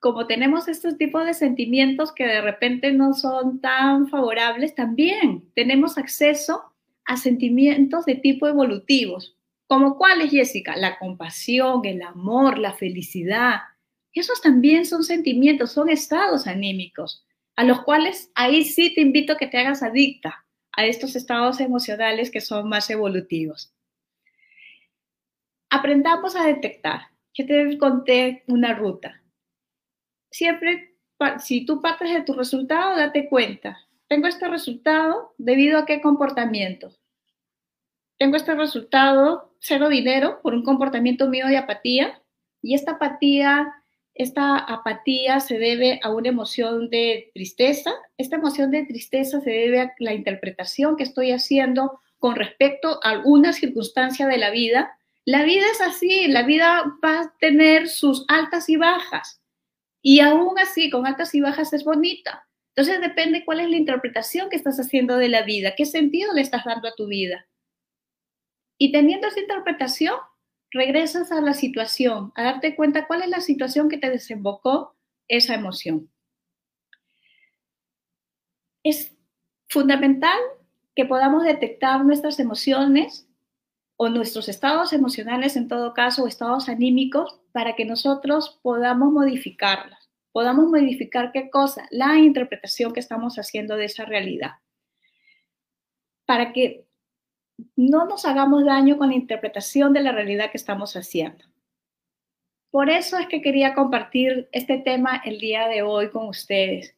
como 0.00 0.26
tenemos 0.26 0.66
estos 0.66 0.96
tipos 0.96 1.26
de 1.26 1.34
sentimientos 1.34 2.12
que 2.12 2.26
de 2.26 2.40
repente 2.40 2.90
no 2.92 3.12
son 3.12 3.60
tan 3.60 4.08
favorables, 4.08 4.74
también 4.74 5.44
tenemos 5.54 5.98
acceso 5.98 6.72
a 7.04 7.18
sentimientos 7.18 8.06
de 8.06 8.14
tipo 8.14 8.48
evolutivos. 8.48 9.36
¿Como 9.66 9.98
cuáles, 9.98 10.30
Jessica? 10.30 10.74
La 10.76 10.98
compasión, 10.98 11.84
el 11.84 12.02
amor, 12.02 12.58
la 12.58 12.72
felicidad. 12.72 13.60
Esos 14.12 14.40
también 14.40 14.86
son 14.86 15.04
sentimientos, 15.04 15.72
son 15.72 15.90
estados 15.90 16.46
anímicos, 16.46 17.24
a 17.54 17.64
los 17.64 17.82
cuales 17.82 18.32
ahí 18.34 18.64
sí 18.64 18.94
te 18.94 19.02
invito 19.02 19.34
a 19.34 19.36
que 19.36 19.46
te 19.46 19.58
hagas 19.58 19.82
adicta 19.82 20.46
a 20.72 20.86
estos 20.86 21.16
estados 21.16 21.60
emocionales 21.60 22.30
que 22.30 22.40
son 22.40 22.68
más 22.68 22.90
evolutivos. 22.90 23.72
Aprendamos 25.70 26.36
a 26.36 26.44
detectar. 26.44 27.02
Yo 27.34 27.46
te 27.46 27.78
conté 27.78 28.44
una 28.48 28.74
ruta. 28.74 29.22
Siempre, 30.30 30.96
si 31.38 31.64
tú 31.64 31.80
partes 31.80 32.12
de 32.12 32.22
tu 32.22 32.34
resultado, 32.34 32.96
date 32.96 33.28
cuenta. 33.28 33.78
Tengo 34.08 34.26
este 34.26 34.48
resultado 34.48 35.34
debido 35.38 35.78
a 35.78 35.86
qué 35.86 36.00
comportamiento 36.00 36.92
tengo 38.20 38.36
este 38.36 38.54
resultado, 38.54 39.54
cero 39.60 39.88
dinero, 39.88 40.40
por 40.42 40.52
un 40.52 40.62
comportamiento 40.62 41.26
mío 41.26 41.46
de 41.46 41.56
apatía, 41.56 42.22
y 42.60 42.74
esta 42.74 42.92
apatía, 42.92 43.79
esta 44.22 44.58
apatía 44.58 45.40
se 45.40 45.58
debe 45.58 45.98
a 46.02 46.10
una 46.10 46.28
emoción 46.28 46.90
de 46.90 47.30
tristeza. 47.32 47.90
Esta 48.18 48.36
emoción 48.36 48.70
de 48.70 48.84
tristeza 48.84 49.40
se 49.40 49.50
debe 49.50 49.80
a 49.80 49.94
la 49.98 50.12
interpretación 50.12 50.96
que 50.96 51.04
estoy 51.04 51.30
haciendo 51.30 51.98
con 52.18 52.36
respecto 52.36 53.00
a 53.02 53.10
alguna 53.10 53.54
circunstancia 53.54 54.26
de 54.26 54.36
la 54.36 54.50
vida. 54.50 54.94
La 55.24 55.42
vida 55.44 55.64
es 55.72 55.80
así, 55.80 56.28
la 56.28 56.42
vida 56.42 56.84
va 57.02 57.20
a 57.20 57.34
tener 57.40 57.88
sus 57.88 58.26
altas 58.28 58.68
y 58.68 58.76
bajas. 58.76 59.40
Y 60.02 60.20
aún 60.20 60.58
así, 60.58 60.90
con 60.90 61.06
altas 61.06 61.34
y 61.34 61.40
bajas 61.40 61.72
es 61.72 61.82
bonita. 61.82 62.46
Entonces 62.76 63.00
depende 63.00 63.46
cuál 63.46 63.60
es 63.60 63.70
la 63.70 63.76
interpretación 63.76 64.50
que 64.50 64.56
estás 64.56 64.78
haciendo 64.78 65.16
de 65.16 65.30
la 65.30 65.44
vida, 65.44 65.72
qué 65.74 65.86
sentido 65.86 66.34
le 66.34 66.42
estás 66.42 66.66
dando 66.66 66.88
a 66.88 66.94
tu 66.94 67.06
vida. 67.06 67.48
Y 68.76 68.92
teniendo 68.92 69.28
esa 69.28 69.40
interpretación, 69.40 70.16
regresas 70.70 71.32
a 71.32 71.40
la 71.40 71.54
situación, 71.54 72.32
a 72.34 72.42
darte 72.42 72.76
cuenta 72.76 73.06
cuál 73.06 73.22
es 73.22 73.28
la 73.28 73.40
situación 73.40 73.88
que 73.88 73.98
te 73.98 74.10
desembocó 74.10 74.96
esa 75.28 75.54
emoción. 75.54 76.10
Es 78.82 79.14
fundamental 79.68 80.38
que 80.94 81.04
podamos 81.04 81.44
detectar 81.44 82.04
nuestras 82.04 82.38
emociones 82.40 83.28
o 83.96 84.08
nuestros 84.08 84.48
estados 84.48 84.92
emocionales, 84.92 85.56
en 85.56 85.68
todo 85.68 85.92
caso, 85.92 86.24
o 86.24 86.26
estados 86.26 86.68
anímicos, 86.68 87.40
para 87.52 87.76
que 87.76 87.84
nosotros 87.84 88.58
podamos 88.62 89.12
modificarlas. 89.12 90.10
Podamos 90.32 90.70
modificar 90.70 91.32
qué 91.32 91.50
cosa? 91.50 91.86
La 91.90 92.16
interpretación 92.16 92.92
que 92.92 93.00
estamos 93.00 93.36
haciendo 93.36 93.76
de 93.76 93.86
esa 93.86 94.04
realidad. 94.04 94.52
Para 96.24 96.52
que 96.52 96.86
no 97.76 98.06
nos 98.06 98.24
hagamos 98.24 98.64
daño 98.64 98.98
con 98.98 99.08
la 99.08 99.14
interpretación 99.14 99.92
de 99.92 100.00
la 100.00 100.12
realidad 100.12 100.50
que 100.50 100.56
estamos 100.56 100.96
haciendo. 100.96 101.44
Por 102.70 102.88
eso 102.88 103.18
es 103.18 103.26
que 103.26 103.42
quería 103.42 103.74
compartir 103.74 104.48
este 104.52 104.78
tema 104.78 105.20
el 105.24 105.40
día 105.40 105.66
de 105.68 105.82
hoy 105.82 106.10
con 106.10 106.28
ustedes, 106.28 106.96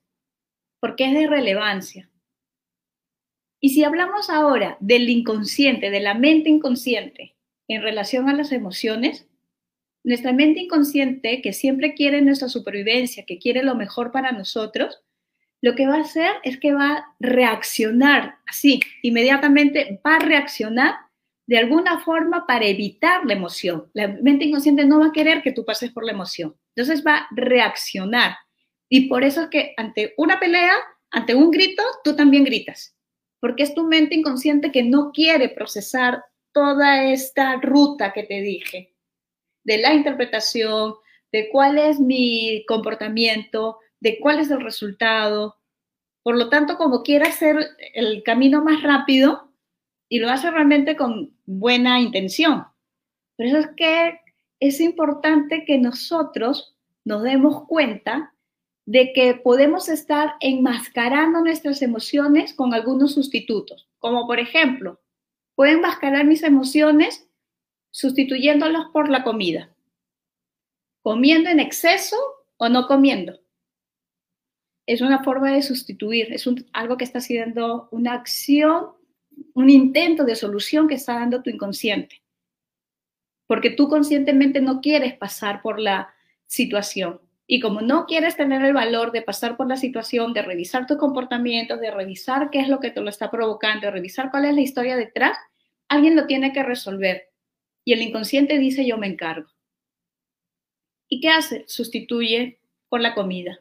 porque 0.81 1.07
es 1.07 1.15
de 1.15 1.27
relevancia. 1.27 2.11
Y 3.61 3.71
si 3.71 3.85
hablamos 3.85 4.29
ahora 4.29 4.77
del 4.81 5.09
inconsciente, 5.09 5.91
de 5.91 6.01
la 6.01 6.15
mente 6.15 6.51
inconsciente 6.51 7.37
en 7.69 7.81
relación 7.81 8.29
a 8.29 8.35
las 8.35 8.53
emociones, 8.53 9.29
nuestra 10.05 10.33
mente 10.33 10.61
inconsciente, 10.61 11.41
que 11.41 11.53
siempre 11.53 11.95
quiere 11.95 12.21
nuestra 12.23 12.49
supervivencia, 12.49 13.25
que 13.25 13.39
quiere 13.39 13.63
lo 13.63 13.77
mejor 13.77 14.11
para 14.11 14.33
nosotros, 14.33 15.03
lo 15.63 15.77
que 15.77 15.87
va 15.87 15.97
a 15.97 16.01
hacer 16.01 16.33
es 16.43 16.59
que 16.59 16.75
va 16.75 16.93
a 16.93 17.15
reaccionar 17.21 18.39
así, 18.47 18.81
inmediatamente 19.03 20.01
va 20.05 20.17
a 20.17 20.19
reaccionar 20.19 20.97
de 21.47 21.59
alguna 21.59 22.01
forma 22.01 22.47
para 22.47 22.67
evitar 22.67 23.25
la 23.25 23.35
emoción. 23.35 23.89
La 23.95 24.09
mente 24.09 24.45
inconsciente 24.45 24.85
no 24.85 24.99
va 24.99 25.07
a 25.07 25.13
querer 25.13 25.43
que 25.43 25.53
tú 25.53 25.65
pases 25.65 25.91
por 25.91 26.05
la 26.05 26.13
emoción. 26.13 26.57
Entonces 26.75 27.05
va 27.07 27.17
a 27.17 27.29
reaccionar. 27.31 28.37
Y 28.89 29.09
por 29.09 29.23
eso 29.25 29.43
es 29.43 29.49
que 29.49 29.73
ante 29.77 30.15
una 30.17 30.41
pelea, 30.41 30.75
ante 31.11 31.35
un 31.35 31.51
grito, 31.51 31.83
tú 32.03 32.17
también 32.17 32.45
gritas. 32.45 32.97
Porque 33.41 33.63
es 33.63 33.75
tu 33.75 33.85
mente 33.85 34.15
inconsciente 34.15 34.73
que 34.73 34.83
no 34.83 35.11
quiere 35.13 35.49
procesar 35.49 36.25
toda 36.53 37.05
esta 37.05 37.57
ruta 37.57 38.13
que 38.13 38.25
te 38.25 38.41
dije, 38.41 38.95
de 39.65 39.79
la 39.79 39.95
interpretación, 39.95 40.95
de 41.31 41.49
cuál 41.51 41.79
es 41.79 41.99
mi 41.99 42.65
comportamiento, 42.67 43.79
de 44.03 44.19
cuál 44.19 44.41
es 44.41 44.51
el 44.51 44.61
resultado. 44.61 45.57
Por 46.25 46.37
lo 46.37 46.49
tanto, 46.49 46.77
como 46.77 47.05
quiere 47.05 47.29
hacer 47.29 47.57
el 47.95 48.25
camino 48.25 48.63
más 48.63 48.83
rápido 48.83 49.53
y 50.09 50.19
lo 50.19 50.29
hace 50.29 50.51
realmente 50.51 50.97
con 50.97 51.33
buena 51.47 52.01
intención. 52.01 52.67
Por 53.37 53.47
eso 53.47 53.59
es 53.59 53.69
que 53.77 54.19
es 54.59 54.81
importante 54.81 55.65
que 55.65 55.79
nosotros 55.79 56.77
nos 57.05 57.23
demos 57.23 57.65
cuenta 57.69 58.35
de 58.87 59.13
que 59.13 59.35
podemos 59.35 59.89
estar 59.89 60.35
enmascarando 60.41 61.41
nuestras 61.41 61.81
emociones 61.81 62.55
con 62.55 62.75
algunos 62.75 63.15
sustitutos, 63.15 63.89
como 64.01 64.27
por 64.27 64.41
ejemplo, 64.41 65.01
puedo 65.55 65.73
enmascarar 65.73 66.25
mis 66.25 66.43
emociones 66.43 67.29
sustituyéndolas 67.93 68.87
por 68.93 69.09
la 69.09 69.23
comida, 69.23 69.73
comiendo 71.03 71.51
en 71.51 71.61
exceso 71.61 72.17
o 72.57 72.69
no 72.69 72.89
comiendo 72.89 73.42
es 74.87 75.01
una 75.01 75.23
forma 75.23 75.53
de 75.53 75.63
sustituir, 75.63 76.33
es 76.33 76.49
algo 76.73 76.97
que 76.97 77.05
está 77.05 77.19
haciendo 77.19 77.89
una 77.91 78.15
acción, 78.15 78.89
un 79.55 79.71
intento 79.71 80.25
de 80.25 80.35
solución 80.35 80.89
que 80.89 80.95
está 80.95 81.15
dando 81.15 81.43
tu 81.43 81.51
inconsciente. 81.51 82.23
Porque 83.47 83.71
tú 83.71 83.89
conscientemente 83.89 84.61
no 84.61 84.81
quieres 84.81 85.15
pasar 85.15 85.63
por 85.63 85.79
la 85.79 86.13
situación. 86.47 87.21
Y 87.47 87.61
como 87.61 87.81
no 87.81 88.07
quieres 88.07 88.37
tener 88.37 88.65
el 88.65 88.73
valor 88.73 89.13
de 89.13 89.23
pasar 89.23 89.57
por 89.57 89.69
la 89.69 89.77
situación, 89.77 90.33
de 90.33 90.43
revisar 90.43 90.87
tu 90.87 90.97
comportamiento, 90.97 91.77
de 91.77 91.91
revisar 91.91 92.51
qué 92.51 92.61
es 92.61 92.69
lo 92.69 92.81
que 92.81 92.91
te 92.91 93.01
lo 93.01 93.11
está 93.11 93.31
provocando, 93.31 93.87
de 93.87 93.93
revisar 93.93 94.31
cuál 94.31 94.47
es 94.47 94.55
la 94.55 94.61
historia 94.63 94.97
detrás, 94.97 95.37
alguien 95.89 96.17
lo 96.17 96.27
tiene 96.27 96.53
que 96.53 96.63
resolver. 96.63 97.31
Y 97.85 97.93
el 97.93 98.03
inconsciente 98.03 98.59
dice 98.59 98.87
yo 98.87 98.97
me 98.97 99.09
encargo. 99.09 99.49
¿Y 101.09 101.21
qué 101.21 101.29
hace? 101.29 101.65
Sustituye 101.67 102.61
por 102.89 103.01
la 103.01 103.15
comida 103.15 103.61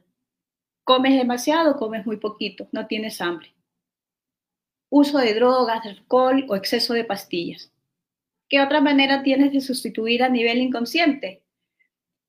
Comes 0.92 1.16
demasiado, 1.16 1.78
comes 1.78 2.06
muy 2.06 2.18
poquito, 2.18 2.68
no 2.74 2.86
tienes 2.86 3.22
hambre. 3.22 3.56
Uso 4.90 5.20
de 5.20 5.34
drogas, 5.34 5.86
alcohol 5.86 6.46
o 6.50 6.58
exceso 6.58 6.94
de 6.94 7.06
pastillas. 7.06 7.72
¿Qué 8.50 8.60
otra 8.60 8.82
manera 8.82 9.24
tienes 9.24 9.54
de 9.54 9.62
sustituir 9.62 10.22
a 10.22 10.28
nivel 10.28 10.58
inconsciente? 10.58 11.46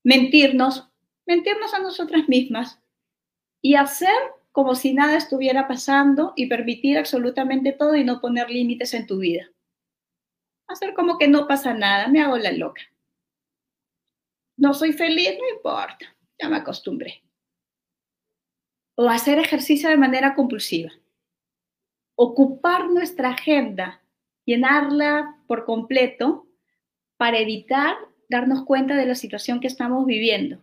Mentirnos, 0.05 0.89
mentirnos 1.27 1.75
a 1.75 1.81
nosotras 1.81 2.29
mismas 2.29 2.81
y 3.61 3.75
hacer 3.75 4.15
como 4.53 4.77
si 4.77 4.95
nada 4.95 5.17
estuviera 5.17 5.67
pasando 5.67 6.33
y 6.37 6.47
permitir 6.47 6.99
absolutamente 6.99 7.73
todo 7.73 7.97
y 7.97 8.05
no 8.05 8.21
poner 8.21 8.49
límites 8.49 8.95
en 8.95 9.09
tu 9.09 9.19
vida. 9.19 9.51
Hacer 10.69 10.95
como 10.95 11.19
que 11.19 11.27
no 11.27 11.49
pasa 11.49 11.75
nada, 11.75 12.07
me 12.07 12.23
hago 12.23 12.39
la 12.39 12.53
loca. 12.53 12.83
No 14.57 14.73
soy 14.73 14.93
feliz, 14.93 15.37
no 15.37 15.57
importa, 15.57 16.17
ya 16.39 16.49
me 16.49 16.59
acostumbré 16.59 17.25
o 18.95 19.09
hacer 19.09 19.39
ejercicio 19.39 19.89
de 19.89 19.97
manera 19.97 20.35
compulsiva. 20.35 20.91
Ocupar 22.15 22.89
nuestra 22.91 23.31
agenda, 23.31 24.03
llenarla 24.45 25.37
por 25.47 25.65
completo 25.65 26.47
para 27.17 27.39
evitar 27.39 27.97
darnos 28.29 28.65
cuenta 28.65 28.97
de 28.97 29.07
la 29.07 29.15
situación 29.15 29.61
que 29.61 29.67
estamos 29.67 30.07
viviendo 30.07 30.63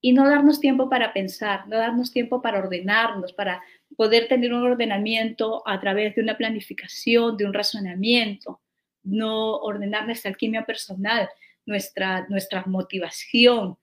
y 0.00 0.12
no 0.12 0.28
darnos 0.28 0.60
tiempo 0.60 0.88
para 0.88 1.12
pensar, 1.12 1.66
no 1.68 1.76
darnos 1.78 2.12
tiempo 2.12 2.42
para 2.42 2.58
ordenarnos, 2.58 3.32
para 3.32 3.62
poder 3.96 4.28
tener 4.28 4.52
un 4.52 4.62
ordenamiento 4.62 5.66
a 5.66 5.80
través 5.80 6.14
de 6.14 6.22
una 6.22 6.36
planificación, 6.36 7.36
de 7.36 7.46
un 7.46 7.54
razonamiento, 7.54 8.60
no 9.02 9.56
ordenar 9.56 10.06
nuestra 10.06 10.30
alquimia 10.30 10.64
personal, 10.64 11.28
nuestra, 11.64 12.26
nuestra 12.28 12.64
motivación, 12.66 13.78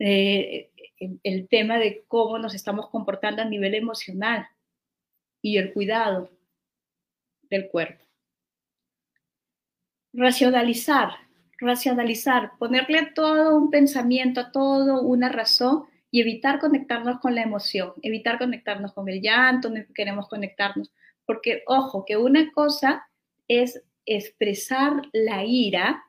eh, 0.00 0.70
el 1.22 1.48
tema 1.48 1.78
de 1.78 2.04
cómo 2.08 2.38
nos 2.38 2.54
estamos 2.54 2.88
comportando 2.88 3.42
a 3.42 3.44
nivel 3.44 3.74
emocional 3.74 4.48
y 5.42 5.58
el 5.58 5.72
cuidado 5.72 6.30
del 7.50 7.68
cuerpo. 7.68 8.04
Racionalizar, 10.12 11.10
racionalizar, 11.58 12.52
ponerle 12.58 13.10
todo 13.14 13.56
un 13.56 13.70
pensamiento, 13.70 14.40
a 14.40 14.52
todo 14.52 15.02
una 15.02 15.28
razón 15.28 15.84
y 16.10 16.22
evitar 16.22 16.58
conectarnos 16.58 17.20
con 17.20 17.34
la 17.34 17.42
emoción, 17.42 17.92
evitar 18.02 18.38
conectarnos 18.38 18.92
con 18.92 19.08
el 19.08 19.20
llanto, 19.20 19.68
no 19.68 19.80
queremos 19.94 20.28
conectarnos, 20.28 20.90
porque 21.26 21.62
ojo, 21.66 22.04
que 22.04 22.16
una 22.16 22.50
cosa 22.52 23.06
es 23.48 23.82
expresar 24.06 25.02
la 25.12 25.44
ira 25.44 26.04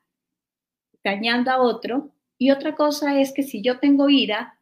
dañando 1.04 1.52
a 1.52 1.62
otro 1.62 2.12
y 2.42 2.50
otra 2.50 2.76
cosa 2.76 3.22
es 3.22 3.34
que 3.34 3.44
si 3.44 3.62
yo 3.62 3.78
tengo 3.78 4.10
ira, 4.10 4.58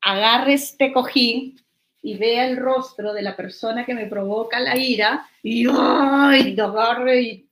agarre 0.00 0.52
este 0.52 0.92
cojín 0.92 1.60
y 2.00 2.16
vea 2.16 2.46
el 2.46 2.56
rostro 2.56 3.12
de 3.12 3.22
la 3.22 3.34
persona 3.34 3.84
que 3.84 3.92
me 3.92 4.06
provoca 4.06 4.60
la 4.60 4.76
ira 4.76 5.28
y, 5.42 5.66
¡ay! 5.68 6.54
lo 6.54 6.66
agarre 6.66 7.22
y, 7.22 7.48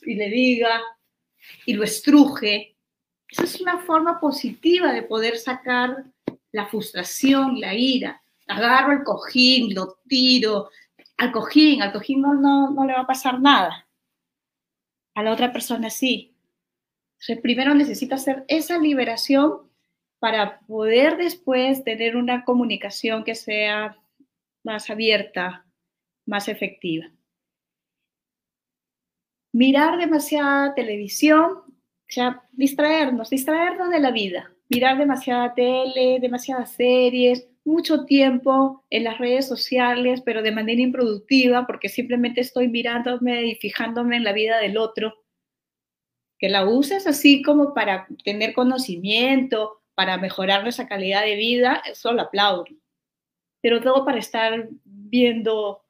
y 0.00 0.14
le 0.14 0.30
diga 0.30 0.80
y 1.66 1.74
lo 1.74 1.84
estruje. 1.84 2.74
Esa 3.28 3.44
es 3.44 3.60
una 3.60 3.80
forma 3.80 4.18
positiva 4.18 4.90
de 4.94 5.02
poder 5.02 5.36
sacar 5.36 6.04
la 6.52 6.64
frustración, 6.64 7.60
la 7.60 7.74
ira. 7.74 8.22
Agarro 8.46 8.92
el 8.92 9.04
cojín, 9.04 9.74
lo 9.74 9.98
tiro. 10.08 10.70
Al 11.18 11.32
cojín, 11.32 11.82
al 11.82 11.92
cojín 11.92 12.22
no, 12.22 12.32
no, 12.32 12.70
no 12.70 12.86
le 12.86 12.94
va 12.94 13.00
a 13.00 13.06
pasar 13.06 13.42
nada. 13.42 13.86
A 15.14 15.22
la 15.22 15.32
otra 15.32 15.52
persona 15.52 15.90
sí. 15.90 16.35
Primero 17.42 17.74
necesito 17.74 18.14
hacer 18.14 18.44
esa 18.48 18.78
liberación 18.78 19.70
para 20.18 20.60
poder 20.60 21.16
después 21.16 21.84
tener 21.84 22.16
una 22.16 22.44
comunicación 22.44 23.24
que 23.24 23.34
sea 23.34 23.96
más 24.62 24.90
abierta, 24.90 25.66
más 26.26 26.48
efectiva. 26.48 27.06
Mirar 29.52 29.98
demasiada 29.98 30.74
televisión, 30.74 31.46
o 31.46 32.08
sea, 32.08 32.42
distraernos, 32.52 33.30
distraernos 33.30 33.90
de 33.90 34.00
la 34.00 34.10
vida, 34.10 34.52
mirar 34.68 34.98
demasiada 34.98 35.54
tele, 35.54 36.18
demasiadas 36.20 36.72
series, 36.72 37.48
mucho 37.64 38.04
tiempo 38.04 38.84
en 38.90 39.04
las 39.04 39.18
redes 39.18 39.48
sociales, 39.48 40.22
pero 40.24 40.42
de 40.42 40.52
manera 40.52 40.80
improductiva, 40.80 41.66
porque 41.66 41.88
simplemente 41.88 42.40
estoy 42.40 42.68
mirándome 42.68 43.46
y 43.46 43.54
fijándome 43.56 44.16
en 44.16 44.24
la 44.24 44.32
vida 44.32 44.58
del 44.58 44.76
otro. 44.76 45.25
Que 46.38 46.48
la 46.48 46.66
uses 46.66 47.06
así 47.06 47.42
como 47.42 47.74
para 47.74 48.06
tener 48.24 48.52
conocimiento 48.52 49.82
para 49.94 50.18
mejorar 50.18 50.62
nuestra 50.62 50.86
calidad 50.86 51.22
de 51.22 51.36
vida, 51.36 51.82
eso 51.86 52.12
lo 52.12 52.22
aplaudo. 52.22 52.66
Pero 53.62 53.80
todo 53.80 54.04
para 54.04 54.18
estar 54.18 54.68
viendo 54.84 55.82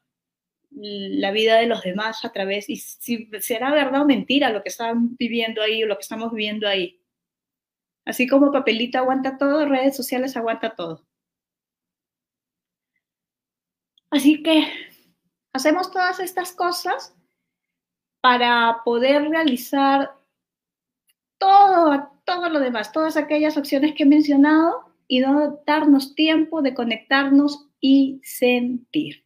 la 0.70 1.30
vida 1.30 1.56
de 1.56 1.66
los 1.66 1.82
demás 1.82 2.24
a 2.24 2.32
través, 2.32 2.68
y 2.68 2.76
si 2.76 3.30
será 3.40 3.72
verdad 3.72 4.02
o 4.02 4.04
mentira 4.04 4.50
lo 4.50 4.62
que 4.62 4.68
están 4.68 5.16
viviendo 5.16 5.62
ahí 5.62 5.82
o 5.82 5.86
lo 5.86 5.96
que 5.96 6.02
estamos 6.02 6.32
viviendo 6.32 6.68
ahí. 6.68 7.00
Así 8.04 8.28
como 8.28 8.52
papelito 8.52 8.98
aguanta 8.98 9.38
todo, 9.38 9.66
redes 9.66 9.96
sociales 9.96 10.36
aguanta 10.36 10.76
todo. 10.76 11.04
Así 14.10 14.42
que 14.42 14.70
hacemos 15.52 15.90
todas 15.90 16.20
estas 16.20 16.52
cosas 16.52 17.16
para 18.20 18.82
poder 18.84 19.28
realizar 19.28 20.15
todo, 21.38 22.10
todo 22.24 22.48
lo 22.48 22.60
demás, 22.60 22.92
todas 22.92 23.16
aquellas 23.16 23.56
opciones 23.56 23.94
que 23.94 24.04
he 24.04 24.06
mencionado 24.06 24.92
y 25.08 25.22
darnos 25.66 26.14
tiempo 26.14 26.62
de 26.62 26.74
conectarnos 26.74 27.68
y 27.80 28.20
sentir. 28.24 29.24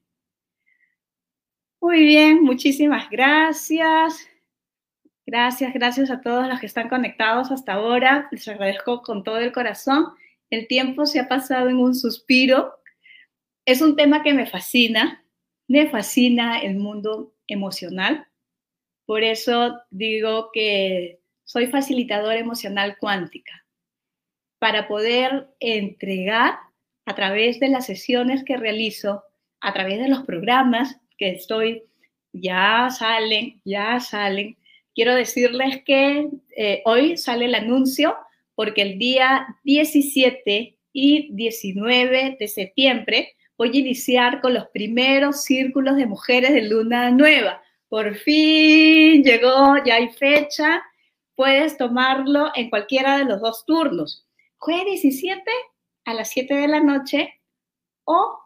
Muy 1.81 2.01
bien, 2.01 2.43
muchísimas 2.43 3.09
gracias. 3.09 4.29
Gracias, 5.25 5.73
gracias 5.73 6.11
a 6.11 6.21
todos 6.21 6.49
los 6.49 6.61
que 6.61 6.67
están 6.67 6.89
conectados 6.89 7.51
hasta 7.51 7.75
ahora. 7.75 8.29
Les 8.33 8.47
agradezco 8.49 9.03
con 9.03 9.25
todo 9.25 9.39
el 9.39 9.53
corazón. 9.53 10.07
El 10.51 10.67
tiempo 10.67 11.07
se 11.07 11.21
ha 11.21 11.29
pasado 11.29 11.69
en 11.69 11.77
un 11.77 11.95
suspiro. 11.95 12.75
Es 13.65 13.81
un 13.81 13.97
tema 13.97 14.23
que 14.23 14.35
me 14.35 14.47
fascina, 14.47 15.25
me 15.69 15.89
fascina 15.89 16.59
el 16.59 16.77
mundo 16.77 17.33
emocional. 17.47 18.27
Por 19.07 19.23
eso 19.23 19.81
digo 19.91 20.51
que 20.53 21.20
soy 21.51 21.67
facilitadora 21.67 22.39
emocional 22.39 22.97
cuántica, 22.97 23.67
para 24.61 24.87
poder 24.87 25.49
entregar 25.59 26.61
a 27.07 27.15
través 27.17 27.59
de 27.59 27.67
las 27.67 27.87
sesiones 27.87 28.45
que 28.45 28.57
realizo, 28.57 29.25
a 29.61 29.73
través 29.73 29.99
de 29.99 30.09
los 30.09 30.23
programas 30.23 31.01
que 31.19 31.31
estoy, 31.31 31.83
ya 32.33 32.89
salen, 32.97 33.61
ya 33.65 33.99
salen. 33.99 34.59
Quiero 34.95 35.13
decirles 35.17 35.83
que 35.85 36.29
eh, 36.57 36.83
hoy 36.85 37.17
sale 37.17 37.47
el 37.47 37.57
anuncio 37.57 38.17
porque 38.55 38.83
el 38.83 39.01
día 39.01 39.57
17 39.65 40.77
y 40.93 41.35
19 41.35 42.37
de 42.39 42.47
septiembre 42.47 43.35
voy 43.59 43.71
a 43.71 43.81
iniciar 43.81 44.41
con 44.41 44.55
los 44.55 44.69
primeros 44.69 45.43
círculos 45.43 45.97
de 45.97 46.07
mujeres 46.07 46.53
de 46.53 46.63
luna 46.63 47.11
nueva. 47.11 47.61
Por 47.89 48.15
fin 48.15 49.25
llegó, 49.25 49.83
ya 49.85 49.97
hay 49.97 50.11
fecha. 50.11 50.85
Puedes 51.41 51.79
tomarlo 51.79 52.51
en 52.55 52.69
cualquiera 52.69 53.17
de 53.17 53.25
los 53.25 53.41
dos 53.41 53.65
turnos. 53.65 54.29
Jueves 54.59 55.01
17 55.01 55.43
a 56.05 56.13
las 56.13 56.29
7 56.29 56.53
de 56.53 56.69
la 56.69 56.81
noche 56.81 57.41
o 58.05 58.39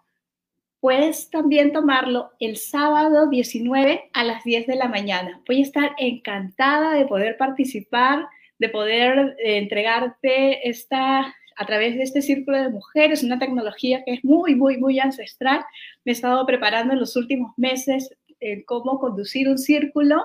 puedes 0.78 1.28
también 1.28 1.72
tomarlo 1.72 2.30
el 2.38 2.56
sábado 2.56 3.28
19 3.28 4.10
a 4.12 4.22
las 4.22 4.44
10 4.44 4.68
de 4.68 4.76
la 4.76 4.86
mañana. 4.86 5.42
Voy 5.44 5.58
a 5.58 5.62
estar 5.62 5.90
encantada 5.98 6.94
de 6.94 7.04
poder 7.06 7.36
participar, 7.36 8.28
de 8.60 8.68
poder 8.68 9.34
eh, 9.44 9.58
entregarte 9.58 10.68
esta 10.68 11.34
a 11.56 11.66
través 11.66 11.96
de 11.96 12.04
este 12.04 12.22
círculo 12.22 12.62
de 12.62 12.70
mujeres, 12.70 13.24
una 13.24 13.40
tecnología 13.40 14.04
que 14.04 14.12
es 14.12 14.24
muy, 14.24 14.54
muy, 14.54 14.76
muy 14.76 15.00
ancestral. 15.00 15.64
Me 16.04 16.12
he 16.12 16.14
estado 16.14 16.46
preparando 16.46 16.92
en 16.92 17.00
los 17.00 17.16
últimos 17.16 17.54
meses 17.56 18.08
en 18.38 18.62
cómo 18.62 19.00
conducir 19.00 19.48
un 19.48 19.58
círculo, 19.58 20.22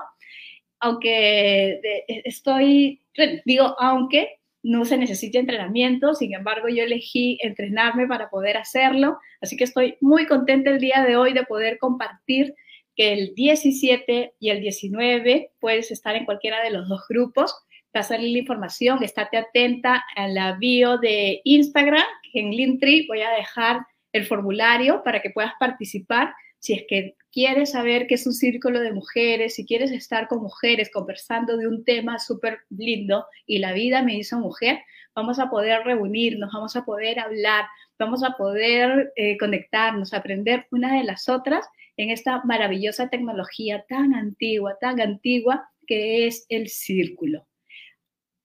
aunque 0.80 1.80
eh, 1.82 2.22
estoy, 2.24 3.02
digo, 3.44 3.76
aunque 3.78 4.40
no 4.62 4.84
se 4.84 4.98
necesita 4.98 5.38
entrenamiento, 5.38 6.14
sin 6.14 6.34
embargo 6.34 6.68
yo 6.68 6.84
elegí 6.84 7.38
entrenarme 7.42 8.06
para 8.06 8.28
poder 8.28 8.56
hacerlo, 8.56 9.18
así 9.40 9.56
que 9.56 9.64
estoy 9.64 9.96
muy 10.00 10.26
contenta 10.26 10.70
el 10.70 10.80
día 10.80 11.04
de 11.06 11.16
hoy 11.16 11.32
de 11.32 11.44
poder 11.44 11.78
compartir 11.78 12.54
que 12.94 13.12
el 13.12 13.34
17 13.34 14.34
y 14.38 14.50
el 14.50 14.60
19 14.60 15.52
puedes 15.60 15.90
estar 15.90 16.16
en 16.16 16.26
cualquiera 16.26 16.62
de 16.62 16.70
los 16.70 16.88
dos 16.88 17.02
grupos, 17.08 17.54
va 17.94 18.00
a 18.00 18.04
salir 18.04 18.32
la 18.32 18.38
información, 18.38 19.02
estate 19.02 19.38
atenta 19.38 20.04
a 20.14 20.28
la 20.28 20.56
bio 20.58 20.98
de 20.98 21.40
Instagram, 21.44 22.04
en 22.34 22.50
Linktree 22.50 23.06
voy 23.08 23.22
a 23.22 23.30
dejar 23.30 23.80
el 24.12 24.26
formulario 24.26 25.02
para 25.02 25.22
que 25.22 25.30
puedas 25.30 25.52
participar 25.58 26.34
si 26.60 26.74
es 26.74 26.84
que 26.88 27.16
quieres 27.32 27.72
saber 27.72 28.06
qué 28.06 28.14
es 28.14 28.26
un 28.26 28.32
círculo 28.32 28.80
de 28.80 28.92
mujeres, 28.92 29.54
si 29.54 29.66
quieres 29.66 29.90
estar 29.90 30.28
con 30.28 30.42
mujeres 30.42 30.90
conversando 30.92 31.56
de 31.56 31.66
un 31.66 31.84
tema 31.84 32.18
súper 32.18 32.60
lindo 32.68 33.26
y 33.46 33.58
la 33.58 33.72
vida 33.72 34.02
me 34.02 34.14
hizo 34.14 34.38
mujer, 34.38 34.80
vamos 35.14 35.38
a 35.38 35.50
poder 35.50 35.82
reunirnos, 35.84 36.52
vamos 36.52 36.76
a 36.76 36.84
poder 36.84 37.18
hablar, 37.18 37.64
vamos 37.98 38.22
a 38.22 38.36
poder 38.36 39.12
eh, 39.16 39.38
conectarnos, 39.38 40.12
aprender 40.12 40.66
una 40.70 40.96
de 40.98 41.04
las 41.04 41.28
otras 41.28 41.66
en 41.96 42.10
esta 42.10 42.42
maravillosa 42.44 43.08
tecnología 43.08 43.84
tan 43.88 44.14
antigua, 44.14 44.76
tan 44.80 45.00
antigua 45.00 45.68
que 45.86 46.26
es 46.26 46.46
el 46.48 46.68
círculo. 46.68 47.46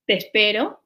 Te 0.06 0.16
espero. 0.16 0.85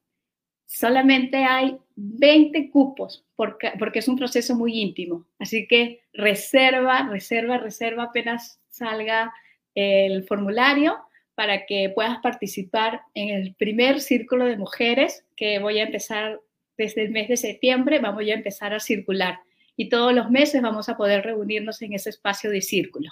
Solamente 0.71 1.45
hay 1.45 1.77
20 1.95 2.69
cupos 2.69 3.25
porque, 3.35 3.71
porque 3.79 3.99
es 3.99 4.07
un 4.07 4.15
proceso 4.15 4.55
muy 4.55 4.79
íntimo. 4.79 5.25
Así 5.39 5.67
que 5.67 6.03
reserva, 6.13 7.09
reserva, 7.09 7.57
reserva 7.57 8.03
apenas 8.03 8.61
salga 8.69 9.33
el 9.73 10.23
formulario 10.25 10.99
para 11.33 11.65
que 11.65 11.89
puedas 11.89 12.19
participar 12.19 13.01
en 13.15 13.29
el 13.29 13.55
primer 13.55 13.99
círculo 13.99 14.45
de 14.45 14.57
mujeres 14.57 15.25
que 15.35 15.57
voy 15.57 15.79
a 15.79 15.85
empezar 15.85 16.39
desde 16.77 17.01
el 17.01 17.11
mes 17.11 17.29
de 17.29 17.37
septiembre, 17.37 17.97
vamos 17.97 18.21
a 18.21 18.33
empezar 18.33 18.71
a 18.71 18.79
circular 18.79 19.39
y 19.75 19.89
todos 19.89 20.13
los 20.13 20.29
meses 20.29 20.61
vamos 20.61 20.87
a 20.87 20.97
poder 20.97 21.23
reunirnos 21.23 21.81
en 21.81 21.93
ese 21.93 22.11
espacio 22.11 22.51
de 22.51 22.61
círculo. 22.61 23.09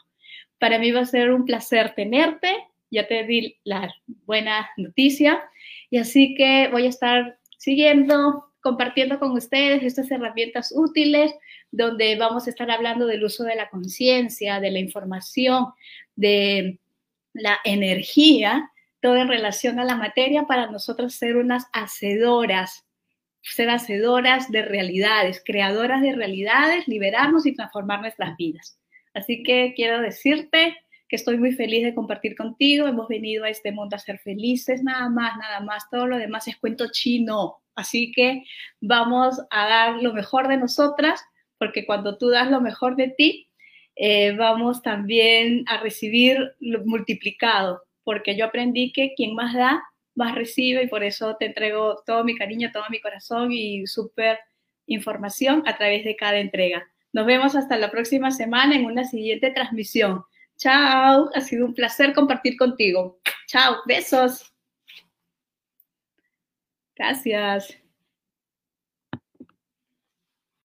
Para 0.59 0.77
mí 0.77 0.91
va 0.91 1.01
a 1.01 1.05
ser 1.05 1.31
un 1.31 1.43
placer 1.43 1.95
tenerte, 1.95 2.55
ya 2.91 3.07
te 3.07 3.23
di 3.23 3.57
la 3.63 3.91
buena 4.27 4.69
noticia 4.77 5.43
y 5.89 5.97
así 5.97 6.35
que 6.35 6.69
voy 6.71 6.85
a 6.85 6.89
estar 6.89 7.39
siguiendo, 7.57 8.53
compartiendo 8.61 9.19
con 9.19 9.31
ustedes 9.31 9.83
estas 9.83 10.09
herramientas 10.11 10.73
útiles 10.75 11.33
donde 11.71 12.15
vamos 12.15 12.47
a 12.47 12.49
estar 12.49 12.69
hablando 12.71 13.05
del 13.05 13.23
uso 13.23 13.43
de 13.43 13.55
la 13.55 13.69
conciencia, 13.69 14.59
de 14.59 14.71
la 14.71 14.79
información, 14.79 15.67
de 16.15 16.79
la 17.33 17.59
energía, 17.63 18.71
todo 19.01 19.17
en 19.17 19.27
relación 19.27 19.79
a 19.79 19.85
la 19.85 19.95
materia 19.95 20.43
para 20.43 20.71
nosotros 20.71 21.13
ser 21.13 21.37
unas 21.37 21.67
hacedoras, 21.73 22.85
ser 23.41 23.69
hacedoras 23.69 24.51
de 24.51 24.63
realidades, 24.63 25.41
creadoras 25.45 26.01
de 26.01 26.13
realidades, 26.15 26.87
liberarnos 26.87 27.45
y 27.45 27.53
transformar 27.53 28.01
nuestras 28.01 28.35
vidas. 28.37 28.79
Así 29.13 29.43
que 29.43 29.73
quiero 29.75 30.01
decirte 30.01 30.75
que 31.07 31.15
estoy 31.15 31.37
muy 31.37 31.53
feliz 31.53 31.83
de 31.83 31.95
compartir 31.95 32.35
contigo. 32.35 32.87
Hemos 32.87 33.07
venido 33.07 33.43
a 33.43 33.49
este 33.49 33.71
mundo 33.71 33.95
a 33.95 33.99
ser 33.99 34.19
felices, 34.19 34.83
nada 34.83 35.09
más, 35.09 35.37
nada 35.37 35.61
más. 35.61 35.89
Todo 35.89 36.07
lo 36.07 36.17
demás 36.17 36.47
es 36.47 36.57
cuento 36.57 36.91
chino. 36.91 37.57
Así 37.75 38.11
que 38.11 38.43
vamos 38.81 39.39
a 39.49 39.67
dar 39.67 40.01
lo 40.01 40.13
mejor 40.13 40.47
de 40.47 40.57
nosotras, 40.57 41.21
porque 41.57 41.85
cuando 41.85 42.17
tú 42.17 42.29
das 42.29 42.49
lo 42.49 42.59
mejor 42.59 42.95
de 42.95 43.09
ti, 43.09 43.49
eh, 43.95 44.33
vamos 44.33 44.81
también 44.81 45.63
a 45.67 45.77
recibir 45.77 46.53
multiplicado, 46.85 47.83
porque 48.03 48.35
yo 48.35 48.45
aprendí 48.45 48.91
que 48.91 49.13
quien 49.15 49.33
más 49.33 49.53
da, 49.55 49.81
más 50.15 50.35
recibe 50.35 50.83
y 50.83 50.87
por 50.87 51.03
eso 51.03 51.35
te 51.37 51.45
entrego 51.45 52.03
todo 52.05 52.23
mi 52.23 52.35
cariño, 52.35 52.71
todo 52.71 52.83
mi 52.89 52.99
corazón 52.99 53.51
y 53.51 53.85
súper 53.87 54.39
información 54.87 55.63
a 55.65 55.77
través 55.77 56.03
de 56.03 56.15
cada 56.15 56.37
entrega. 56.37 56.87
Nos 57.13 57.25
vemos 57.25 57.55
hasta 57.55 57.77
la 57.77 57.91
próxima 57.91 58.31
semana 58.31 58.75
en 58.75 58.85
una 58.85 59.03
siguiente 59.03 59.51
transmisión. 59.51 60.23
Chao, 60.57 61.29
ha 61.33 61.41
sido 61.41 61.65
un 61.65 61.73
placer 61.73 62.13
compartir 62.13 62.57
contigo. 62.57 63.19
Chao, 63.47 63.77
besos. 63.85 64.53
Gracias. 66.95 67.77